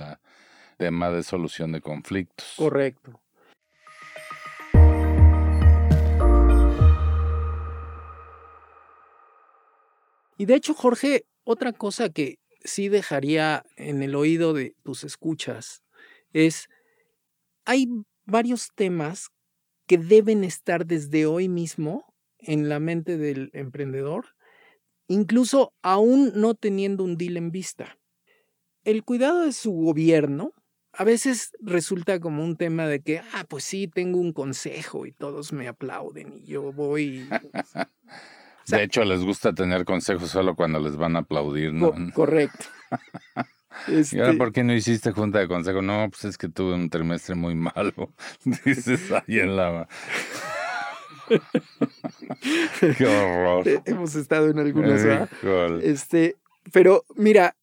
tema 0.76 1.10
de 1.10 1.22
solución 1.22 1.72
de 1.72 1.80
conflictos. 1.80 2.54
Correcto. 2.56 3.20
Y 10.38 10.46
de 10.46 10.54
hecho, 10.54 10.72
Jorge, 10.72 11.26
otra 11.42 11.72
cosa 11.72 12.10
que 12.10 12.38
sí 12.62 12.88
dejaría 12.88 13.64
en 13.76 14.02
el 14.02 14.14
oído 14.14 14.54
de 14.54 14.76
tus 14.84 15.02
escuchas 15.02 15.82
es, 16.32 16.68
hay 17.64 17.88
varios 18.24 18.68
temas 18.74 19.28
que 19.86 19.98
deben 19.98 20.44
estar 20.44 20.86
desde 20.86 21.26
hoy 21.26 21.48
mismo 21.48 22.14
en 22.38 22.68
la 22.68 22.78
mente 22.78 23.18
del 23.18 23.50
emprendedor, 23.52 24.26
incluso 25.08 25.72
aún 25.82 26.30
no 26.36 26.54
teniendo 26.54 27.02
un 27.02 27.16
deal 27.16 27.36
en 27.36 27.50
vista. 27.50 27.98
El 28.84 29.02
cuidado 29.02 29.40
de 29.40 29.52
su 29.52 29.72
gobierno 29.72 30.52
a 30.92 31.02
veces 31.02 31.50
resulta 31.60 32.20
como 32.20 32.44
un 32.44 32.56
tema 32.56 32.86
de 32.86 33.00
que, 33.00 33.18
ah, 33.18 33.44
pues 33.48 33.64
sí, 33.64 33.88
tengo 33.88 34.20
un 34.20 34.32
consejo 34.32 35.04
y 35.04 35.12
todos 35.12 35.52
me 35.52 35.66
aplauden 35.66 36.32
y 36.32 36.44
yo 36.46 36.72
voy. 36.72 37.28
de 38.68 38.82
hecho, 38.82 39.04
les 39.04 39.24
gusta 39.24 39.52
tener 39.52 39.84
consejos 39.84 40.30
solo 40.30 40.54
cuando 40.54 40.80
les 40.80 40.96
van 40.96 41.16
a 41.16 41.20
aplaudir, 41.20 41.72
¿no? 41.72 41.92
correcto. 42.14 42.66
¿Y 43.86 44.18
ahora 44.18 44.30
este 44.30 44.38
por 44.38 44.52
qué 44.52 44.64
no 44.64 44.74
hiciste 44.74 45.12
junta 45.12 45.38
de 45.38 45.48
consejo? 45.48 45.82
No, 45.82 46.08
pues 46.10 46.24
es 46.24 46.38
que 46.38 46.48
tuve 46.48 46.74
un 46.74 46.90
trimestre 46.90 47.34
muy 47.34 47.54
malo. 47.54 48.12
Dices 48.64 49.12
ahí 49.12 49.38
en 49.40 49.56
la... 49.56 49.88
qué 52.80 53.06
horror. 53.06 53.68
Eh, 53.68 53.82
hemos 53.84 54.14
estado 54.14 54.48
en 54.48 54.58
algunas, 54.58 55.28
Este, 55.82 56.36
pero 56.72 57.04
mira, 57.14 57.56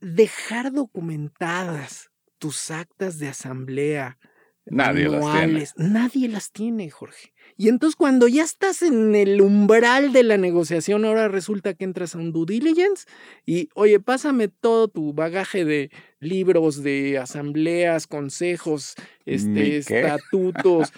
dejar 0.00 0.72
documentadas 0.72 2.10
tus 2.38 2.70
actas 2.70 3.18
de 3.18 3.28
asamblea, 3.28 4.18
Nadie 4.66 5.08
las 5.08 5.32
tiene. 5.32 5.66
Nadie 5.76 6.28
las 6.28 6.50
tiene, 6.50 6.90
Jorge. 6.90 7.32
Y 7.56 7.68
entonces 7.68 7.96
cuando 7.96 8.28
ya 8.28 8.42
estás 8.42 8.82
en 8.82 9.14
el 9.14 9.40
umbral 9.40 10.12
de 10.12 10.24
la 10.24 10.36
negociación, 10.36 11.04
ahora 11.04 11.28
resulta 11.28 11.74
que 11.74 11.84
entras 11.84 12.14
a 12.14 12.18
un 12.18 12.32
due 12.32 12.46
diligence 12.46 13.06
y, 13.46 13.70
oye, 13.74 14.00
pásame 14.00 14.48
todo 14.48 14.88
tu 14.88 15.14
bagaje 15.14 15.64
de 15.64 15.90
libros, 16.20 16.82
de 16.82 17.18
asambleas, 17.18 18.06
consejos, 18.06 18.94
este, 19.24 19.78
estatutos. 19.78 20.92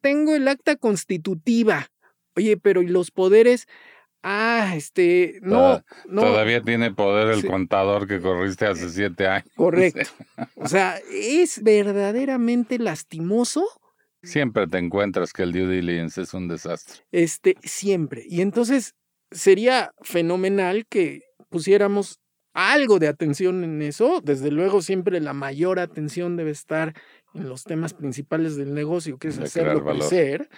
Tengo 0.00 0.34
el 0.34 0.48
acta 0.48 0.76
constitutiva. 0.76 1.90
Oye, 2.36 2.56
pero 2.56 2.82
¿y 2.82 2.88
los 2.88 3.10
poderes? 3.10 3.66
Ah, 4.22 4.74
este, 4.76 5.40
no, 5.42 5.82
no. 6.06 6.22
Todavía 6.22 6.62
tiene 6.62 6.92
poder 6.92 7.28
el 7.34 7.44
contador 7.44 8.06
que 8.06 8.20
corriste 8.20 8.66
hace 8.66 8.88
siete 8.88 9.26
años. 9.26 9.48
Correcto. 9.56 10.10
O 10.56 10.68
sea, 10.68 10.98
es 11.10 11.62
verdaderamente 11.62 12.78
lastimoso. 12.78 13.66
Siempre 14.22 14.68
te 14.68 14.78
encuentras 14.78 15.32
que 15.32 15.42
el 15.42 15.52
due 15.52 15.66
diligence 15.66 16.22
es 16.22 16.34
un 16.34 16.46
desastre. 16.46 17.02
Este, 17.10 17.56
siempre. 17.64 18.22
Y 18.28 18.42
entonces 18.42 18.94
sería 19.32 19.92
fenomenal 20.02 20.86
que 20.86 21.22
pusiéramos 21.48 22.20
algo 22.54 23.00
de 23.00 23.08
atención 23.08 23.64
en 23.64 23.82
eso. 23.82 24.20
Desde 24.22 24.52
luego, 24.52 24.82
siempre 24.82 25.20
la 25.20 25.32
mayor 25.32 25.80
atención 25.80 26.36
debe 26.36 26.50
estar 26.52 26.94
en 27.34 27.48
los 27.48 27.64
temas 27.64 27.94
principales 27.94 28.56
del 28.56 28.74
negocio, 28.74 29.18
que 29.18 29.28
es 29.28 29.38
hacerlo 29.38 29.84
crecer. 29.84 30.48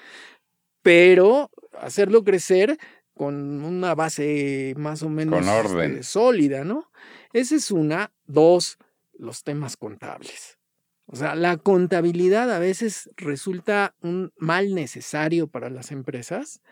Pero 0.83 1.51
hacerlo 1.81 2.25
crecer 2.25 2.77
con 3.15 3.65
una 3.65 3.95
base 3.95 4.75
más 4.77 5.03
o 5.03 5.09
menos 5.09 5.47
este, 5.47 6.03
sólida, 6.03 6.65
¿no? 6.65 6.91
Esa 7.33 7.55
es 7.57 7.71
una. 7.71 8.13
Dos, 8.27 8.79
los 9.19 9.45
temas 9.45 9.77
contables. 9.77 10.59
O 11.07 11.17
sea, 11.17 11.35
la 11.35 11.57
contabilidad 11.59 12.51
a 12.53 12.59
veces 12.59 13.11
resulta 13.17 13.95
un 14.01 14.33
mal 14.37 14.75
necesario 14.75 15.47
para 15.49 15.71
las 15.71 15.93
empresas. 15.93 16.63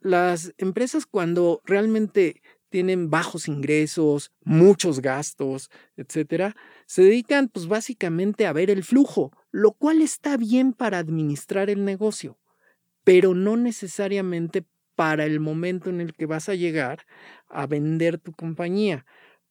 Las 0.00 0.52
empresas 0.58 1.06
cuando 1.06 1.62
realmente 1.64 2.42
tienen 2.68 3.10
bajos 3.10 3.48
ingresos, 3.48 4.32
muchos 4.44 5.00
gastos, 5.00 5.70
etcétera, 5.96 6.56
se 6.86 7.02
dedican 7.02 7.48
pues 7.48 7.68
básicamente 7.68 8.46
a 8.46 8.52
ver 8.52 8.70
el 8.70 8.84
flujo, 8.84 9.32
lo 9.50 9.72
cual 9.72 10.02
está 10.02 10.36
bien 10.36 10.72
para 10.72 10.98
administrar 10.98 11.70
el 11.70 11.84
negocio, 11.84 12.38
pero 13.04 13.34
no 13.34 13.56
necesariamente 13.56 14.66
para 14.96 15.24
el 15.24 15.38
momento 15.38 15.90
en 15.90 16.00
el 16.00 16.14
que 16.14 16.26
vas 16.26 16.48
a 16.48 16.54
llegar 16.54 17.06
a 17.48 17.66
vender 17.66 18.18
tu 18.18 18.32
compañía. 18.32 19.06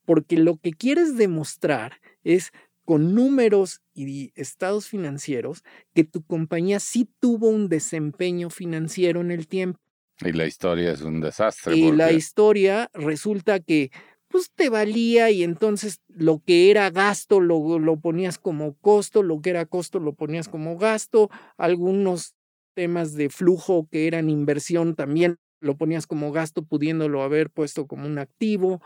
Porque 0.05 0.37
lo 0.37 0.57
que 0.57 0.71
quieres 0.71 1.15
demostrar 1.17 2.01
es 2.23 2.51
con 2.83 3.15
números 3.15 3.81
y 3.93 4.31
estados 4.35 4.87
financieros 4.87 5.63
que 5.93 6.03
tu 6.03 6.23
compañía 6.23 6.79
sí 6.79 7.09
tuvo 7.19 7.47
un 7.47 7.69
desempeño 7.69 8.49
financiero 8.49 9.21
en 9.21 9.31
el 9.31 9.47
tiempo. 9.47 9.79
Y 10.21 10.31
la 10.31 10.45
historia 10.45 10.91
es 10.91 11.01
un 11.01 11.19
desastre. 11.19 11.75
Y 11.75 11.91
la 11.91 12.11
historia 12.11 12.89
resulta 12.93 13.59
que 13.59 13.91
pues 14.27 14.51
te 14.53 14.69
valía 14.69 15.31
y 15.31 15.43
entonces 15.43 16.01
lo 16.07 16.41
que 16.45 16.69
era 16.69 16.89
gasto 16.89 17.39
lo, 17.39 17.79
lo 17.79 17.99
ponías 17.99 18.37
como 18.37 18.75
costo, 18.75 19.23
lo 19.23 19.41
que 19.41 19.51
era 19.51 19.65
costo 19.65 19.99
lo 19.99 20.13
ponías 20.13 20.49
como 20.49 20.77
gasto, 20.77 21.29
algunos 21.57 22.35
temas 22.75 23.15
de 23.15 23.29
flujo 23.29 23.87
que 23.89 24.05
eran 24.05 24.29
inversión 24.29 24.93
también 24.93 25.39
lo 25.59 25.77
ponías 25.77 26.05
como 26.05 26.31
gasto 26.31 26.63
pudiéndolo 26.63 27.23
haber 27.23 27.49
puesto 27.49 27.87
como 27.87 28.05
un 28.05 28.19
activo. 28.19 28.81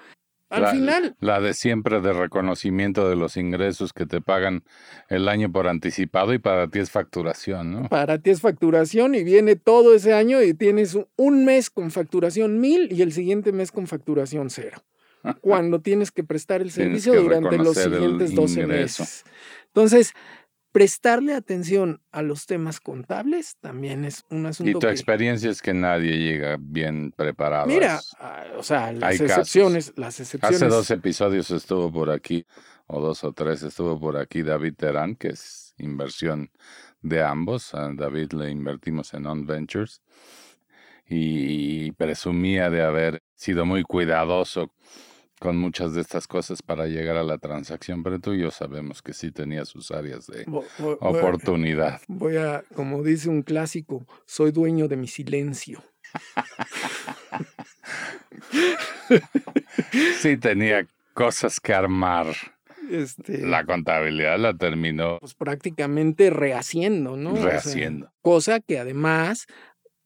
Al 0.49 0.67
final. 0.67 1.15
La 1.19 1.39
de 1.41 1.53
siempre 1.53 2.01
de 2.01 2.11
reconocimiento 2.11 3.07
de 3.07 3.15
los 3.15 3.37
ingresos 3.37 3.93
que 3.93 4.07
te 4.07 4.19
pagan 4.19 4.63
el 5.07 5.27
año 5.27 5.51
por 5.51 5.67
anticipado 5.67 6.33
y 6.33 6.39
para 6.39 6.69
ti 6.69 6.79
es 6.79 6.89
facturación, 6.89 7.71
¿no? 7.71 7.89
Para 7.89 8.17
ti 8.17 8.31
es 8.31 8.41
facturación 8.41 9.13
y 9.13 9.23
viene 9.23 9.55
todo 9.57 9.93
ese 9.93 10.13
año 10.13 10.41
y 10.41 10.55
tienes 10.55 10.97
un 11.17 11.45
mes 11.45 11.69
con 11.69 11.91
facturación 11.91 12.59
mil 12.59 12.91
y 12.91 13.03
el 13.03 13.11
siguiente 13.11 13.51
mes 13.51 13.71
con 13.71 13.85
facturación 13.85 14.49
cero. 14.49 14.81
cuando 15.41 15.81
tienes 15.81 16.11
que 16.11 16.23
prestar 16.23 16.61
el 16.61 16.71
servicio 16.71 17.21
durante 17.21 17.57
los 17.57 17.77
siguientes 17.77 18.33
12 18.33 18.67
meses. 18.67 19.23
Entonces, 19.67 20.13
prestarle 20.71 21.33
atención 21.33 22.01
a 22.11 22.21
los 22.21 22.45
temas 22.45 22.79
contables 22.79 23.57
también 23.59 24.05
es 24.05 24.25
un 24.29 24.45
asunto. 24.45 24.69
Y 24.69 24.79
tu 24.79 24.87
experiencia 24.87 25.49
es 25.49 25.61
que 25.61 25.73
nadie 25.73 26.17
llega 26.17 26.57
bien 26.59 27.11
preparado. 27.11 27.67
Mira, 27.67 27.99
ah, 28.19 28.43
o 28.57 28.63
sea, 28.63 28.91
las 28.91 29.19
excepciones, 29.19 29.93
las 29.95 30.19
excepciones. 30.19 30.61
Hace 30.61 30.67
dos 30.67 30.91
episodios 30.91 31.49
estuvo 31.51 31.91
por 31.91 32.11
aquí, 32.11 32.45
o 32.87 33.01
dos 33.01 33.23
o 33.23 33.33
tres 33.33 33.63
estuvo 33.63 33.99
por 33.99 34.17
aquí 34.17 34.43
David 34.43 34.75
Terán, 34.75 35.15
que 35.15 35.29
es 35.29 35.73
inversión 35.77 36.51
de 37.01 37.23
ambos. 37.23 37.73
A 37.73 37.91
David 37.93 38.33
le 38.33 38.51
invertimos 38.51 39.13
en 39.13 39.25
On 39.25 39.45
Ventures 39.45 40.01
y 41.07 41.91
presumía 41.93 42.69
de 42.69 42.83
haber 42.83 43.23
sido 43.33 43.65
muy 43.65 43.83
cuidadoso 43.83 44.71
con 45.39 45.57
muchas 45.57 45.93
de 45.93 46.01
estas 46.01 46.27
cosas 46.27 46.61
para 46.61 46.87
llegar 46.87 47.17
a 47.17 47.23
la 47.23 47.37
transacción, 47.37 48.03
pero 48.03 48.19
tú 48.19 48.33
y 48.33 48.41
yo 48.41 48.51
sabemos 48.51 49.01
que 49.01 49.13
sí 49.13 49.31
tenía 49.31 49.65
sus 49.65 49.91
áreas 49.91 50.27
de 50.27 50.45
oportunidad. 50.99 52.01
Voy 52.07 52.37
a, 52.37 52.63
como 52.75 53.03
dice 53.03 53.29
un 53.29 53.41
clásico, 53.41 54.05
soy 54.25 54.51
dueño 54.51 54.87
de 54.87 54.97
mi 54.97 55.07
silencio. 55.07 55.83
sí 60.19 60.37
tenía 60.37 60.85
cosas 61.13 61.59
que 61.59 61.73
armar. 61.73 62.27
Este, 62.89 63.45
la 63.45 63.65
contabilidad 63.65 64.39
la 64.39 64.55
terminó. 64.55 65.19
Pues 65.19 65.35
prácticamente 65.35 66.31
rehaciendo, 66.31 67.15
¿no? 67.15 67.35
Rehaciendo. 67.35 68.11
cosa 68.21 68.59
que 68.59 68.79
además 68.79 69.45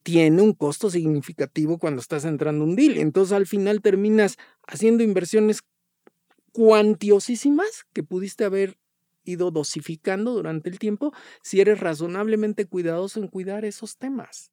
tiene 0.04 0.42
un 0.42 0.54
costo 0.54 0.90
significativo 0.90 1.78
cuando 1.78 2.02
estás 2.02 2.26
entrando 2.26 2.64
un 2.64 2.76
deal. 2.76 2.98
Entonces 2.98 3.34
al 3.34 3.48
final 3.48 3.82
terminas 3.82 4.38
haciendo 4.68 5.04
inversiones 5.04 5.62
cuantiosísimas 6.52 7.86
que 7.94 8.04
pudiste 8.04 8.46
haber 8.46 8.78
ido 9.24 9.52
dosificando 9.52 10.34
durante 10.34 10.70
el 10.70 10.80
tiempo 10.80 11.14
si 11.42 11.62
eres 11.62 11.80
razonablemente 11.80 12.66
cuidadoso 12.66 13.20
en 13.20 13.28
cuidar 13.28 13.66
esos 13.66 13.98
temas. 13.98 14.52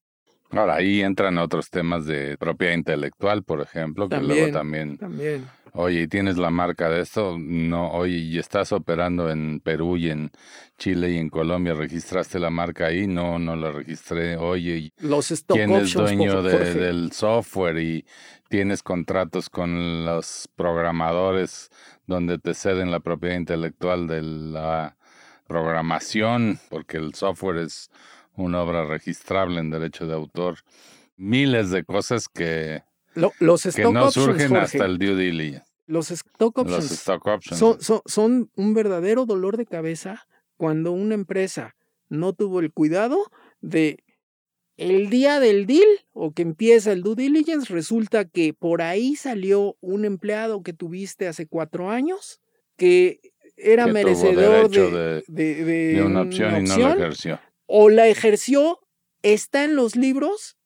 Ahora, 0.53 0.77
ahí 0.77 1.01
entran 1.01 1.39
otros 1.39 1.71
temas 1.71 2.07
de 2.07 2.37
propiedad 2.37 2.75
intelectual, 2.75 3.45
por 3.45 3.61
ejemplo, 3.61 4.09
que 4.09 4.21
luego 4.21 4.51
también, 4.51 4.99
también. 4.99 5.47
Oye, 5.73 6.09
¿tienes 6.09 6.37
la 6.37 6.51
marca 6.51 6.89
de 6.89 7.01
esto? 7.01 7.37
No, 7.39 7.91
oye, 7.93 8.17
¿y 8.17 8.39
estás 8.39 8.73
operando 8.73 9.31
en 9.31 9.61
Perú 9.61 9.97
y 9.97 10.11
en 10.11 10.31
Chile 10.79 11.13
y 11.13 11.19
en 11.19 11.31
Colombia? 11.31 11.75
¿Registraste 11.75 12.39
la 12.39 12.51
marca 12.51 12.87
ahí? 12.87 13.07
No, 13.07 13.39
no 13.39 13.55
la 13.57 13.71
registré. 13.71 14.37
Oye, 14.37 14.93
Los 14.99 15.45
¿quién 15.47 15.71
es 15.73 15.93
dueño 15.93 16.43
del 16.43 17.13
software? 17.13 17.79
Y 17.79 18.05
tienes 18.49 18.83
contratos 18.83 19.49
con 19.49 20.05
los 20.05 20.49
programadores 20.57 21.71
donde 22.07 22.39
te 22.39 22.55
ceden 22.55 22.91
la 22.91 23.01
propiedad 23.01 23.37
intelectual 23.37 24.09
de 24.09 24.23
la 24.23 24.97
programación, 25.47 26.59
porque 26.69 26.97
el 26.97 27.15
software 27.15 27.59
es 27.59 27.91
una 28.35 28.63
obra 28.63 28.85
registrable 28.85 29.61
en 29.61 29.71
derecho 29.71 30.07
de 30.07 30.15
autor. 30.15 30.59
Miles 31.17 31.71
de 31.71 31.85
cosas 31.85 32.29
que, 32.29 32.83
los 33.15 33.63
que 33.63 33.83
no 33.85 34.11
surgen 34.11 34.57
hasta 34.57 34.85
el 34.87 34.99
due 34.99 35.15
diligence. 35.15 35.65
Los 35.87 36.11
stock 36.11 36.59
options, 36.59 36.85
los 36.85 36.93
stock 36.93 37.27
options. 37.27 37.59
Son, 37.59 38.03
son, 38.07 38.51
un 38.55 38.75
verdadero 38.75 39.27
dolor 39.27 39.57
de 39.57 39.67
cabeza 39.67 40.27
cuando 40.57 40.93
una 40.93 41.15
empresa 41.15 41.75
no 42.09 42.33
tuvo 42.33 42.61
el 42.61 42.73
cuidado 42.73 43.19
de 43.61 44.05
el 44.77 45.11
día 45.11 45.41
del 45.41 45.67
deal 45.67 45.89
o 46.13 46.33
que 46.33 46.43
empieza 46.43 46.93
el 46.93 47.03
due 47.03 47.17
diligence, 47.17 47.73
resulta 47.73 48.25
que 48.25 48.55
por 48.55 48.83
ahí 48.83 49.17
salió 49.17 49.77
un 49.81 50.05
empleado 50.05 50.63
que 50.63 50.73
tuviste 50.73 51.27
hace 51.27 51.47
cuatro 51.47 51.91
años 51.91 52.41
que 52.77 53.21
era 53.57 53.87
merecedor 53.87 54.71
de, 54.71 55.23
de, 55.27 56.03
una 56.03 56.23
opción 56.23 56.65
y 56.65 56.69
no 56.69 56.79
la 56.79 56.95
ejerció 56.95 57.41
o 57.73 57.89
la 57.89 58.09
ejerció, 58.09 58.81
está 59.23 59.63
en 59.63 59.77
los 59.77 59.95
libros, 59.95 60.57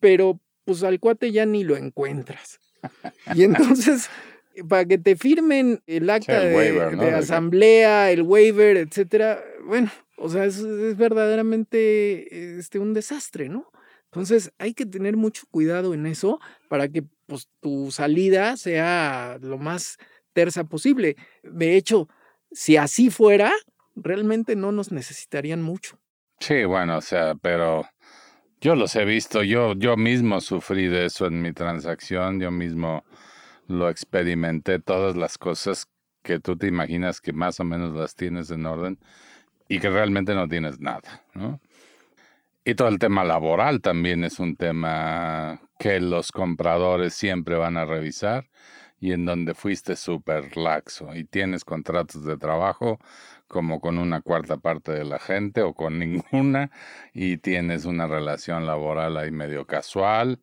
pero 0.00 0.40
pues 0.64 0.82
al 0.82 1.00
cuate 1.00 1.32
ya 1.32 1.46
ni 1.46 1.64
lo 1.64 1.76
encuentras. 1.76 2.60
Y 3.34 3.44
entonces, 3.44 4.08
para 4.68 4.84
que 4.84 4.98
te 4.98 5.16
firmen 5.16 5.82
el 5.86 6.08
acta 6.10 6.40
de, 6.40 7.14
asamblea, 7.14 8.10
el 8.10 8.22
waiver, 8.22 8.76
etcétera, 8.76 9.42
bueno, 9.64 9.90
o 10.16 10.28
sea, 10.28 10.44
es, 10.44 10.62
verdaderamente 10.96 12.58
este, 12.58 12.78
un 12.78 12.94
desastre, 12.94 13.48
¿no? 13.48 13.70
Entonces 14.06 14.52
hay 14.58 14.74
que 14.74 14.86
tener 14.86 15.16
mucho 15.16 15.44
cuidado 15.50 15.92
en 15.92 16.06
eso 16.06 16.40
para 16.68 16.88
que 16.88 17.04
pues, 17.26 17.48
tu 17.60 17.90
salida 17.90 18.56
sea 18.56 19.38
lo 19.40 19.58
más 19.58 19.98
tersa 20.32 20.64
posible. 20.64 21.16
De 21.42 21.76
hecho, 21.76 22.08
si 22.52 22.76
así 22.76 23.10
fuera, 23.10 23.52
realmente 23.96 24.54
no 24.54 24.70
nos 24.70 24.92
necesitarían 24.92 25.62
mucho. 25.62 25.98
Sí, 26.38 26.64
bueno, 26.64 26.98
o 26.98 27.00
sea, 27.00 27.34
pero 27.34 27.86
yo 28.64 28.74
los 28.74 28.96
he 28.96 29.04
visto, 29.04 29.42
yo, 29.42 29.74
yo 29.74 29.94
mismo 29.98 30.40
sufrí 30.40 30.88
de 30.88 31.04
eso 31.04 31.26
en 31.26 31.42
mi 31.42 31.52
transacción, 31.52 32.40
yo 32.40 32.50
mismo 32.50 33.04
lo 33.68 33.90
experimenté, 33.90 34.78
todas 34.78 35.16
las 35.16 35.36
cosas 35.36 35.86
que 36.22 36.40
tú 36.40 36.56
te 36.56 36.66
imaginas 36.66 37.20
que 37.20 37.34
más 37.34 37.60
o 37.60 37.64
menos 37.64 37.94
las 37.94 38.14
tienes 38.14 38.50
en 38.50 38.64
orden 38.64 38.98
y 39.68 39.80
que 39.80 39.90
realmente 39.90 40.34
no 40.34 40.48
tienes 40.48 40.80
nada, 40.80 41.22
¿no? 41.34 41.60
Y 42.64 42.74
todo 42.74 42.88
el 42.88 42.98
tema 42.98 43.22
laboral 43.22 43.82
también 43.82 44.24
es 44.24 44.38
un 44.38 44.56
tema 44.56 45.60
que 45.78 46.00
los 46.00 46.32
compradores 46.32 47.12
siempre 47.12 47.56
van 47.56 47.76
a 47.76 47.84
revisar 47.84 48.48
y 48.98 49.12
en 49.12 49.26
donde 49.26 49.52
fuiste 49.52 49.94
súper 49.94 50.56
laxo 50.56 51.14
y 51.14 51.24
tienes 51.24 51.66
contratos 51.66 52.24
de 52.24 52.38
trabajo 52.38 52.98
como 53.54 53.78
con 53.78 53.98
una 53.98 54.20
cuarta 54.20 54.56
parte 54.56 54.90
de 54.90 55.04
la 55.04 55.20
gente 55.20 55.62
o 55.62 55.74
con 55.74 55.96
ninguna 56.00 56.72
y 57.12 57.36
tienes 57.36 57.84
una 57.84 58.08
relación 58.08 58.66
laboral 58.66 59.16
ahí 59.16 59.30
medio 59.30 59.64
casual 59.64 60.40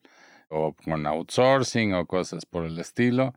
o 0.48 0.74
con 0.74 1.06
outsourcing 1.06 1.94
o 1.94 2.06
cosas 2.06 2.46
por 2.46 2.64
el 2.64 2.80
estilo 2.80 3.34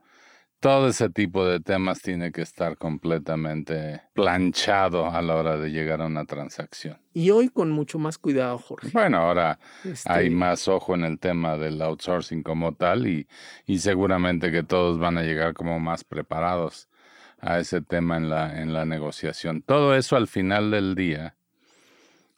todo 0.61 0.89
ese 0.89 1.11
tipo 1.11 1.45
de 1.45 1.61
temas 1.61 2.01
tiene 2.01 2.33
que 2.33 2.41
estar 2.41 2.79
completamente 2.79 4.01
planchado 4.15 5.11
a 5.11 5.21
la 5.21 5.35
hora 5.35 5.59
de 5.59 5.71
llegar 5.71 6.01
a 6.01 6.07
una 6.07 6.25
transacción. 6.25 6.97
Y 7.13 7.29
hoy 7.33 7.51
con 7.51 7.71
mucho 7.71 7.99
más 7.99 8.17
cuidado, 8.17 8.57
Jorge. 8.57 8.89
Bueno, 8.95 9.19
ahora 9.19 9.59
hay 10.07 10.29
este 10.29 10.31
más 10.31 10.67
ojo 10.69 10.95
en 10.95 11.05
el 11.05 11.19
tema 11.19 11.59
del 11.59 11.83
outsourcing 11.83 12.43
como 12.43 12.75
tal 12.75 13.07
y, 13.07 13.29
y 13.67 13.81
seguramente 13.81 14.51
que 14.51 14.63
todos 14.63 14.99
van 14.99 15.19
a 15.19 15.23
llegar 15.23 15.53
como 15.53 15.79
más 15.81 16.03
preparados 16.03 16.89
a 17.45 17.59
ese 17.59 17.81
tema 17.81 18.17
en 18.17 18.31
la, 18.31 18.61
en 18.61 18.73
la 18.73 18.85
negociación. 18.85 19.63
Todo 19.63 19.95
eso 19.95 20.17
al 20.17 20.29
final 20.29 20.71
del 20.71 20.95
día, 20.95 21.37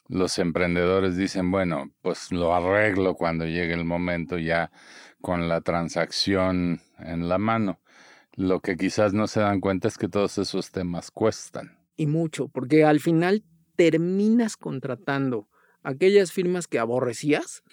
los 0.07 0.37
emprendedores 0.39 1.17
dicen, 1.17 1.51
bueno, 1.51 1.91
pues 2.01 2.31
lo 2.31 2.53
arreglo 2.53 3.15
cuando 3.15 3.45
llegue 3.45 3.73
el 3.73 3.85
momento 3.85 4.37
ya 4.37 4.71
con 5.21 5.47
la 5.49 5.61
transacción 5.61 6.81
en 6.99 7.29
la 7.29 7.37
mano 7.37 7.79
lo 8.37 8.61
que 8.61 8.77
quizás 8.77 9.13
no 9.13 9.27
se 9.27 9.41
dan 9.41 9.59
cuenta 9.59 9.87
es 9.87 9.97
que 9.97 10.07
todos 10.07 10.37
esos 10.37 10.71
temas 10.71 11.11
cuestan. 11.11 11.75
Y 11.97 12.05
mucho, 12.05 12.47
porque 12.47 12.85
al 12.85 12.99
final 12.99 13.43
terminas 13.75 14.55
contratando 14.55 15.49
aquellas 15.87 16.33
firmas 16.33 16.67
que 16.67 16.79
aborrecías, 16.79 17.63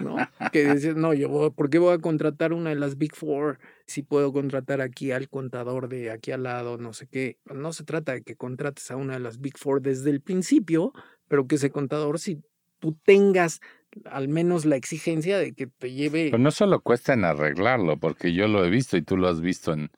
¿no? 0.00 0.16
que 0.52 0.72
dices, 0.72 0.94
no, 0.94 1.12
yo, 1.12 1.52
¿por 1.52 1.70
qué 1.70 1.78
voy 1.78 1.92
a 1.92 1.98
contratar 1.98 2.52
una 2.52 2.70
de 2.70 2.76
las 2.76 2.96
Big 2.96 3.16
Four 3.16 3.58
si 3.84 4.02
puedo 4.02 4.32
contratar 4.32 4.80
aquí 4.80 5.10
al 5.10 5.28
contador 5.28 5.88
de 5.88 6.12
aquí 6.12 6.30
al 6.30 6.44
lado, 6.44 6.78
no 6.78 6.92
sé 6.92 7.08
qué? 7.08 7.38
No 7.52 7.72
se 7.72 7.82
trata 7.82 8.12
de 8.12 8.22
que 8.22 8.36
contrates 8.36 8.92
a 8.92 8.96
una 8.96 9.14
de 9.14 9.20
las 9.20 9.40
Big 9.40 9.58
Four 9.58 9.82
desde 9.82 10.10
el 10.10 10.20
principio, 10.20 10.92
pero 11.26 11.48
que 11.48 11.56
ese 11.56 11.70
contador, 11.70 12.20
si 12.20 12.40
tú 12.78 12.96
tengas 13.04 13.60
al 14.04 14.28
menos 14.28 14.64
la 14.64 14.76
exigencia 14.76 15.36
de 15.38 15.52
que 15.52 15.66
te 15.66 15.90
lleve. 15.90 16.28
Pero 16.30 16.38
no 16.38 16.52
solo 16.52 16.80
cuesta 16.80 17.14
en 17.14 17.24
arreglarlo, 17.24 17.96
porque 17.98 18.32
yo 18.32 18.46
lo 18.46 18.64
he 18.64 18.70
visto 18.70 18.96
y 18.96 19.02
tú 19.02 19.16
lo 19.16 19.26
has 19.26 19.40
visto 19.40 19.72
en 19.72 19.90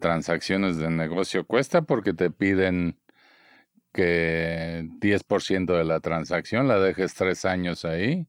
transacciones 0.00 0.78
de 0.78 0.88
negocio, 0.88 1.44
cuesta 1.44 1.82
porque 1.82 2.14
te 2.14 2.30
piden 2.30 2.96
que 3.92 4.88
10% 5.00 5.76
de 5.76 5.84
la 5.84 6.00
transacción 6.00 6.68
la 6.68 6.78
dejes 6.78 7.14
tres 7.14 7.44
años 7.44 7.84
ahí, 7.84 8.26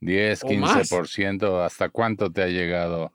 10, 0.00 0.44
15%, 0.44 1.64
¿hasta 1.64 1.88
cuánto 1.88 2.30
te 2.30 2.42
ha 2.42 2.48
llegado? 2.48 3.12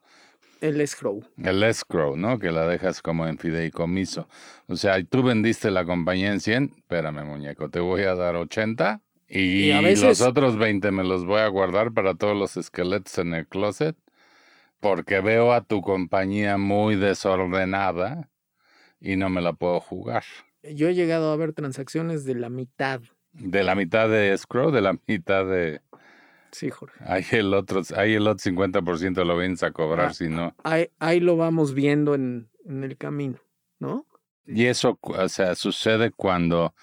El 0.61 0.81
escrow. 0.81 1.23
El 1.41 1.61
escrow, 1.63 2.17
¿no? 2.17 2.39
Que 2.39 2.51
la 2.51 2.65
dejas 2.65 3.01
como 3.01 3.27
en 3.27 3.37
fideicomiso. 3.37 4.27
O 4.67 4.75
sea, 4.75 5.01
tú 5.03 5.21
vendiste 5.21 5.69
la 5.69 5.85
compañía 5.85 6.31
en 6.31 6.39
100, 6.39 6.73
espérame 6.77 7.25
muñeco, 7.25 7.69
te 7.69 7.79
voy 7.79 8.03
a 8.03 8.15
dar 8.15 8.35
80 8.35 9.01
y, 9.27 9.71
los 9.95 10.21
otros 10.21 10.57
20 10.57 10.91
me 10.91 11.03
los 11.03 11.25
voy 11.25 11.41
a 11.41 11.47
guardar 11.47 11.91
para 11.91 12.15
todos 12.15 12.35
los 12.35 12.55
esqueletos 12.55 13.17
en 13.17 13.33
el 13.33 13.45
closet 13.47 13.97
porque 14.79 15.19
veo 15.19 15.53
a 15.53 15.61
tu 15.61 15.81
compañía 15.81 16.57
muy 16.57 16.95
desordenada 16.95 18.29
y 18.99 19.15
no 19.15 19.29
me 19.29 19.41
la 19.41 19.53
puedo 19.53 19.79
jugar. 19.79 20.23
Yo 20.73 20.89
he 20.89 20.95
llegado 20.95 21.31
a 21.31 21.35
ver 21.35 21.53
transacciones 21.53 22.25
de 22.25 22.35
la 22.35 22.49
mitad. 22.49 23.01
De 23.33 23.63
la 23.63 23.75
mitad 23.75 24.09
de 24.09 24.33
escrow, 24.33 24.71
de 24.71 24.81
la 24.81 24.97
mitad 25.07 25.45
de... 25.45 25.81
Sí, 26.51 26.69
Jorge. 26.69 26.99
Ahí 27.05 27.25
el 27.31 27.53
otro, 27.53 27.81
ahí 27.95 28.13
el 28.13 28.27
otro 28.27 28.51
50% 28.51 29.23
lo 29.25 29.37
vienes 29.37 29.63
a 29.63 29.71
cobrar, 29.71 30.07
ah, 30.07 30.13
si 30.13 30.29
no. 30.29 30.55
Ahí, 30.63 30.89
ahí 30.99 31.19
lo 31.19 31.35
vamos 31.37 31.73
viendo 31.73 32.15
en, 32.15 32.49
en 32.65 32.83
el 32.83 32.97
camino, 32.97 33.39
¿no? 33.79 34.05
Y 34.45 34.65
eso, 34.65 34.97
o 35.01 35.29
sea, 35.29 35.55
sucede 35.55 36.11
cuando 36.11 36.73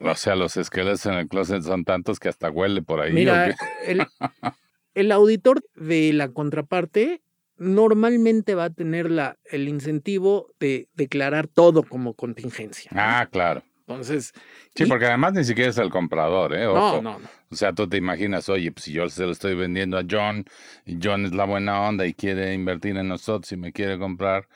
o 0.00 0.14
sea, 0.14 0.34
los 0.34 0.56
esqueletos 0.56 1.06
en 1.06 1.14
el 1.14 1.28
closet 1.28 1.62
son 1.62 1.84
tantos 1.84 2.18
que 2.18 2.28
hasta 2.28 2.50
huele 2.50 2.82
por 2.82 3.00
ahí. 3.00 3.12
Mira, 3.12 3.54
el, 4.94 5.12
auditor 5.12 5.62
de 5.74 6.12
la 6.12 6.28
contraparte 6.28 7.22
normalmente 7.56 8.54
va 8.54 8.64
a 8.64 8.70
tener 8.70 9.10
la, 9.10 9.38
el 9.44 9.68
incentivo 9.68 10.48
de 10.60 10.88
declarar 10.94 11.46
todo 11.46 11.82
como 11.82 12.14
contingencia. 12.14 12.90
Ah, 12.94 13.28
claro. 13.30 13.62
Entonces. 13.86 14.32
Sí, 14.74 14.86
porque 14.86 15.06
además 15.06 15.34
ni 15.34 15.44
siquiera 15.44 15.70
es 15.70 15.78
el 15.78 15.90
comprador, 15.90 16.54
¿eh? 16.54 16.64
No, 16.64 17.02
no, 17.02 17.18
no. 17.18 17.28
O 17.50 17.56
sea, 17.56 17.72
tú 17.72 17.88
te 17.88 17.96
imaginas, 17.96 18.48
oye, 18.48 18.72
pues 18.72 18.84
si 18.84 18.92
yo 18.92 19.08
se 19.08 19.24
lo 19.24 19.32
estoy 19.32 19.54
vendiendo 19.54 19.98
a 19.98 20.04
John 20.10 20.44
y 20.86 20.98
John 21.00 21.26
es 21.26 21.32
la 21.32 21.44
buena 21.44 21.82
onda 21.82 22.06
y 22.06 22.14
quiere 22.14 22.54
invertir 22.54 22.96
en 22.96 23.08
nosotros 23.08 23.52
y 23.52 23.56
me 23.56 23.72
quiere 23.72 23.98
comprar, 23.98 24.48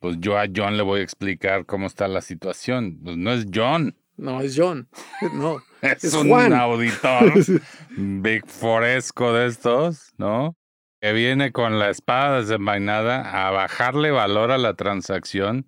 pues 0.00 0.16
yo 0.18 0.36
a 0.36 0.46
John 0.54 0.76
le 0.76 0.82
voy 0.82 1.00
a 1.00 1.04
explicar 1.04 1.64
cómo 1.64 1.86
está 1.86 2.08
la 2.08 2.20
situación. 2.20 2.98
Pues 3.02 3.16
no 3.16 3.32
es 3.32 3.46
John. 3.52 3.96
No, 4.16 4.40
es 4.40 4.54
John. 4.56 4.88
No. 5.34 5.62
es, 5.80 6.12
un 6.12 6.32
auditor 6.52 7.32
Big 7.96 8.46
Foresco 8.46 9.32
de 9.32 9.46
estos, 9.46 10.12
¿no? 10.18 10.56
Que 11.02 11.12
viene 11.12 11.50
con 11.50 11.80
la 11.80 11.90
espada 11.90 12.42
desenvainada 12.42 13.48
a 13.48 13.50
bajarle 13.50 14.12
valor 14.12 14.52
a 14.52 14.56
la 14.58 14.74
transacción 14.74 15.66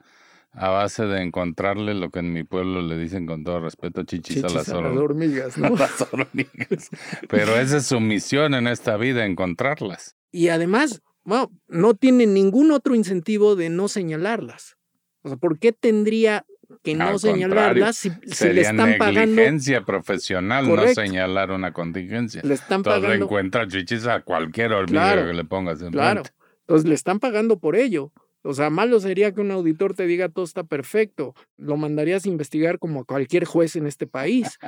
a 0.53 0.69
base 0.69 1.07
de 1.07 1.23
encontrarle 1.23 1.93
lo 1.93 2.11
que 2.11 2.21
en 2.21 2.33
mi 2.33 2.45
pueblo 2.45 2.81
le 2.83 2.97
dicen 2.97 3.27
con 3.27 3.43
todo 3.43 3.59
respeto 3.59 4.05
chichis, 4.05 4.37
Chichis 4.37 4.45
a 4.45 4.57
las, 4.57 4.69
a 4.69 4.81
las 4.81 4.97
hormigas, 4.97 5.59
¿no? 5.59 5.67
a 5.67 5.71
las 5.71 6.03
hormigas. 6.03 6.89
Pero 7.29 7.59
esa 7.59 7.79
es 7.79 7.87
su 7.87 7.99
misión 7.99 8.55
en 8.55 8.69
esta 8.69 8.97
vida, 8.97 9.27
encontrarlas. 9.27 10.15
Y 10.31 10.51
además, 10.51 11.03
bueno, 11.25 11.51
no 11.67 11.95
tiene 11.95 12.27
ningún 12.29 12.71
otro 12.71 12.95
incentivo 12.95 13.57
de 13.57 13.71
no 13.71 13.89
señalarlas. 13.89 14.77
O 15.23 15.31
sea, 15.31 15.37
¿por 15.37 15.59
qué 15.59 15.73
tendría 15.73 16.47
que 16.83 16.95
no 16.95 17.09
Al 17.09 17.19
señalarlas 17.19 17.97
si, 17.97 18.11
si 18.27 18.49
le 18.53 18.63
están 18.63 18.97
pagando? 18.99 19.21
negligencia 19.37 19.85
profesional 19.85 20.67
Correcto. 20.69 21.01
no 21.01 21.07
señalar 21.07 21.51
una 21.51 21.73
contingencia. 21.73 22.41
Le 22.45 22.55
están 22.55 22.79
Entonces 22.81 23.03
le 23.03 23.07
pagando. 23.09 23.25
encuentra 23.27 23.69
chichis 23.69 24.07
a 24.07 24.21
cualquier 24.23 24.73
hormiga 24.73 25.13
Claro, 25.13 25.27
que 25.29 25.35
le 25.35 25.45
pongas 25.45 25.81
en 25.83 25.93
Claro. 25.93 26.23
Entonces 26.61 26.89
le 26.89 26.95
están 26.95 27.19
pagando 27.21 27.59
por 27.59 27.77
ello. 27.77 28.13
O 28.47 28.53
sea, 28.53 28.69
malo 28.69 29.01
sería 29.01 29.33
que 29.33 29.41
un 29.41 29.51
auditor 29.51 29.95
te 29.95 30.07
diga 30.07 30.29
todo 30.29 30.45
está 30.45 30.65
perfecto. 30.65 31.35
Lo 31.57 31.77
mandarías 31.79 32.27
a 32.27 32.29
investigar 32.29 32.79
como 32.79 33.01
a 33.01 33.05
cualquier 33.05 33.47
juez 33.47 33.75
en 33.77 33.87
este 33.87 34.07
país, 34.07 34.59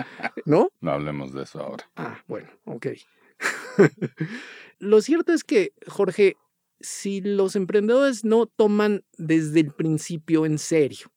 ¿no? 0.46 0.70
No 0.80 0.92
hablemos 0.92 1.34
de 1.34 1.42
eso 1.42 1.60
ahora. 1.60 1.84
Ah, 1.96 2.22
bueno, 2.26 2.48
ok. 2.64 2.86
Lo 4.78 5.00
cierto 5.00 5.32
es 5.32 5.44
que, 5.44 5.72
Jorge, 5.86 6.36
si 6.80 7.20
los 7.20 7.56
emprendedores 7.56 8.24
no 8.24 8.46
toman 8.46 9.02
desde 9.16 9.60
el 9.60 9.72
principio 9.72 10.44
en 10.46 10.58
serio 10.58 11.08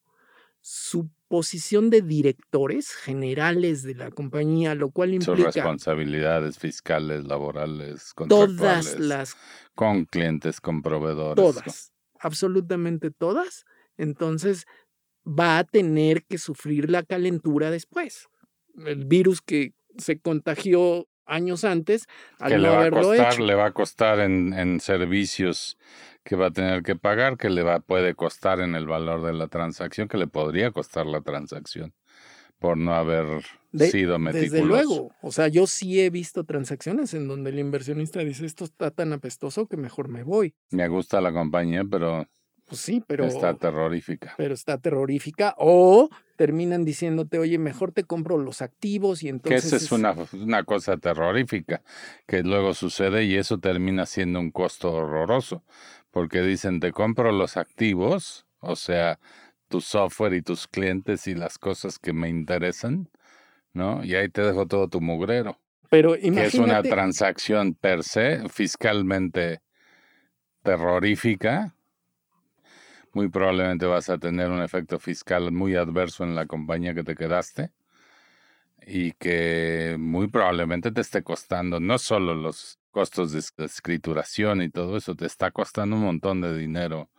su 0.61 1.09
posición 1.27 1.89
de 1.89 2.01
directores 2.01 2.91
generales 2.91 3.83
de 3.83 3.95
la 3.95 4.11
compañía, 4.11 4.75
lo 4.75 4.89
cual 4.91 5.09
Sus 5.21 5.27
implica 5.27 5.51
responsabilidades 5.51 6.57
fiscales, 6.57 7.25
laborales, 7.25 8.13
todas 8.15 8.47
contractuales, 8.47 8.99
las, 8.99 9.37
con 9.75 10.05
clientes, 10.05 10.59
con 10.59 10.81
proveedores. 10.81 11.35
todas, 11.35 11.93
absolutamente 12.19 13.11
todas, 13.11 13.65
entonces 13.97 14.65
va 15.25 15.59
a 15.59 15.63
tener 15.63 16.23
que 16.23 16.37
sufrir 16.37 16.89
la 16.89 17.03
calentura 17.03 17.69
después. 17.71 18.27
El 18.85 19.05
virus 19.05 19.41
que 19.41 19.73
se 19.97 20.19
contagió 20.19 21.07
años 21.25 21.63
antes, 21.63 22.07
al 22.39 22.51
que 22.51 22.57
no 22.57 22.63
le 22.63 22.69
va 22.69 22.75
a 22.75 22.79
haberlo 22.79 23.01
costar, 23.01 23.33
hecho. 23.33 23.45
le 23.45 23.55
va 23.55 23.65
a 23.65 23.71
costar 23.71 24.19
en, 24.19 24.53
en 24.53 24.79
servicios 24.79 25.77
que 26.23 26.35
va 26.35 26.47
a 26.47 26.51
tener 26.51 26.83
que 26.83 26.95
pagar, 26.95 27.37
que 27.37 27.49
le 27.49 27.63
va, 27.63 27.79
puede 27.79 28.13
costar 28.15 28.59
en 28.59 28.75
el 28.75 28.85
valor 28.85 29.23
de 29.23 29.33
la 29.33 29.47
transacción, 29.47 30.07
que 30.07 30.17
le 30.17 30.27
podría 30.27 30.71
costar 30.71 31.05
la 31.05 31.21
transacción 31.21 31.93
por 32.59 32.77
no 32.77 32.93
haber 32.93 33.25
De- 33.71 33.89
sido 33.89 34.19
meticuloso. 34.19 34.53
Desde 34.55 34.65
luego, 34.67 35.11
o 35.21 35.31
sea, 35.31 35.47
yo 35.47 35.65
sí 35.65 36.01
he 36.01 36.09
visto 36.09 36.43
transacciones 36.43 37.13
en 37.13 37.27
donde 37.27 37.51
el 37.51 37.59
inversionista 37.59 38.19
dice, 38.19 38.45
esto 38.45 38.65
está 38.65 38.91
tan 38.91 39.13
apestoso 39.13 39.67
que 39.67 39.77
mejor 39.77 40.09
me 40.09 40.23
voy. 40.23 40.53
Me 40.71 40.87
gusta 40.89 41.21
la 41.21 41.31
compañía, 41.31 41.83
pero, 41.89 42.27
Pues 42.65 42.81
sí, 42.81 43.01
pero 43.07 43.25
está 43.25 43.55
terrorífica. 43.55 44.33
pero 44.37 44.53
está 44.53 44.77
terrorífica. 44.77 45.55
O 45.57 46.09
terminan 46.35 46.83
diciéndote, 46.85 47.39
oye, 47.39 47.57
mejor 47.57 47.91
te 47.93 48.03
compro 48.03 48.37
los 48.37 48.61
activos 48.61 49.23
y 49.23 49.27
Que 49.27 49.29
entonces... 49.31 49.65
esa 49.65 49.75
es 49.77 49.83
es- 49.83 49.91
una, 49.91 50.15
una 50.33 50.63
cosa 50.63 50.97
terrorífica 50.97 51.81
que 52.27 52.43
luego 52.43 52.73
sucede 52.73 53.23
y 53.23 53.35
eso 53.35 53.57
termina 53.59 54.05
siendo 54.05 54.39
un 54.39 54.51
costo 54.51 54.91
horroroso, 54.91 55.63
porque 56.11 56.41
dicen, 56.41 56.79
te 56.79 56.91
compro 56.91 57.31
los 57.31 57.57
activos, 57.57 58.45
o 58.59 58.75
sea, 58.75 59.19
tu 59.67 59.81
software 59.81 60.33
y 60.33 60.41
tus 60.41 60.67
clientes 60.67 61.27
y 61.27 61.35
las 61.35 61.57
cosas 61.57 61.99
que 61.99 62.13
me 62.13 62.29
interesan, 62.29 63.09
¿no? 63.73 64.03
Y 64.03 64.15
ahí 64.15 64.29
te 64.29 64.41
dejo 64.41 64.67
todo 64.67 64.87
tu 64.89 65.01
mugrero, 65.01 65.59
Pero 65.89 66.13
que 66.13 66.19
es 66.19 66.55
una 66.55 66.81
imagínate, 66.81 66.89
transacción 66.89 67.75
per 67.75 68.03
se 68.03 68.47
fiscalmente 68.49 69.61
terrorífica. 70.63 71.75
Muy 73.13 73.29
probablemente 73.29 73.85
vas 73.85 74.09
a 74.09 74.17
tener 74.17 74.49
un 74.49 74.61
efecto 74.61 74.99
fiscal 74.99 75.51
muy 75.51 75.75
adverso 75.75 76.23
en 76.23 76.35
la 76.35 76.45
compañía 76.45 76.93
que 76.93 77.03
te 77.03 77.15
quedaste 77.15 77.71
y 78.91 79.11
que 79.13 79.95
muy 79.99 80.27
probablemente 80.27 80.91
te 80.91 81.01
esté 81.01 81.21
costando 81.23 81.79
no 81.79 81.99
solo 81.99 82.33
los 82.33 82.79
costos 82.91 83.31
de 83.33 83.39
es- 83.39 83.53
de 83.55 83.65
escrituración 83.65 84.61
y 84.63 84.69
todo 84.69 84.97
eso, 84.97 85.15
te 85.15 85.25
está 85.27 85.51
costando 85.51 85.95
un 85.95 86.01
montón 86.03 86.41
de 86.41 86.57
dinero 86.57 87.09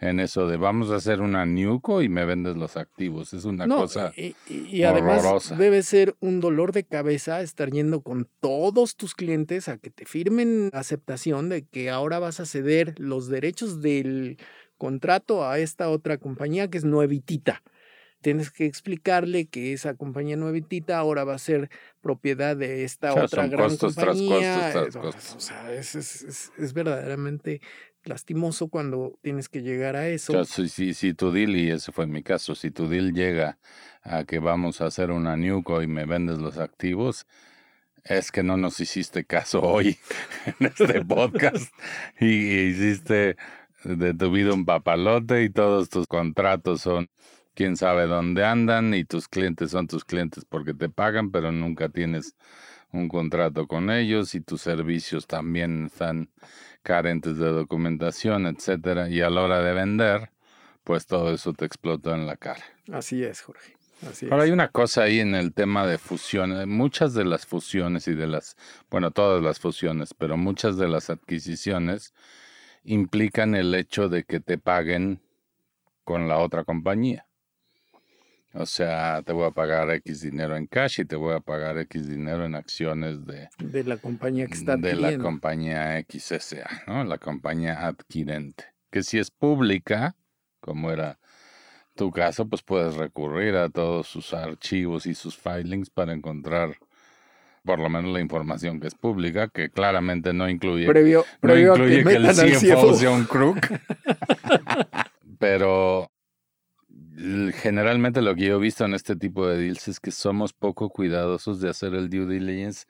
en 0.00 0.18
eso 0.18 0.48
de 0.48 0.56
vamos 0.56 0.90
a 0.90 0.96
hacer 0.96 1.20
una 1.20 1.46
Newco 1.46 2.02
y 2.02 2.08
me 2.08 2.24
vendes 2.24 2.56
los 2.56 2.76
activos. 2.76 3.32
Es 3.34 3.44
una 3.44 3.68
no, 3.68 3.76
cosa 3.76 4.12
y, 4.16 4.34
y- 4.48 4.66
y 4.78 4.82
además 4.82 5.20
horrorosa. 5.24 5.54
debe 5.54 5.84
ser 5.84 6.16
un 6.18 6.40
dolor 6.40 6.72
de 6.72 6.82
cabeza 6.82 7.40
estar 7.40 7.70
yendo 7.70 8.00
con 8.00 8.28
todos 8.40 8.96
tus 8.96 9.14
clientes 9.14 9.68
a 9.68 9.78
que 9.78 9.90
te 9.90 10.04
firmen 10.04 10.70
aceptación 10.72 11.48
de 11.48 11.64
que 11.64 11.88
ahora 11.88 12.18
vas 12.18 12.40
a 12.40 12.46
ceder 12.46 12.94
los 12.98 13.28
derechos 13.28 13.80
del 13.80 14.38
contrato 14.76 15.46
a 15.48 15.60
esta 15.60 15.88
otra 15.88 16.18
compañía 16.18 16.68
que 16.68 16.78
es 16.78 16.84
nuevitita. 16.84 17.62
Tienes 18.22 18.50
que 18.50 18.64
explicarle 18.66 19.46
que 19.46 19.72
esa 19.72 19.94
compañía 19.94 20.36
nuevitita 20.36 20.96
ahora 20.98 21.24
va 21.24 21.34
a 21.34 21.38
ser 21.38 21.68
propiedad 22.00 22.56
de 22.56 22.84
esta 22.84 23.10
O 23.12 23.14
sea, 23.14 23.24
otra 23.24 23.42
son 23.42 23.50
gran 23.50 23.68
costos 23.68 23.94
tras 23.94 24.06
costos 24.16 24.28
compañía. 24.28 24.70
tras 24.72 24.96
costos. 24.96 25.34
O 25.36 25.40
sea, 25.40 25.72
es, 25.74 25.94
es- 25.94 26.22
es- 26.22 26.52
es 26.58 26.72
verdaderamente 26.72 27.60
lastimoso 28.04 28.68
cuando 28.68 29.18
tienes 29.22 29.48
que 29.48 29.62
llegar 29.62 29.94
a 29.96 30.08
eso. 30.08 30.32
O 30.38 30.44
sea, 30.44 30.64
si, 30.64 30.68
si, 30.68 30.94
si 30.94 31.14
tu 31.14 31.30
deal, 31.30 31.54
y 31.56 31.70
ese 31.70 31.92
fue 31.92 32.06
mi 32.06 32.22
caso, 32.22 32.54
si 32.54 32.70
tu 32.70 32.88
deal 32.88 33.12
llega 33.12 33.58
a 34.02 34.24
que 34.24 34.38
vamos 34.40 34.80
a 34.80 34.86
hacer 34.86 35.10
una 35.10 35.36
Newco 35.36 35.82
y 35.82 35.86
me 35.86 36.04
vendes 36.06 36.38
los 36.38 36.58
activos, 36.58 37.26
es 38.04 38.32
que 38.32 38.42
no 38.42 38.56
nos 38.56 38.80
hiciste 38.80 39.24
caso 39.24 39.60
hoy 39.62 39.96
en 40.58 40.66
este 40.66 41.04
podcast 41.04 41.72
y 42.18 42.26
hiciste 42.26 43.36
de 43.84 44.14
tu 44.14 44.30
vida 44.32 44.52
un 44.54 44.64
papalote 44.64 45.42
y 45.44 45.50
todos 45.50 45.88
tus 45.88 46.06
contratos 46.08 46.80
son 46.82 47.08
quién 47.54 47.76
sabe 47.76 48.06
dónde 48.06 48.44
andan 48.44 48.94
y 48.94 49.04
tus 49.04 49.28
clientes 49.28 49.70
son 49.70 49.86
tus 49.86 50.04
clientes 50.04 50.44
porque 50.44 50.74
te 50.74 50.88
pagan, 50.88 51.30
pero 51.30 51.52
nunca 51.52 51.88
tienes 51.88 52.34
un 52.92 53.08
contrato 53.08 53.66
con 53.66 53.90
ellos 53.90 54.34
y 54.34 54.40
tus 54.40 54.60
servicios 54.62 55.26
también 55.26 55.86
están 55.86 56.30
carentes 56.82 57.38
de 57.38 57.48
documentación, 57.48 58.46
etcétera, 58.46 59.08
y 59.08 59.20
a 59.20 59.30
la 59.30 59.42
hora 59.42 59.62
de 59.62 59.72
vender, 59.72 60.30
pues 60.84 61.06
todo 61.06 61.32
eso 61.32 61.52
te 61.52 61.64
explotó 61.64 62.14
en 62.14 62.26
la 62.26 62.36
cara. 62.36 62.62
Así 62.92 63.22
es, 63.22 63.40
Jorge. 63.40 63.76
Así 64.08 64.26
Ahora 64.26 64.38
es. 64.38 64.48
hay 64.48 64.50
una 64.50 64.68
cosa 64.68 65.04
ahí 65.04 65.20
en 65.20 65.34
el 65.34 65.54
tema 65.54 65.86
de 65.86 65.96
fusiones, 65.96 66.66
muchas 66.66 67.14
de 67.14 67.24
las 67.24 67.46
fusiones 67.46 68.08
y 68.08 68.14
de 68.14 68.26
las, 68.26 68.56
bueno, 68.90 69.10
todas 69.10 69.42
las 69.42 69.60
fusiones, 69.60 70.12
pero 70.12 70.36
muchas 70.36 70.76
de 70.76 70.88
las 70.88 71.08
adquisiciones 71.08 72.12
implican 72.84 73.54
el 73.54 73.74
hecho 73.74 74.08
de 74.08 74.24
que 74.24 74.40
te 74.40 74.58
paguen 74.58 75.22
con 76.04 76.28
la 76.28 76.38
otra 76.38 76.64
compañía. 76.64 77.26
O 78.54 78.66
sea, 78.66 79.22
te 79.22 79.32
voy 79.32 79.46
a 79.46 79.50
pagar 79.50 79.90
X 79.90 80.20
dinero 80.20 80.56
en 80.56 80.66
cash 80.66 81.00
y 81.00 81.04
te 81.04 81.16
voy 81.16 81.34
a 81.34 81.40
pagar 81.40 81.78
X 81.78 82.08
dinero 82.08 82.44
en 82.44 82.54
acciones 82.54 83.24
de, 83.24 83.48
de 83.58 83.84
la 83.84 83.96
compañía 83.96 84.46
que 84.46 84.54
está 84.54 84.76
de 84.76 84.94
la 84.94 85.16
compañía 85.16 86.04
XSA, 86.06 86.84
¿no? 86.86 87.04
La 87.04 87.18
compañía 87.18 87.86
adquirente. 87.86 88.64
Que 88.90 89.02
si 89.02 89.18
es 89.18 89.30
pública, 89.30 90.16
como 90.60 90.90
era 90.90 91.18
tu 91.94 92.10
caso, 92.10 92.46
pues 92.46 92.62
puedes 92.62 92.94
recurrir 92.94 93.56
a 93.56 93.70
todos 93.70 94.06
sus 94.06 94.34
archivos 94.34 95.06
y 95.06 95.14
sus 95.14 95.36
filings 95.36 95.88
para 95.88 96.12
encontrar 96.12 96.76
por 97.64 97.78
lo 97.78 97.88
menos 97.88 98.12
la 98.12 98.20
información 98.20 98.80
que 98.80 98.88
es 98.88 98.94
pública, 98.94 99.48
que 99.48 99.70
claramente 99.70 100.32
no 100.32 100.48
incluye, 100.48 100.86
previo, 100.86 101.20
no 101.20 101.38
previo 101.40 101.72
incluye 101.72 102.02
que, 102.02 102.14
el 102.16 102.22
metan 102.22 102.40
al 102.40 102.52
CFO 102.52 102.94
sea 102.94 103.10
un 103.10 103.24
crook. 103.24 103.58
Pero 105.38 106.01
generalmente 107.62 108.22
lo 108.22 108.34
que 108.34 108.46
yo 108.46 108.56
he 108.56 108.60
visto 108.60 108.84
en 108.84 108.92
este 108.92 109.14
tipo 109.14 109.46
de 109.46 109.56
deals 109.56 109.86
es 109.86 110.00
que 110.00 110.10
somos 110.10 110.52
poco 110.52 110.90
cuidadosos 110.90 111.60
de 111.60 111.70
hacer 111.70 111.94
el 111.94 112.10
due 112.10 112.26
diligence 112.26 112.86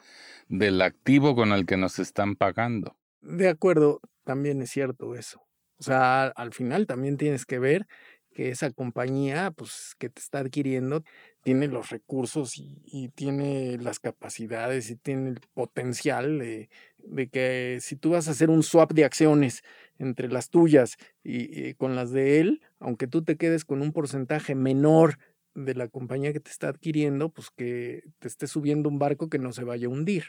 del 0.49 0.81
activo 0.81 1.35
con 1.35 1.53
el 1.53 1.67
que 1.67 1.77
nos 1.77 1.99
están 1.99 2.37
pagando. 2.37 2.97
De 3.21 3.51
acuerdo, 3.51 4.01
también 4.25 4.63
es 4.63 4.71
cierto 4.71 5.15
eso. 5.15 5.43
O 5.79 5.83
sea, 5.83 6.25
al 6.25 6.55
final 6.55 6.87
también 6.87 7.19
tienes 7.19 7.45
que 7.45 7.59
ver 7.59 7.87
que 8.33 8.49
esa 8.49 8.71
compañía, 8.71 9.51
pues, 9.51 9.95
que 9.99 10.09
te 10.09 10.21
está 10.21 10.39
adquiriendo, 10.39 11.05
tiene 11.43 11.69
los 11.69 11.91
recursos 11.91 12.57
y, 12.57 12.81
y 12.87 13.11
tiene 13.11 13.77
las 13.77 14.01
capacidades 14.01 14.89
y 14.89 14.97
tiene 14.97 15.29
el 15.29 15.41
potencial 15.53 16.39
de, 16.39 16.71
de 17.05 17.29
que 17.29 17.79
si 17.81 17.97
tú 17.97 18.11
vas 18.11 18.29
a 18.29 18.33
hacer 18.33 18.51
un 18.51 18.63
swap 18.63 18.93
de 18.93 19.05
acciones 19.05 19.63
entre 19.99 20.29
las 20.29 20.51
tuyas 20.51 20.97
y, 21.23 21.75
con 21.75 21.97
las 21.97 22.11
de 22.11 22.41
él, 22.41 22.63
aunque 22.81 23.07
tú 23.07 23.23
te 23.23 23.37
quedes 23.37 23.65
con 23.65 23.83
un 23.83 23.93
porcentaje 23.93 24.55
menor 24.55 25.19
de 25.55 25.75
la 25.75 25.89
compañía 25.89 26.33
que 26.33 26.41
te 26.41 26.51
está 26.51 26.69
adquiriendo, 26.69 27.29
pues 27.31 27.51
que 27.51 28.05
te 28.19 28.29
esté 28.29 28.47
subiendo 28.47 28.89
un 28.89 28.99
barco 28.99 29.29
que 29.29 29.39
no 29.39 29.53
se 29.53 29.65
vaya 29.65 29.87
a 29.87 29.91
hundir. 29.91 30.25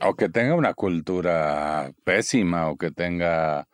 O 0.00 0.14
que 0.14 0.28
tenga 0.28 0.54
una 0.54 0.74
cultura 0.74 1.92
pésima, 2.04 2.68
o 2.68 2.76
que 2.76 2.90
tenga, 2.90 3.68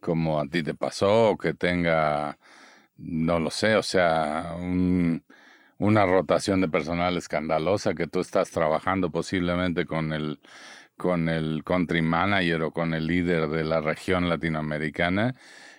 como 0.00 0.38
a 0.40 0.46
ti 0.46 0.62
te 0.62 0.74
pasó, 0.74 1.30
o 1.30 1.36
que 1.36 1.54
tenga, 1.54 2.38
no 2.96 3.40
lo 3.40 3.50
sé, 3.50 3.74
o 3.76 3.82
sea, 3.82 4.54
un- 4.58 5.24
una 5.78 6.06
rotación 6.06 6.60
de 6.60 6.68
personal 6.68 7.16
escandalosa, 7.16 7.94
que 7.94 8.06
tú 8.06 8.20
estás 8.20 8.50
trabajando 8.50 9.10
posiblemente 9.10 9.84
con 9.86 10.12
el, 10.12 10.40
con 10.96 11.28
el 11.28 11.62
country 11.64 12.02
manager 12.02 12.62
o 12.62 12.70
con 12.72 12.94
el 12.94 13.06
líder 13.06 13.48
de 13.48 13.64
la 13.64 13.80
región 13.80 14.28
latinoamericana, 14.28 15.34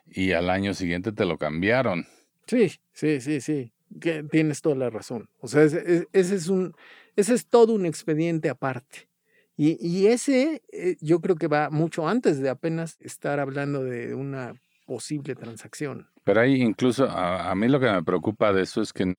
y 0.09 0.31
al 0.31 0.49
año 0.49 0.73
siguiente 0.73 1.11
te 1.11 1.25
lo 1.25 1.37
cambiaron. 1.37 2.05
Sí, 2.45 2.71
sí, 2.93 3.19
sí, 3.19 3.41
sí. 3.41 3.73
Que 4.01 4.23
tienes 4.23 4.61
toda 4.61 4.75
la 4.75 4.89
razón. 4.89 5.29
O 5.39 5.47
sea, 5.47 5.63
ese, 5.63 6.07
es 6.13 6.47
un, 6.47 6.73
ese 7.15 7.33
es 7.33 7.47
todo 7.47 7.73
un 7.73 7.85
expediente 7.85 8.49
aparte. 8.49 9.09
Y, 9.55 9.77
y 9.85 10.07
ese 10.07 10.61
eh, 10.71 10.97
yo 11.01 11.19
creo 11.19 11.35
que 11.35 11.47
va 11.47 11.69
mucho 11.69 12.07
antes 12.07 12.39
de 12.39 12.49
apenas 12.49 12.97
estar 12.99 13.39
hablando 13.39 13.83
de 13.83 14.13
una 14.13 14.53
posible 14.85 15.35
transacción. 15.35 16.07
Pero 16.23 16.41
ahí 16.41 16.61
incluso 16.61 17.05
a, 17.05 17.49
a 17.49 17.55
mí 17.55 17.67
lo 17.67 17.79
que 17.79 17.91
me 17.91 18.03
preocupa 18.03 18.53
de 18.53 18.63
eso 18.63 18.81
es 18.81 18.93
que 18.93 19.15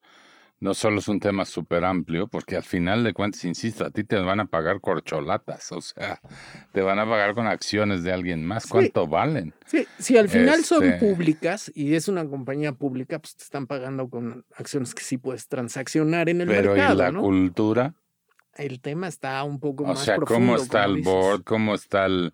no 0.60 0.74
solo 0.74 0.98
es 0.98 1.08
un 1.08 1.20
tema 1.20 1.44
súper 1.44 1.84
amplio, 1.84 2.26
porque 2.26 2.56
al 2.56 2.62
final 2.62 3.04
de 3.04 3.12
cuentas, 3.12 3.44
insisto, 3.44 3.84
a 3.84 3.90
ti 3.90 4.04
te 4.04 4.16
van 4.16 4.40
a 4.40 4.46
pagar 4.46 4.80
corcholatas, 4.80 5.70
o 5.72 5.80
sea, 5.80 6.20
te 6.72 6.82
van 6.82 6.98
a 6.98 7.04
pagar 7.04 7.34
con 7.34 7.46
acciones 7.46 8.02
de 8.02 8.12
alguien 8.12 8.44
más. 8.44 8.66
¿Cuánto 8.66 9.06
valen? 9.06 9.54
Sí, 9.66 9.86
si 9.98 10.16
al 10.16 10.28
final 10.28 10.64
son 10.64 10.84
este 10.84 10.98
públicas 10.98 11.70
y 11.74 11.94
es 11.94 12.08
una 12.08 12.26
compañía 12.26 12.72
pública, 12.72 13.18
pues 13.18 13.36
te 13.36 13.44
están 13.44 13.66
pagando 13.66 14.08
con 14.08 14.44
acciones 14.56 14.94
que 14.94 15.02
sí 15.02 15.16
puedes 15.18 15.48
transaccionar 15.48 16.28
en 16.28 16.40
el 16.40 16.48
mercado. 16.48 16.74
Pero 16.74 17.08
¿y 17.08 17.12
la 17.12 17.20
cultura? 17.20 17.94
El 18.58 18.80
tema 18.80 19.08
está 19.08 19.42
un 19.44 19.60
poco 19.60 19.84
más 19.84 20.00
O 20.00 20.04
sea, 20.04 20.16
¿cómo 20.16 20.56
está 20.56 20.84
el 20.84 21.02
board? 21.02 21.44
¿Cómo 21.44 21.74
está 21.74 22.06
el, 22.06 22.32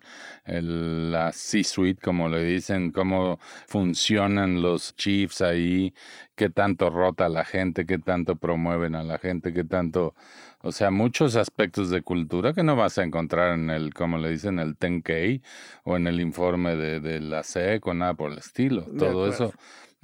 la 1.11 1.31
C-suite, 1.31 2.01
como 2.01 2.27
le 2.27 2.43
dicen? 2.43 2.91
¿Cómo 2.91 3.39
funcionan 3.67 4.61
los 4.61 4.95
chiefs 4.95 5.41
ahí? 5.41 5.93
¿Qué 6.35 6.49
tanto 6.49 6.89
rota 6.89 7.29
la 7.29 7.45
gente? 7.45 7.85
¿Qué 7.85 7.99
tanto 7.99 8.35
promueven 8.35 8.95
a 8.95 9.03
la 9.03 9.17
gente? 9.17 9.53
¿Qué 9.53 9.63
tanto...? 9.63 10.15
O 10.61 10.71
sea, 10.71 10.89
muchos 10.89 11.35
aspectos 11.35 11.91
de 11.91 12.01
cultura 12.01 12.53
que 12.53 12.63
no 12.63 12.75
vas 12.75 12.97
a 12.97 13.03
encontrar 13.03 13.53
en 13.53 13.69
el, 13.69 13.93
como 13.93 14.17
le 14.17 14.31
dicen, 14.31 14.57
el 14.57 14.75
10K 14.75 15.43
o 15.83 15.95
en 15.95 16.07
el 16.07 16.19
informe 16.19 16.75
de, 16.75 16.99
de 16.99 17.19
la 17.19 17.43
SEC 17.43 17.85
o 17.85 17.93
nada 17.93 18.15
por 18.15 18.31
el 18.31 18.39
estilo. 18.39 18.83
Todo 18.97 19.27
eso, 19.27 19.53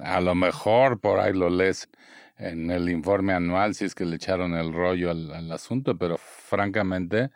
a 0.04 0.20
lo 0.20 0.34
mejor 0.34 1.00
por 1.00 1.20
ahí 1.20 1.32
lo 1.32 1.50
lees 1.50 1.88
en 2.38 2.70
el 2.70 2.88
informe 2.88 3.32
anual 3.32 3.74
si 3.74 3.84
es 3.84 3.94
que 3.94 4.04
le 4.04 4.16
echaron 4.16 4.54
el 4.54 4.72
rollo 4.72 5.10
al, 5.10 5.50
asunto, 5.52 5.96
pero 5.96 6.18
francamente 6.18 7.30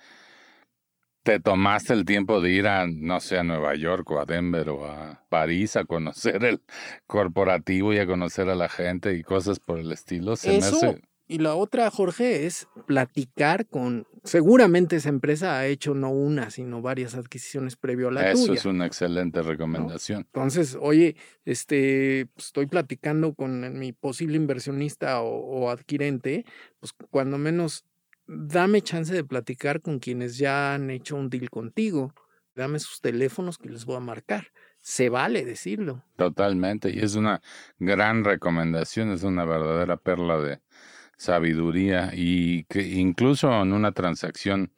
te 1.23 1.41
tomaste 1.41 1.93
el 1.93 2.05
tiempo 2.05 2.41
de 2.41 2.51
ir 2.53 2.69
a, 2.69 2.87
no 2.87 3.21
sé, 3.21 3.39
a 3.39 3.43
Nueva 3.43 3.75
York 3.75 4.09
o 4.11 4.21
a 4.21 4.25
Denver 4.25 4.69
o 4.69 4.87
a 4.87 5.25
París 5.29 5.77
a 5.77 5.85
conocer 5.85 6.45
el 6.45 6.63
corporativo 7.07 7.93
y 7.93 7.99
a 7.99 8.07
conocer 8.07 8.49
a 8.49 8.55
la 8.55 8.69
gente 8.69 9.15
y 9.15 9.23
cosas 9.23 9.59
por 9.59 9.79
el 9.79 9.91
estilo. 9.91 10.37
Se 10.37 10.53
me 10.53 10.71
y 11.29 11.39
la 11.39 11.57
otra, 11.57 11.91
Jorge, 11.91 12.47
es 12.47 12.69
platicar 12.87 13.67
con. 13.67 14.07
Seguramente 14.23 14.97
esa 14.97 15.09
empresa 15.09 15.59
ha 15.59 15.67
hecho 15.67 15.95
no 15.95 16.11
una, 16.11 16.51
sino 16.51 16.83
varias 16.83 17.15
adquisiciones 17.17 17.77
previo 17.77 18.09
a 18.09 18.13
la 18.13 18.31
Eso 18.31 18.47
tuya. 18.47 18.59
es 18.61 18.65
una 18.65 18.87
excelente 18.87 19.43
recomendación. 19.43 20.19
Entonces, 20.19 20.77
oye, 20.81 21.17
este, 21.45 22.29
pues, 22.35 22.47
estoy 22.47 22.67
platicando 22.67 23.35
con 23.35 23.79
mi 23.79 23.93
posible 23.93 24.37
inversionista 24.37 25.21
o, 25.21 25.69
adquirente, 25.69 26.45
pues 26.79 26.93
cuando 27.11 27.39
menos 27.39 27.85
dame 28.29 28.81
chance 28.83 29.13
de 29.13 29.25
platicar 29.25 29.81
con 29.81 29.99
quienes 29.99 30.39
ya 30.39 30.75
han 30.75 30.91
hecho 30.91 31.17
un 31.17 31.29
deal 31.29 31.51
contigo. 31.51 32.15
Dame 32.55 32.79
sus 32.79 33.01
teléfonos 33.01 33.59
que 33.59 33.69
les 33.69 33.85
voy 33.85 33.97
a 33.97 34.01
marcar. 34.01 34.49
Se 34.81 35.09
vale 35.09 35.45
decirlo. 35.45 36.05
Totalmente. 36.17 36.91
Y 36.91 37.01
es 37.01 37.17
una 37.17 37.43
gran 37.79 38.25
recomendación, 38.25 39.11
es 39.11 39.25
una 39.25 39.45
verdadera 39.45 39.97
perla 39.97 40.39
de, 40.39 40.61
sabiduría 41.17 42.11
y 42.15 42.65
que 42.65 42.83
incluso 42.83 43.51
en 43.63 43.73
una 43.73 43.93
transacción 43.93 44.73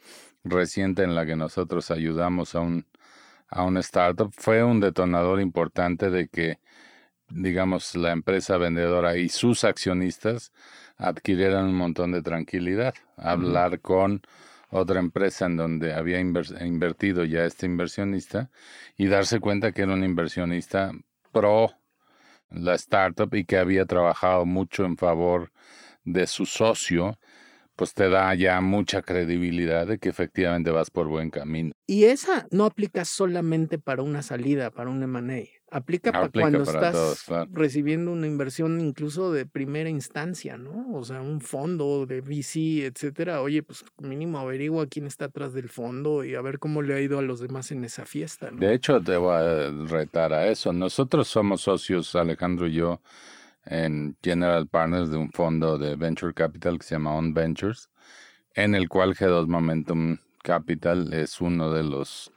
reciente 0.44 1.02
en 1.02 1.14
la 1.14 1.26
que 1.26 1.36
nosotros 1.36 1.90
ayudamos 1.90 2.54
a 2.54 2.60
un, 2.60 2.86
a 3.48 3.64
un 3.64 3.76
startup 3.78 4.32
fue 4.36 4.62
un 4.62 4.80
detonador 4.80 5.40
importante 5.40 6.10
de 6.10 6.28
que 6.28 6.60
digamos 7.30 7.94
la 7.94 8.12
empresa 8.12 8.56
vendedora 8.56 9.16
y 9.16 9.28
sus 9.28 9.64
accionistas 9.64 10.52
adquirieran 10.96 11.66
un 11.66 11.74
montón 11.74 12.12
de 12.12 12.22
tranquilidad. 12.22 12.94
Hablar 13.16 13.80
con 13.80 14.22
otra 14.70 15.00
empresa 15.00 15.46
en 15.46 15.56
donde 15.56 15.94
había 15.94 16.20
invertido 16.20 17.24
ya 17.24 17.44
este 17.44 17.66
inversionista 17.66 18.50
y 18.96 19.06
darse 19.06 19.40
cuenta 19.40 19.72
que 19.72 19.82
era 19.82 19.94
un 19.94 20.04
inversionista 20.04 20.92
pro 21.32 21.70
la 22.50 22.74
startup 22.74 23.34
y 23.34 23.44
que 23.44 23.58
había 23.58 23.84
trabajado 23.84 24.46
mucho 24.46 24.84
en 24.84 24.96
favor 24.96 25.52
de 26.04 26.26
su 26.26 26.46
socio, 26.46 27.18
pues 27.78 27.94
te 27.94 28.08
da 28.08 28.34
ya 28.34 28.60
mucha 28.60 29.02
credibilidad 29.02 29.86
de 29.86 29.98
que 29.98 30.08
efectivamente 30.08 30.72
vas 30.72 30.90
por 30.90 31.06
buen 31.06 31.30
camino. 31.30 31.70
Y 31.86 32.04
esa 32.04 32.48
no 32.50 32.64
aplica 32.64 33.04
solamente 33.04 33.78
para 33.78 34.02
una 34.02 34.22
salida, 34.22 34.72
para 34.72 34.90
un 34.90 35.00
M&A. 35.00 35.44
Aplica, 35.70 36.10
para 36.10 36.28
cuando 36.28 36.62
estás 36.64 37.26
recibiendo 37.52 38.10
una 38.10 38.26
inversión 38.26 38.80
incluso 38.80 39.32
de 39.32 39.46
primera 39.46 39.88
instancia, 39.88 40.56
¿no? 40.56 40.92
O 40.92 41.04
sea, 41.04 41.20
un 41.20 41.40
fondo 41.40 42.04
de 42.04 42.20
VC, 42.20 42.86
etcétera. 42.86 43.42
Oye, 43.42 43.62
pues 43.62 43.84
mínimo 43.98 44.38
averigua 44.38 44.86
quién 44.86 45.06
está 45.06 45.26
atrás 45.26 45.52
del 45.52 45.68
fondo 45.68 46.24
y 46.24 46.34
a 46.34 46.40
ver 46.40 46.58
cómo 46.58 46.82
le 46.82 46.94
ha 46.94 47.00
ido 47.00 47.20
a 47.20 47.22
los 47.22 47.38
demás 47.38 47.70
en 47.70 47.84
esa 47.84 48.06
fiesta. 48.06 48.50
De 48.50 48.74
hecho, 48.74 49.00
te 49.00 49.16
voy 49.16 49.34
a 49.36 49.70
retar 49.86 50.32
a 50.32 50.48
eso. 50.48 50.72
Nosotros 50.72 51.28
somos 51.28 51.60
socios, 51.60 52.16
Alejandro 52.16 52.66
y 52.66 52.72
yo, 52.72 53.00
en 53.68 54.16
General 54.22 54.66
Partners 54.66 55.10
de 55.10 55.18
un 55.18 55.30
fondo 55.30 55.78
de 55.78 55.94
Venture 55.94 56.32
Capital 56.32 56.78
que 56.78 56.86
se 56.86 56.94
llama 56.94 57.14
On 57.14 57.34
Ventures, 57.34 57.90
en 58.54 58.74
el 58.74 58.88
cual 58.88 59.14
G2 59.14 59.46
Momentum 59.46 60.16
Capital 60.42 61.12
es 61.12 61.40
uno 61.40 61.70
de 61.70 61.84
los 61.84 62.32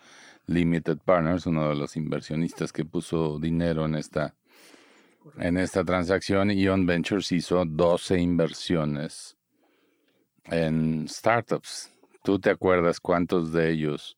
limited 0.48 0.98
partners, 1.00 1.46
uno 1.46 1.70
de 1.70 1.76
los 1.76 1.96
inversionistas 1.96 2.74
que 2.74 2.84
puso 2.84 3.40
dinero 3.40 3.86
en 3.86 3.96
esta, 3.96 4.36
en 5.38 5.58
esta 5.58 5.86
transacción 5.86 6.52
y 6.52 6.68
On 6.68 6.86
Ventures 6.86 7.32
hizo 7.32 7.64
12 7.66 8.20
inversiones 8.20 9.38
en 10.46 11.08
startups. 11.08 11.92
¿Tú 12.24 12.40
te 12.40 12.50
acuerdas 12.50 13.00
cuántos 13.00 13.54
de 13.54 13.72
ellos 13.72 14.18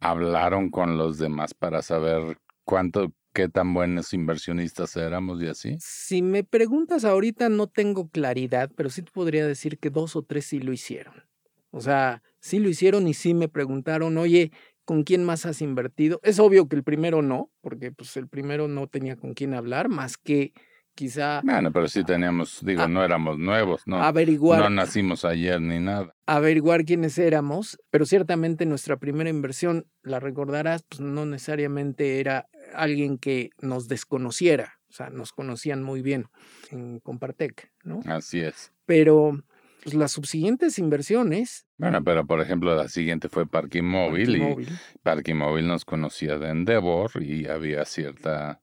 hablaron 0.00 0.70
con 0.70 0.98
los 0.98 1.18
demás 1.18 1.54
para 1.54 1.80
saber 1.80 2.38
cuánto 2.64 3.12
qué 3.34 3.48
tan 3.48 3.74
buenos 3.74 4.14
inversionistas 4.14 4.96
éramos 4.96 5.42
y 5.42 5.48
así? 5.48 5.76
Si 5.78 6.22
me 6.22 6.44
preguntas 6.44 7.04
ahorita 7.04 7.48
no 7.48 7.66
tengo 7.66 8.08
claridad, 8.08 8.70
pero 8.76 8.88
sí 8.88 9.02
te 9.02 9.10
podría 9.12 9.46
decir 9.46 9.78
que 9.78 9.90
dos 9.90 10.16
o 10.16 10.22
tres 10.22 10.46
sí 10.46 10.60
lo 10.60 10.72
hicieron. 10.72 11.24
O 11.70 11.80
sea, 11.80 12.22
sí 12.40 12.60
lo 12.60 12.68
hicieron 12.68 13.06
y 13.08 13.14
sí 13.14 13.34
me 13.34 13.48
preguntaron, 13.48 14.16
oye, 14.16 14.52
¿con 14.84 15.02
quién 15.02 15.24
más 15.24 15.44
has 15.46 15.60
invertido? 15.60 16.20
Es 16.22 16.38
obvio 16.38 16.68
que 16.68 16.76
el 16.76 16.84
primero 16.84 17.20
no, 17.20 17.50
porque 17.60 17.90
pues 17.92 18.16
el 18.16 18.28
primero 18.28 18.68
no 18.68 18.86
tenía 18.86 19.16
con 19.16 19.34
quién 19.34 19.52
hablar, 19.54 19.88
más 19.88 20.16
que 20.16 20.52
quizá... 20.94 21.40
Bueno, 21.42 21.72
pero 21.72 21.88
sí 21.88 22.04
teníamos, 22.04 22.60
digo, 22.64 22.86
no 22.88 23.04
éramos 23.04 23.38
nuevos, 23.38 23.82
¿no? 23.86 24.02
Averiguar. 24.02 24.60
No 24.60 24.70
nacimos 24.70 25.24
ayer 25.24 25.60
ni 25.60 25.80
nada. 25.80 26.14
Averiguar 26.26 26.84
quiénes 26.84 27.18
éramos, 27.18 27.78
pero 27.90 28.06
ciertamente 28.06 28.66
nuestra 28.66 28.96
primera 28.96 29.30
inversión, 29.30 29.86
la 30.02 30.20
recordarás, 30.20 30.84
pues 30.88 31.00
no 31.00 31.26
necesariamente 31.26 32.20
era 32.20 32.46
alguien 32.74 33.18
que 33.18 33.50
nos 33.60 33.88
desconociera, 33.88 34.74
o 34.88 34.92
sea, 34.92 35.10
nos 35.10 35.32
conocían 35.32 35.82
muy 35.82 36.02
bien 36.02 36.26
en 36.70 37.00
Compartec, 37.00 37.70
¿no? 37.82 38.00
Así 38.06 38.40
es. 38.40 38.72
Pero 38.86 39.42
pues, 39.84 39.94
las 39.94 40.12
subsiguientes 40.12 40.78
inversiones. 40.78 41.66
Bueno, 41.76 42.02
pero 42.02 42.26
por 42.26 42.40
ejemplo, 42.40 42.74
la 42.74 42.88
siguiente 42.88 43.28
fue 43.28 43.46
Parking 43.46 43.82
Móvil 43.82 44.36
y 44.36 45.34
Móvil 45.34 45.66
nos 45.66 45.84
conocía 45.84 46.38
de 46.38 46.48
Endeavor 46.48 47.10
y 47.22 47.46
había 47.46 47.84
cierta, 47.84 48.62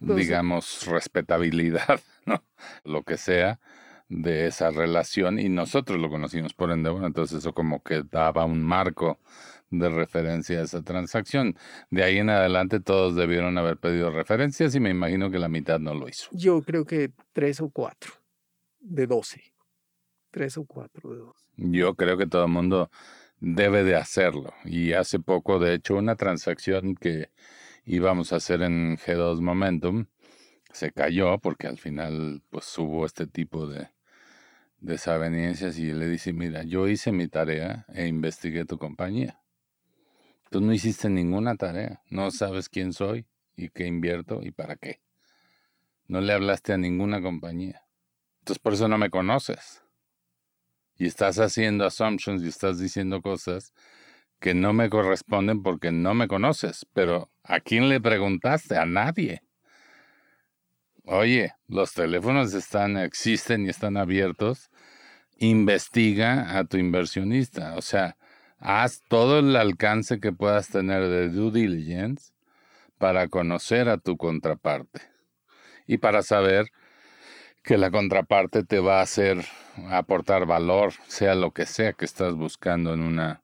digamos, 0.00 0.86
respetabilidad, 0.86 2.00
¿no? 2.26 2.42
Lo 2.84 3.02
que 3.02 3.16
sea 3.16 3.60
de 4.08 4.46
esa 4.46 4.70
relación 4.70 5.38
y 5.38 5.48
nosotros 5.48 6.00
lo 6.00 6.08
conocimos 6.08 6.54
por 6.54 6.70
Endeavor, 6.70 7.04
entonces 7.04 7.38
eso 7.38 7.52
como 7.52 7.82
que 7.82 8.02
daba 8.10 8.44
un 8.44 8.62
marco 8.62 9.18
de 9.70 9.88
referencia 9.90 10.60
a 10.60 10.62
esa 10.62 10.82
transacción. 10.82 11.56
De 11.90 12.02
ahí 12.02 12.18
en 12.18 12.30
adelante 12.30 12.80
todos 12.80 13.14
debieron 13.14 13.58
haber 13.58 13.76
pedido 13.76 14.10
referencias 14.10 14.74
y 14.74 14.80
me 14.80 14.90
imagino 14.90 15.30
que 15.30 15.38
la 15.38 15.48
mitad 15.48 15.78
no 15.78 15.94
lo 15.94 16.08
hizo. 16.08 16.28
Yo 16.32 16.62
creo 16.62 16.84
que 16.84 17.12
tres 17.32 17.60
o 17.60 17.68
cuatro 17.68 18.12
de 18.80 19.06
doce. 19.06 19.42
Tres 20.30 20.56
o 20.56 20.64
cuatro 20.64 21.10
de 21.10 21.18
doce. 21.18 21.46
Yo 21.56 21.94
creo 21.94 22.16
que 22.16 22.26
todo 22.26 22.44
el 22.44 22.50
mundo 22.50 22.90
debe 23.40 23.84
de 23.84 23.96
hacerlo. 23.96 24.52
Y 24.64 24.92
hace 24.92 25.18
poco, 25.18 25.58
de 25.58 25.74
hecho, 25.74 25.96
una 25.96 26.16
transacción 26.16 26.94
que 26.94 27.30
íbamos 27.88 28.32
a 28.32 28.36
hacer 28.36 28.62
en 28.62 28.98
G2 28.98 29.40
Momentum 29.40 30.06
se 30.72 30.92
cayó 30.92 31.38
porque 31.38 31.66
al 31.66 31.78
final 31.78 32.42
pues 32.50 32.78
hubo 32.78 33.06
este 33.06 33.26
tipo 33.26 33.66
de 33.66 33.88
desavenencias 34.80 35.78
y 35.78 35.92
le 35.92 36.06
dice, 36.06 36.32
mira, 36.32 36.62
yo 36.62 36.86
hice 36.86 37.10
mi 37.12 37.28
tarea 37.28 37.86
e 37.88 38.06
investigué 38.06 38.64
tu 38.64 38.78
compañía. 38.78 39.40
Tú 40.50 40.60
no 40.60 40.72
hiciste 40.72 41.08
ninguna 41.08 41.56
tarea, 41.56 42.02
no 42.10 42.30
sabes 42.30 42.68
quién 42.68 42.92
soy 42.92 43.26
y 43.56 43.70
qué 43.70 43.86
invierto 43.86 44.40
y 44.42 44.50
para 44.50 44.76
qué. 44.76 45.00
No 46.06 46.20
le 46.20 46.32
hablaste 46.32 46.74
a 46.74 46.78
ninguna 46.78 47.20
compañía. 47.20 47.82
Entonces 48.40 48.60
por 48.60 48.74
eso 48.74 48.86
no 48.88 48.98
me 48.98 49.10
conoces. 49.10 49.82
Y 50.96 51.06
estás 51.06 51.38
haciendo 51.38 51.86
assumptions 51.86 52.42
y 52.42 52.48
estás 52.48 52.78
diciendo 52.78 53.22
cosas 53.22 53.72
que 54.40 54.54
no 54.54 54.72
me 54.72 54.88
corresponden 54.88 55.62
porque 55.62 55.92
no 55.92 56.14
me 56.14 56.28
conoces. 56.28 56.86
Pero 56.92 57.30
¿a 57.42 57.60
quién 57.60 57.88
le 57.88 58.00
preguntaste? 58.00 58.76
A 58.76 58.86
nadie. 58.86 59.42
Oye, 61.04 61.54
los 61.66 61.94
teléfonos 61.94 62.52
están, 62.54 62.96
existen 62.96 63.66
y 63.66 63.70
están 63.70 63.96
abiertos. 63.96 64.70
Investiga 65.38 66.58
a 66.58 66.64
tu 66.64 66.76
inversionista. 66.76 67.76
O 67.76 67.82
sea, 67.82 68.16
haz 68.58 69.02
todo 69.08 69.38
el 69.38 69.56
alcance 69.56 70.20
que 70.20 70.32
puedas 70.32 70.68
tener 70.68 71.08
de 71.08 71.28
due 71.28 71.50
diligence 71.50 72.32
para 72.98 73.28
conocer 73.28 73.88
a 73.88 73.98
tu 73.98 74.16
contraparte 74.16 75.00
y 75.86 75.98
para 75.98 76.22
saber 76.22 76.70
que 77.62 77.78
la 77.78 77.90
contraparte 77.90 78.64
te 78.64 78.80
va 78.80 78.98
a 78.98 79.02
hacer 79.02 79.44
aportar 79.90 80.46
valor, 80.46 80.94
sea 81.06 81.34
lo 81.34 81.52
que 81.52 81.66
sea 81.66 81.92
que 81.92 82.04
estás 82.04 82.34
buscando 82.34 82.92
en 82.92 83.00
una 83.00 83.42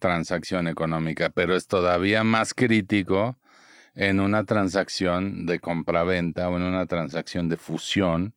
transacción 0.00 0.66
económica, 0.66 1.30
pero 1.30 1.54
es 1.54 1.68
todavía 1.68 2.24
más 2.24 2.54
crítico 2.54 3.36
en 3.94 4.18
una 4.18 4.44
transacción 4.44 5.46
de 5.46 5.60
compraventa 5.60 6.48
o 6.48 6.56
en 6.56 6.64
una 6.64 6.86
transacción 6.86 7.48
de 7.48 7.56
fusión, 7.56 8.34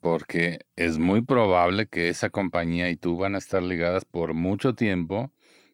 porque 0.00 0.60
es 0.76 0.98
muy 0.98 1.22
probable 1.22 1.88
que 1.88 2.08
esa 2.08 2.30
compañía 2.30 2.90
y 2.90 2.96
tú 2.96 3.16
van 3.16 3.34
a 3.34 3.38
estar 3.38 3.62
ligadas 3.62 4.04
por 4.04 4.34
mucho 4.34 4.74
tiempo 4.74 5.32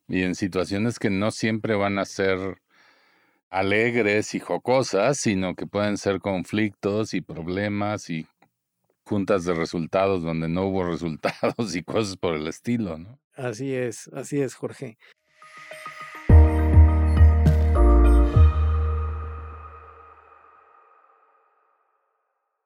y 0.08 0.22
en 0.22 0.34
situaciones 0.34 0.98
que 0.98 1.10
no 1.10 1.30
siempre 1.30 1.74
van 1.74 1.98
a 1.98 2.04
ser 2.04 2.62
alegres 3.50 4.34
y 4.34 4.40
jocosas, 4.40 5.18
sino 5.18 5.54
que 5.54 5.66
pueden 5.66 5.96
ser 5.96 6.20
conflictos 6.20 7.14
y 7.14 7.20
problemas 7.20 8.10
y 8.10 8.26
juntas 9.04 9.44
de 9.44 9.54
resultados 9.54 10.22
donde 10.22 10.48
no 10.48 10.64
hubo 10.66 10.84
resultados 10.90 11.76
y 11.76 11.82
cosas 11.82 12.16
por 12.16 12.34
el 12.34 12.46
estilo, 12.48 12.98
¿no? 12.98 13.18
Así 13.34 13.74
es, 13.74 14.08
así 14.12 14.40
es, 14.40 14.54
Jorge. 14.54 14.96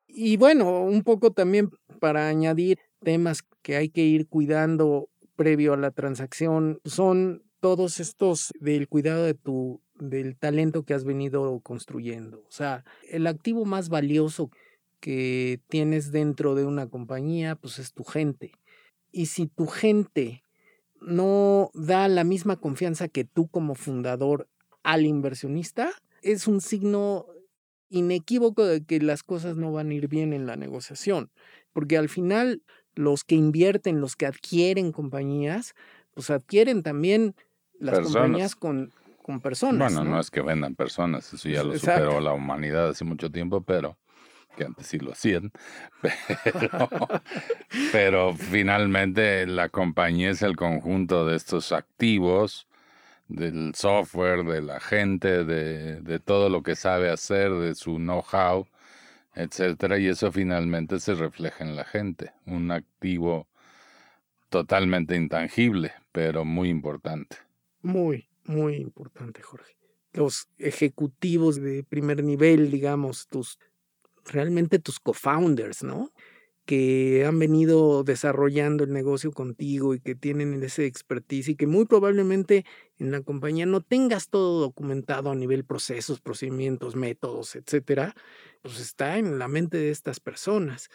Y 0.09 0.37
bueno, 0.37 0.83
un 0.83 1.05
poco 1.05 1.33
también 1.33 1.71
para 2.01 2.29
añadir 2.29 2.79
temas 3.01 3.43
que 3.63 3.77
hay 3.77 3.89
que 3.89 4.03
ir 4.03 4.27
cuidando 4.29 5.09
previo 5.37 5.75
a 5.75 5.77
la 5.77 5.93
transacción 5.93 6.81
son 6.85 7.45
todos 7.61 8.01
estos 8.01 8.53
del 8.59 8.89
cuidado 8.89 9.25
de 9.25 9.35
tu 9.35 9.81
del 9.95 10.37
talento 10.37 10.85
que 10.85 10.95
has 10.95 11.05
venido 11.05 11.61
construyendo. 11.61 12.41
O 12.41 12.51
sea, 12.51 12.85
el 13.09 13.27
activo 13.27 13.65
más 13.65 13.89
valioso 13.89 14.51
que 15.01 15.61
tienes 15.69 16.13
dentro 16.13 16.55
de 16.55 16.65
una 16.65 16.89
compañía, 16.89 17.57
pues 17.57 17.79
es 17.79 17.93
tu 17.93 18.05
gente. 18.05 18.53
Y 19.11 19.27
si 19.27 19.47
tu 19.47 19.67
gente 19.67 20.43
no 21.01 21.71
da 21.75 22.09
la 22.09 22.25
misma 22.25 22.57
confianza 22.57 23.09
que 23.09 23.25
tú 23.25 23.49
como 23.49 23.75
fundador 23.75 24.49
al 24.83 25.07
inversionista, 25.07 25.91
es 26.23 26.47
un 26.47 26.61
signo 26.61 27.27
inequívoco 27.91 28.65
de 28.65 28.85
que 28.85 29.01
las 29.01 29.23
cosas 29.23 29.57
no 29.57 29.73
van 29.73 29.91
a 29.91 29.95
ir 29.95 30.09
bien 30.09 30.33
en 30.33 30.47
la 30.47 30.57
negociación, 30.57 31.31
porque 31.73 31.97
al 31.97 32.09
final 32.09 32.63
los 32.95 33.25
que 33.25 33.35
invierten, 33.35 34.01
los 34.01 34.17
que 34.17 34.27
adquieren 34.27 34.93
compañías, 34.93 35.75
pues 36.15 36.31
adquieren 36.31 36.83
también 36.83 37.35
las 37.79 38.01
compañías 38.01 38.57
con, 38.57 38.93
con 39.23 39.41
personas. 39.41 39.95
Bueno, 39.95 40.11
¿no? 40.11 40.21
es 40.21 40.31
que 40.31 40.43
vendan 40.43 40.75
personas, 40.75 41.33
eso 41.33 41.49
ya 41.49 41.63
lo 41.63 41.79
superó 41.79 42.21
la 42.21 42.33
humanidad 42.33 42.89
hace 42.89 43.05
mucho 43.05 43.31
tiempo, 43.31 43.61
pero 43.63 43.97
que 44.57 44.65
antes 44.65 44.87
sí 44.87 44.99
lo 44.99 45.13
hacían, 45.13 45.53
pero, 47.93 48.35
finalmente 48.35 49.47
la 49.47 49.69
compañía 49.69 50.31
es 50.31 50.43
el 50.43 50.57
conjunto 50.57 51.27
de 51.27 51.37
estos 51.37 51.73
activos, 51.73 52.67
del 53.29 53.75
software, 53.75 54.45
de 54.45 54.63
la 54.63 54.81
gente, 54.81 55.45
de, 55.45 56.01
de 56.01 56.19
todo 56.19 56.49
lo 56.49 56.63
que 56.63 56.75
sabe 56.77 57.11
hacer, 57.11 57.53
de 57.53 57.75
su 57.75 57.97
know-how, 57.97 58.67
etcétera, 59.35 59.99
y 59.99 60.09
eso 60.09 60.33
finalmente 60.33 60.99
se 60.99 61.15
refleja 61.15 61.65
en 61.65 61.77
la 61.77 61.85
gente, 61.85 62.33
un 62.47 62.71
activo 62.71 63.47
totalmente 64.49 65.15
intangible, 65.15 65.93
pero 66.13 66.45
muy 66.45 66.69
importante. 66.71 67.37
Muy, 67.83 68.29
muy 68.45 68.77
importante, 68.77 69.43
Jorge. 69.43 69.77
Los 70.13 70.49
ejecutivos 70.59 71.61
de 71.61 71.85
primer 71.85 72.25
nivel, 72.25 72.71
digamos, 72.71 73.29
tus 73.29 73.59
realmente 74.29 74.79
tus 74.79 75.01
co-founders, 75.01 75.83
¿no? 75.83 76.13
Que 76.65 77.25
han 77.27 77.39
venido 77.39 78.05
desarrollando 78.05 78.85
el 78.85 78.93
negocio 78.93 79.33
contigo 79.33 79.95
y 79.95 80.01
que 80.01 80.15
tienen 80.15 80.63
ese 80.63 80.87
expertise 80.87 81.49
y 81.49 81.57
que 81.57 81.67
muy 81.67 81.87
probablemente 81.87 82.65
en 82.99 83.11
la 83.11 83.23
compañía 83.23 83.67
no 83.67 83.81
tengas 83.81 84.29
todo 84.29 84.61
documentado 84.61 85.31
a 85.31 85.35
nivel 85.35 85.65
procesos, 85.65 86.21
procedimientos, 86.21 86.95
métodos, 86.95 87.57
etcétera, 87.57 88.15
pues 88.63 88.81
está 88.81 89.19
en 89.19 89.39
la 89.39 89.49
mente 89.49 89.79
de 89.79 89.91
estas 89.91 90.21
personas. 90.21 90.91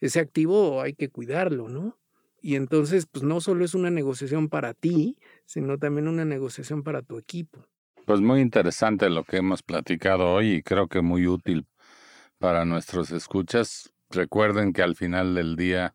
Ese 0.00 0.20
activo 0.20 0.80
hay 0.80 0.94
que 0.94 1.10
cuidarlo, 1.10 1.68
¿no? 1.68 1.98
Y 2.40 2.54
entonces, 2.54 3.06
pues 3.10 3.24
no 3.24 3.40
solo 3.40 3.64
es 3.64 3.74
una 3.74 3.90
negociación 3.90 4.48
para 4.48 4.72
ti, 4.72 5.18
sino 5.44 5.78
también 5.78 6.08
una 6.08 6.24
negociación 6.24 6.82
para 6.82 7.02
tu 7.02 7.18
equipo. 7.18 7.66
Pues 8.06 8.20
muy 8.20 8.40
interesante 8.40 9.10
lo 9.10 9.24
que 9.24 9.38
hemos 9.38 9.62
platicado 9.62 10.32
hoy 10.32 10.52
y 10.54 10.62
creo 10.62 10.86
que 10.88 11.02
muy 11.02 11.26
útil 11.26 11.66
para 12.38 12.64
nuestros 12.64 13.10
escuchas. 13.10 13.92
Recuerden 14.10 14.72
que 14.72 14.82
al 14.82 14.96
final 14.96 15.34
del 15.34 15.56
día 15.56 15.94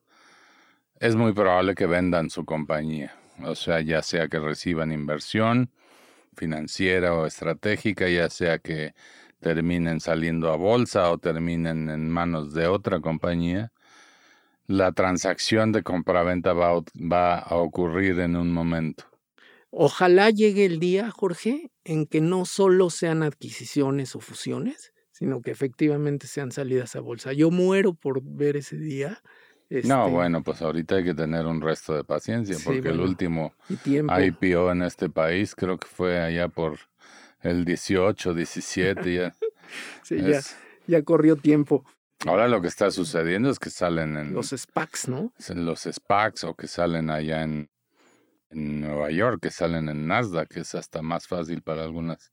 es 0.99 1.15
muy 1.15 1.33
probable 1.33 1.75
que 1.75 1.87
vendan 1.87 2.29
su 2.29 2.45
compañía, 2.45 3.15
o 3.43 3.55
sea, 3.55 3.81
ya 3.81 4.01
sea 4.01 4.27
que 4.27 4.39
reciban 4.39 4.91
inversión 4.91 5.71
financiera 6.35 7.13
o 7.13 7.25
estratégica, 7.25 8.07
ya 8.09 8.29
sea 8.29 8.59
que 8.59 8.93
terminen 9.39 9.99
saliendo 9.99 10.51
a 10.51 10.55
bolsa 10.55 11.11
o 11.11 11.17
terminen 11.17 11.89
en 11.89 12.09
manos 12.09 12.53
de 12.53 12.67
otra 12.67 13.01
compañía, 13.01 13.71
la 14.67 14.93
transacción 14.93 15.71
de 15.71 15.83
compraventa 15.83 16.53
va, 16.53 16.81
va 16.95 17.39
a 17.39 17.55
ocurrir 17.55 18.19
en 18.19 18.35
un 18.35 18.51
momento. 18.51 19.05
Ojalá 19.69 20.29
llegue 20.29 20.65
el 20.65 20.79
día, 20.79 21.11
Jorge, 21.11 21.71
en 21.83 22.05
que 22.05 22.21
no 22.21 22.45
solo 22.45 22.89
sean 22.89 23.23
adquisiciones 23.23 24.15
o 24.15 24.19
fusiones, 24.19 24.92
sino 25.13 25.41
que 25.41 25.51
efectivamente 25.51 26.27
sean 26.27 26.51
salidas 26.51 26.95
a 26.95 26.99
bolsa. 26.99 27.33
Yo 27.33 27.51
muero 27.51 27.93
por 27.93 28.21
ver 28.21 28.57
ese 28.57 28.77
día. 28.77 29.21
No, 29.69 30.05
este 30.05 30.11
bueno, 30.11 30.43
pues 30.43 30.61
ahorita 30.61 30.95
hay 30.95 31.03
que 31.03 31.13
tener 31.13 31.45
un 31.45 31.61
resto 31.61 31.95
de 31.95 32.03
paciencia, 32.03 32.57
porque 32.63 32.89
el 32.89 32.99
último 32.99 33.53
IPO 33.69 34.71
en 34.71 34.81
este 34.81 35.09
país 35.09 35.55
creo 35.55 35.77
que 35.77 35.87
fue 35.87 36.19
allá 36.19 36.49
por 36.49 36.79
el 37.41 37.63
18, 37.63 38.33
17, 38.33 39.13
ya. 39.13 39.33
sí, 40.03 40.17
ya, 40.21 40.41
ya 40.87 41.03
corrió 41.03 41.35
tiempo. 41.35 41.85
Ahora 42.25 42.47
lo 42.47 42.61
que 42.61 42.67
está 42.67 42.89
sucediendo 42.89 43.49
es 43.49 43.59
que 43.59 43.69
salen 43.69 44.17
en... 44.17 44.33
Los 44.33 44.49
SPACs, 44.49 45.09
¿no? 45.09 45.31
Los 45.55 45.81
SPACs 45.81 46.43
o 46.43 46.55
que 46.55 46.67
salen 46.67 47.09
allá 47.09 47.43
en, 47.43 47.69
en 48.49 48.81
Nueva 48.81 49.11
York, 49.11 49.41
que 49.41 49.51
salen 49.51 49.89
en 49.89 50.07
Nasdaq, 50.07 50.49
que 50.49 50.61
es 50.61 50.73
hasta 50.73 51.01
más 51.01 51.27
fácil 51.27 51.61
para 51.61 51.83
algunas 51.83 52.31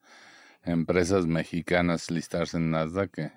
empresas 0.65 1.27
mexicanas 1.27 2.11
listarse 2.11 2.57
en 2.57 2.71
Nasdaq 2.71 3.33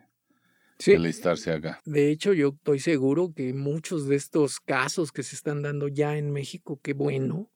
que, 0.78 1.00
listarse 1.00 1.52
acá. 1.52 1.80
De 1.86 2.10
hecho, 2.10 2.34
yo 2.34 2.50
estoy 2.50 2.80
seguro 2.80 3.34
que 3.36 3.54
muchos 3.54 4.08
de 4.08 4.16
estos 4.16 4.60
casos 4.60 5.12
que 5.12 5.24
se 5.24 5.36
están 5.36 5.62
dando 5.62 5.88
ya 5.88 6.18
en 6.18 6.32
México, 6.32 6.80
qué 6.82 6.94
bueno, 6.94 7.50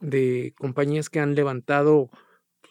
de 0.00 0.54
compañías 0.58 1.08
que 1.08 1.20
han 1.20 1.34
levantado 1.34 2.10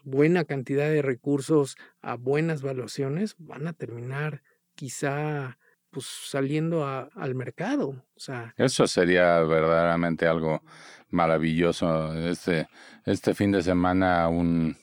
buena 0.03 0.45
cantidad 0.45 0.89
de 0.89 1.01
recursos 1.01 1.77
a 2.01 2.15
buenas 2.15 2.61
valuaciones, 2.61 3.35
van 3.39 3.67
a 3.67 3.73
terminar 3.73 4.43
quizá 4.75 5.57
pues 5.89 6.05
saliendo 6.05 6.85
al 6.85 7.35
mercado. 7.35 8.05
O 8.15 8.19
sea, 8.19 8.53
Eso 8.57 8.85
sería 8.85 9.39
verdaderamente 9.39 10.27
algo 10.27 10.61
maravilloso. 11.09 12.13
Este, 12.13 12.67
este 13.05 13.33
fin 13.33 13.51
de 13.51 13.63
semana 13.63 14.27
un 14.27 14.75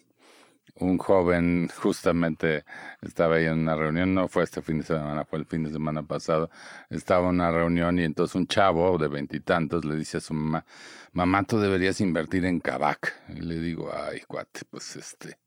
un 0.76 0.98
joven 0.98 1.68
justamente 1.68 2.64
estaba 3.02 3.36
ahí 3.36 3.44
en 3.44 3.60
una 3.60 3.76
reunión, 3.76 4.14
no 4.14 4.28
fue 4.28 4.44
este 4.44 4.62
fin 4.62 4.78
de 4.78 4.84
semana, 4.84 5.24
fue 5.24 5.38
el 5.38 5.46
fin 5.46 5.64
de 5.64 5.70
semana 5.70 6.02
pasado, 6.02 6.50
estaba 6.90 7.28
en 7.28 7.36
una 7.36 7.50
reunión 7.50 7.98
y 7.98 8.04
entonces 8.04 8.34
un 8.34 8.46
chavo 8.46 8.96
de 8.98 9.08
veintitantos 9.08 9.84
le 9.84 9.96
dice 9.96 10.18
a 10.18 10.20
su 10.20 10.34
mamá, 10.34 10.64
mamá, 11.12 11.44
tú 11.44 11.58
deberías 11.58 12.00
invertir 12.00 12.44
en 12.44 12.60
Kavak. 12.60 13.14
Y 13.28 13.40
le 13.40 13.58
digo, 13.60 13.90
ay, 13.94 14.20
cuate, 14.26 14.60
pues 14.70 14.96
este... 14.96 15.38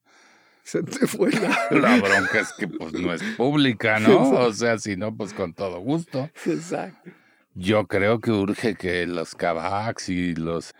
Se 0.63 0.81
te 0.81 1.05
fue 1.05 1.29
la... 1.31 1.55
la 1.71 1.97
bronca 1.97 2.39
es 2.39 2.51
que 2.53 2.67
pues 2.67 2.93
no 2.93 3.13
es 3.13 3.21
pública, 3.37 3.99
¿no? 3.99 4.31
O 4.31 4.51
sea, 4.51 4.79
si 4.79 4.95
no, 4.95 5.15
pues 5.15 5.31
con 5.31 5.53
todo 5.53 5.79
gusto. 5.79 6.29
Exacto. 6.43 7.11
Yo 7.53 7.85
creo 7.85 8.19
que 8.19 8.31
urge 8.31 8.73
que 8.75 9.05
los 9.05 9.35
Kavaks 9.35 10.09
y 10.09 10.33
los 10.33 10.73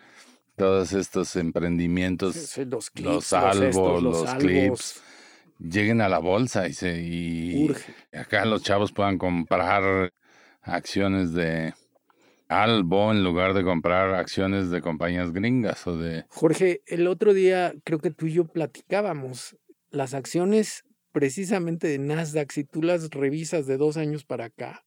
todos 0.55 0.93
estos 0.93 1.35
emprendimientos, 1.35 2.57
los, 2.57 2.91
los 2.95 3.33
albos, 3.33 4.03
los, 4.03 4.33
clips, 4.35 5.01
lleguen 5.59 6.01
a 6.01 6.09
la 6.09 6.19
bolsa 6.19 6.67
y, 6.67 6.73
se, 6.73 7.01
y 7.01 7.69
acá 8.13 8.45
los 8.45 8.63
chavos 8.63 8.91
puedan 8.91 9.17
comprar 9.17 10.13
acciones 10.61 11.33
de 11.33 11.73
Albo 12.47 13.11
en 13.11 13.23
lugar 13.23 13.55
de 13.55 13.63
comprar 13.63 14.13
acciones 14.13 14.69
de 14.69 14.81
compañías 14.81 15.31
gringas 15.33 15.87
o 15.87 15.97
de... 15.97 16.25
Jorge, 16.29 16.81
el 16.85 17.07
otro 17.07 17.33
día 17.33 17.73
creo 17.83 17.99
que 17.99 18.11
tú 18.11 18.27
y 18.27 18.33
yo 18.33 18.45
platicábamos, 18.45 19.57
las 19.89 20.13
acciones 20.13 20.83
precisamente 21.11 21.87
de 21.87 21.97
Nasdaq, 21.97 22.51
si 22.51 22.63
tú 22.63 22.83
las 22.83 23.09
revisas 23.09 23.65
de 23.65 23.77
dos 23.77 23.97
años 23.97 24.25
para 24.25 24.45
acá, 24.45 24.85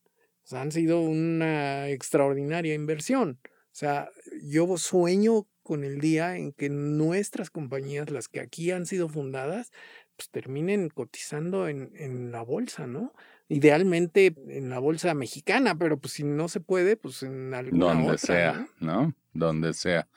han 0.53 0.73
sido 0.73 1.01
una 1.01 1.89
extraordinaria 1.89 2.75
inversión. 2.75 3.41
O 3.45 3.79
sea, 3.79 4.11
yo 4.43 4.77
sueño 4.77 5.47
con 5.69 5.85
el 5.85 6.01
día 6.01 6.39
en 6.39 6.53
que 6.53 6.71
nuestras 6.71 7.51
compañías, 7.51 8.09
las 8.09 8.27
que 8.27 8.41
aquí 8.41 8.71
han 8.71 8.87
sido 8.87 9.11
fundadas, 9.11 9.71
pues 10.17 10.31
terminen 10.31 10.89
cotizando 10.89 11.69
en, 11.69 11.93
en 11.95 12.33
la 12.33 12.41
bolsa, 12.41 12.87
¿no? 12.87 13.13
Idealmente 13.51 14.35
en 14.49 14.71
la 14.71 14.79
bolsa 14.79 15.13
mexicana, 15.13 15.75
pero 15.77 15.99
pues 15.99 16.15
si 16.15 16.25
no 16.25 16.49
se 16.49 16.61
puede, 16.61 16.97
pues 16.97 17.23
en 17.23 17.53
alguna 17.53 17.93
Donde 17.93 18.17
sea, 18.17 18.67
¿no? 18.81 19.13
Donde 19.35 19.75
sea. 19.75 20.09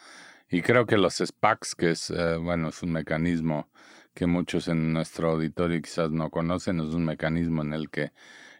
Y 0.49 0.61
creo 0.61 0.85
que 0.85 0.97
los 0.97 1.15
SPACs, 1.15 1.75
que 1.75 1.91
es, 1.91 2.11
eh, 2.11 2.37
bueno, 2.37 2.69
es 2.69 2.81
un 2.81 2.93
mecanismo 2.93 3.67
que 4.13 4.27
muchos 4.27 4.69
en 4.69 4.93
nuestro 4.93 5.31
auditorio 5.31 5.81
quizás 5.81 6.11
no 6.11 6.29
conocen, 6.29 6.79
es 6.79 6.93
un 6.93 7.03
mecanismo 7.03 7.61
en 7.61 7.73
el 7.73 7.89
que 7.89 8.13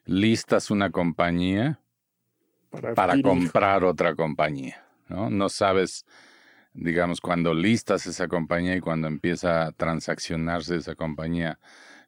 listas 0.03 0.71
una 0.71 0.89
compañía 0.89 1.79
para, 2.69 3.21
comprar 3.21 3.85
otra 3.85 4.13
compañía, 4.13 4.85
¿no? 5.07 5.29
No 5.29 5.47
sabes, 5.47 6.05
digamos, 6.73 7.21
cuando 7.21 7.53
listas 7.53 8.05
esa 8.05 8.27
compañía 8.27 8.75
y 8.75 8.81
cuando 8.81 9.07
empieza 9.07 9.67
a 9.67 9.71
transaccionarse 9.71 10.77
esa 10.77 10.95
compañía 10.95 11.59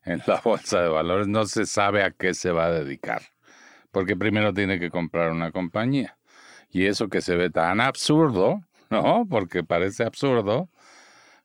en 0.03 0.22
la 0.28 0.39
bolsa 0.43 0.82
de 0.82 0.89
valores, 0.89 1.28
no 1.28 1.45
se 1.45 1.66
sabe 1.66 2.03
a 2.03 2.11
qué 2.11 2.34
se 2.34 2.51
va 2.51 2.66
a 2.66 2.72
dedicar, 2.72 3.22
porque 3.91 4.16
primero 4.16 4.53
tiene 4.53 4.80
que 4.80 4.89
comprar 4.89 5.32
una 5.32 5.51
compañía. 5.51 6.18
Y 6.70 6.86
eso 6.88 7.07
que 7.07 7.22
se 7.22 7.36
ve 7.36 7.49
tan 7.49 7.82
absurdo, 7.82 8.64
¿no? 8.89 9.28
Porque 9.30 9.64
parece 9.64 10.03
absurdo, 10.03 10.70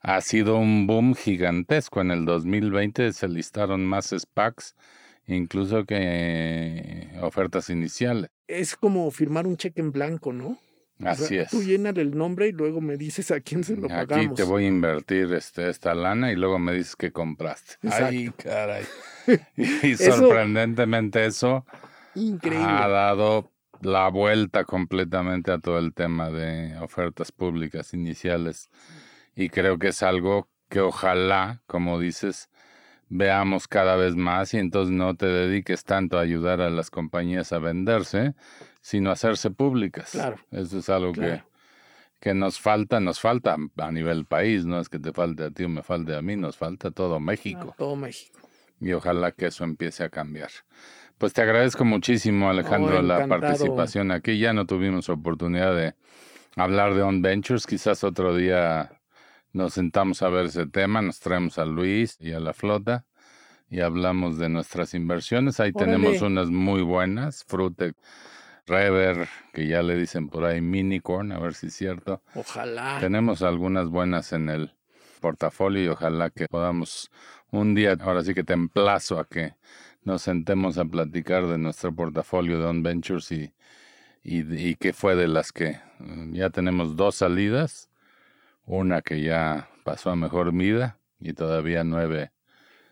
ha 0.00 0.20
sido 0.20 0.56
un 0.56 0.86
boom 0.86 1.14
gigantesco. 1.14 2.00
En 2.00 2.10
el 2.10 2.24
2020 2.24 3.12
se 3.12 3.28
listaron 3.28 3.84
más 3.84 4.14
SPACs 4.16 4.74
incluso 5.28 5.84
que 5.84 7.10
ofertas 7.20 7.70
iniciales. 7.70 8.30
Es 8.46 8.76
como 8.76 9.10
firmar 9.10 9.46
un 9.46 9.56
cheque 9.56 9.80
en 9.80 9.92
blanco, 9.92 10.32
¿no? 10.32 10.58
Así 11.04 11.36
es. 11.36 11.50
Tú 11.50 11.62
llenas 11.62 11.96
el 11.96 12.16
nombre 12.16 12.48
y 12.48 12.52
luego 12.52 12.80
me 12.80 12.96
dices 12.96 13.30
a 13.30 13.40
quién 13.40 13.62
se 13.62 13.76
lo 13.76 13.88
pagamos. 13.88 14.26
Aquí 14.26 14.34
te 14.34 14.42
voy 14.42 14.64
a 14.64 14.68
invertir 14.68 15.32
este, 15.32 15.68
esta 15.68 15.94
lana 15.94 16.32
y 16.32 16.36
luego 16.36 16.58
me 16.58 16.72
dices 16.72 16.96
que 16.96 17.12
compraste. 17.12 17.74
Ay, 17.88 18.30
caray. 18.36 18.84
y 19.56 19.94
sorprendentemente 19.96 21.24
eso 21.26 21.64
ha 22.52 22.88
dado 22.88 23.52
la 23.80 24.08
vuelta 24.08 24.64
completamente 24.64 25.52
a 25.52 25.58
todo 25.58 25.78
el 25.78 25.94
tema 25.94 26.30
de 26.30 26.76
ofertas 26.78 27.30
públicas 27.32 27.94
iniciales. 27.94 28.70
Y 29.36 29.50
creo 29.50 29.78
que 29.78 29.88
es 29.88 30.02
algo 30.02 30.48
que 30.68 30.80
ojalá, 30.80 31.62
como 31.66 32.00
dices, 32.00 32.50
veamos 33.08 33.68
cada 33.68 33.96
vez 33.96 34.16
más 34.16 34.52
y 34.54 34.58
entonces 34.58 34.94
no 34.94 35.14
te 35.14 35.26
dediques 35.26 35.84
tanto 35.84 36.18
a 36.18 36.22
ayudar 36.22 36.60
a 36.60 36.70
las 36.70 36.90
compañías 36.90 37.52
a 37.52 37.58
venderse, 37.58 38.34
sino 38.80 39.10
hacerse 39.10 39.50
públicas. 39.50 40.10
Claro. 40.12 40.36
Eso 40.50 40.78
es 40.78 40.88
algo 40.88 41.12
que, 41.12 41.42
que 42.20 42.34
nos 42.34 42.60
falta, 42.60 43.00
nos 43.00 43.20
falta 43.20 43.56
a 43.76 43.92
nivel 43.92 44.24
país, 44.24 44.64
no 44.64 44.80
es 44.80 44.88
que 44.88 44.98
te 44.98 45.12
falte 45.12 45.44
a 45.44 45.50
ti 45.50 45.64
o 45.64 45.68
me 45.68 45.82
falte 45.82 46.14
a 46.14 46.22
mí, 46.22 46.36
nos 46.36 46.56
falta 46.56 46.90
todo 46.90 47.20
México. 47.20 47.74
todo 47.76 47.96
México. 47.96 48.38
Y 48.80 48.92
ojalá 48.92 49.32
que 49.32 49.46
eso 49.46 49.64
empiece 49.64 50.04
a 50.04 50.08
cambiar. 50.08 50.50
Pues 51.18 51.32
te 51.32 51.42
agradezco 51.42 51.84
muchísimo, 51.84 52.48
Alejandro, 52.48 53.02
la 53.02 53.26
participación 53.26 54.12
aquí. 54.12 54.38
Ya 54.38 54.52
no 54.52 54.66
tuvimos 54.66 55.08
oportunidad 55.08 55.74
de 55.74 55.94
hablar 56.54 56.94
de 56.94 57.02
On 57.02 57.20
Ventures. 57.22 57.66
Quizás 57.66 58.04
otro 58.04 58.36
día 58.36 59.00
nos 59.52 59.74
sentamos 59.74 60.22
a 60.22 60.28
ver 60.28 60.46
ese 60.46 60.66
tema, 60.66 61.02
nos 61.02 61.18
traemos 61.18 61.58
a 61.58 61.64
Luis 61.64 62.16
y 62.20 62.32
a 62.32 62.40
la 62.40 62.52
flota 62.52 63.04
y 63.68 63.80
hablamos 63.80 64.38
de 64.38 64.48
nuestras 64.48 64.94
inversiones. 64.94 65.60
Ahí 65.60 65.72
tenemos 65.72 66.22
unas 66.22 66.50
muy 66.50 66.82
buenas, 66.82 67.44
Frutec, 67.44 67.96
Rever, 68.68 69.28
que 69.52 69.66
ya 69.66 69.82
le 69.82 69.96
dicen 69.96 70.28
por 70.28 70.44
ahí 70.44 70.60
Minicorn, 70.60 71.32
a 71.32 71.38
ver 71.38 71.54
si 71.54 71.68
es 71.68 71.74
cierto. 71.74 72.22
Ojalá. 72.34 72.98
Tenemos 73.00 73.42
algunas 73.42 73.88
buenas 73.88 74.32
en 74.32 74.48
el 74.48 74.74
portafolio 75.20 75.82
y 75.82 75.88
ojalá 75.88 76.30
que 76.30 76.46
podamos 76.46 77.10
un 77.50 77.74
día, 77.74 77.96
ahora 78.00 78.22
sí 78.22 78.34
que 78.34 78.44
te 78.44 78.52
emplazo 78.52 79.18
a 79.18 79.26
que 79.26 79.54
nos 80.02 80.22
sentemos 80.22 80.78
a 80.78 80.84
platicar 80.84 81.46
de 81.46 81.58
nuestro 81.58 81.94
portafolio 81.94 82.58
de 82.58 82.66
On 82.66 82.82
Ventures 82.82 83.32
y, 83.32 83.52
y, 84.22 84.74
qué 84.76 84.92
fue 84.92 85.16
de 85.16 85.28
las 85.28 85.52
que 85.52 85.80
mm, 85.98 86.34
ya 86.34 86.50
tenemos 86.50 86.96
dos 86.96 87.16
salidas, 87.16 87.90
una 88.64 89.00
que 89.00 89.22
ya 89.22 89.68
pasó 89.84 90.10
a 90.10 90.16
mejor 90.16 90.52
vida 90.52 90.98
y 91.20 91.32
todavía 91.32 91.84
nueve 91.84 92.32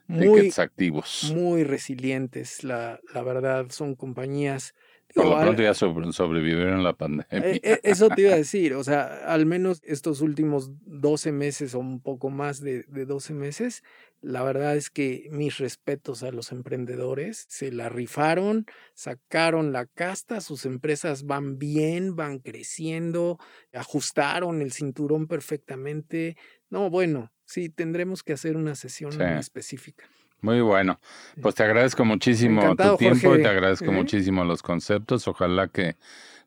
tickets 0.08 0.58
activos. 0.58 1.32
Muy 1.34 1.64
resilientes, 1.64 2.64
la, 2.64 3.00
la 3.12 3.22
verdad, 3.22 3.66
son 3.70 3.94
compañías 3.94 4.74
por 5.16 5.26
lo 5.26 5.40
pronto 5.40 5.62
ya 5.62 5.74
sobrevivieron 5.74 6.84
la 6.84 6.92
pandemia. 6.92 7.26
Eh, 7.30 7.60
eh, 7.62 7.80
eso 7.82 8.08
te 8.08 8.22
iba 8.22 8.32
a 8.32 8.36
decir, 8.36 8.74
o 8.74 8.84
sea, 8.84 9.24
al 9.26 9.46
menos 9.46 9.80
estos 9.84 10.20
últimos 10.20 10.70
12 10.84 11.32
meses 11.32 11.74
o 11.74 11.78
un 11.78 12.00
poco 12.00 12.30
más 12.30 12.60
de, 12.60 12.84
de 12.84 13.06
12 13.06 13.34
meses, 13.34 13.82
la 14.20 14.42
verdad 14.42 14.76
es 14.76 14.90
que 14.90 15.28
mis 15.30 15.58
respetos 15.58 16.22
a 16.22 16.32
los 16.32 16.50
emprendedores, 16.52 17.46
se 17.48 17.70
la 17.70 17.88
rifaron, 17.88 18.66
sacaron 18.94 19.72
la 19.72 19.86
casta, 19.86 20.40
sus 20.40 20.66
empresas 20.66 21.24
van 21.24 21.58
bien, 21.58 22.16
van 22.16 22.38
creciendo, 22.38 23.38
ajustaron 23.72 24.62
el 24.62 24.72
cinturón 24.72 25.26
perfectamente. 25.26 26.36
No, 26.70 26.90
bueno, 26.90 27.32
sí, 27.44 27.68
tendremos 27.68 28.22
que 28.22 28.32
hacer 28.32 28.56
una 28.56 28.74
sesión 28.74 29.20
específica. 29.20 30.08
Muy 30.41 30.61
bueno. 30.61 31.01
Pues 31.41 31.55
te 31.55 31.64
agradezco 31.64 32.05
muchísimo 32.05 32.76
tu 32.76 32.97
tiempo 32.97 33.34
y 33.34 33.43
te 33.43 33.49
agradezco 33.49 33.87
¿eh? 33.87 33.91
muchísimo 33.91 34.45
los 34.45 34.62
conceptos. 34.62 35.26
Ojalá 35.28 35.68
que 35.68 35.97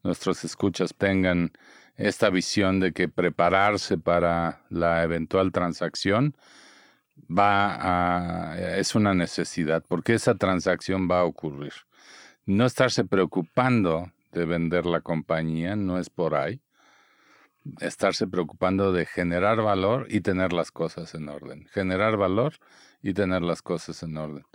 nuestros 0.04 0.44
escuchas 0.44 0.94
tengan 0.96 1.52
esta 1.98 2.30
visión 2.30 2.80
de 2.80 2.94
que 2.94 3.10
prepararse 3.10 3.98
para 3.98 4.62
la 4.70 5.04
eventual 5.04 5.52
transacción 5.52 6.36
va 7.30 8.54
a, 8.54 8.78
es 8.78 8.96
una 8.96 9.14
necesidad, 9.14 9.84
porque 9.88 10.14
esa 10.14 10.36
transacción 10.36 11.10
va 11.12 11.20
a 11.20 11.26
ocurrir. 11.26 11.74
No 12.46 12.66
estarse 12.66 13.04
preocupando 13.04 14.12
de 14.32 14.46
vender 14.46 14.86
la 14.86 15.02
compañía 15.02 15.76
no 15.76 16.00
es 16.00 16.10
por 16.10 16.36
ahí. 16.36 16.62
Estarse 17.82 18.26
preocupando 18.28 18.94
de 18.94 19.06
generar 19.06 19.62
valor 19.62 20.08
y 20.10 20.22
tener 20.22 20.54
las 20.54 20.72
cosas 20.72 21.14
en 21.14 21.28
orden. 21.28 21.68
Generar 21.72 22.16
valor 22.16 22.54
y 23.02 23.14
tener 23.14 23.42
las 23.42 23.62
cosas 23.62 24.04
en 24.04 24.18
orden. 24.18 24.46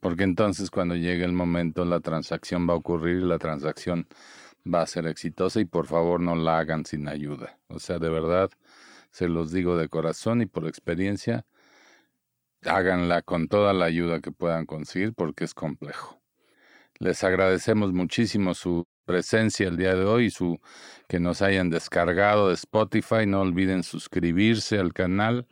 Porque 0.00 0.24
entonces 0.24 0.70
cuando 0.70 0.94
llegue 0.94 1.24
el 1.24 1.32
momento 1.32 1.84
la 1.84 2.00
transacción 2.00 2.68
va 2.68 2.74
a 2.74 2.76
ocurrir, 2.76 3.22
la 3.22 3.38
transacción 3.38 4.06
va 4.72 4.82
a 4.82 4.86
ser 4.86 5.06
exitosa 5.06 5.60
y 5.60 5.64
por 5.64 5.86
favor 5.86 6.20
no 6.20 6.36
la 6.36 6.58
hagan 6.58 6.84
sin 6.84 7.08
ayuda. 7.08 7.58
O 7.68 7.78
sea, 7.78 7.98
de 7.98 8.08
verdad, 8.08 8.50
se 9.10 9.28
los 9.28 9.52
digo 9.52 9.76
de 9.76 9.88
corazón 9.88 10.42
y 10.42 10.46
por 10.46 10.66
experiencia, 10.66 11.46
háganla 12.64 13.22
con 13.22 13.48
toda 13.48 13.72
la 13.72 13.86
ayuda 13.86 14.20
que 14.20 14.32
puedan 14.32 14.66
conseguir 14.66 15.14
porque 15.14 15.44
es 15.44 15.54
complejo. 15.54 16.20
Les 16.98 17.22
agradecemos 17.24 17.92
muchísimo 17.92 18.54
su 18.54 18.86
presencia 19.04 19.68
el 19.68 19.76
día 19.76 19.94
de 19.94 20.04
hoy 20.04 20.26
y 20.26 20.30
su 20.30 20.60
que 21.08 21.20
nos 21.20 21.42
hayan 21.42 21.70
descargado 21.70 22.48
de 22.48 22.54
Spotify. 22.54 23.26
No 23.26 23.40
olviden 23.40 23.82
suscribirse 23.82 24.78
al 24.78 24.92
canal 24.92 25.46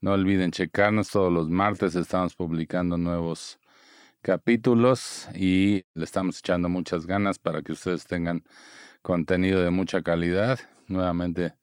no 0.00 0.12
olviden 0.12 0.50
checarnos 0.50 1.10
todos 1.10 1.32
los 1.32 1.48
martes, 1.48 1.94
estamos 1.94 2.34
publicando 2.34 2.96
nuevos 2.96 3.58
capítulos 4.22 5.28
y 5.34 5.84
le 5.94 6.04
estamos 6.04 6.38
echando 6.38 6.68
muchas 6.68 7.06
ganas 7.06 7.38
para 7.38 7.62
que 7.62 7.72
ustedes 7.72 8.04
tengan 8.06 8.44
contenido 9.02 9.62
de 9.62 9.70
mucha 9.70 10.02
calidad. 10.02 10.58
Nuevamente, 10.88 11.54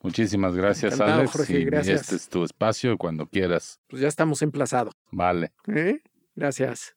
muchísimas 0.00 0.54
gracias, 0.54 1.00
Alex. 1.00 1.50
y 1.50 1.66
este 1.90 2.16
es 2.16 2.28
tu 2.28 2.44
espacio 2.44 2.96
cuando 2.96 3.26
quieras. 3.26 3.80
Pues 3.88 4.02
ya 4.02 4.08
estamos 4.08 4.42
emplazados. 4.42 4.94
Vale. 5.10 5.52
¿Eh? 5.66 6.02
Gracias. 6.34 6.96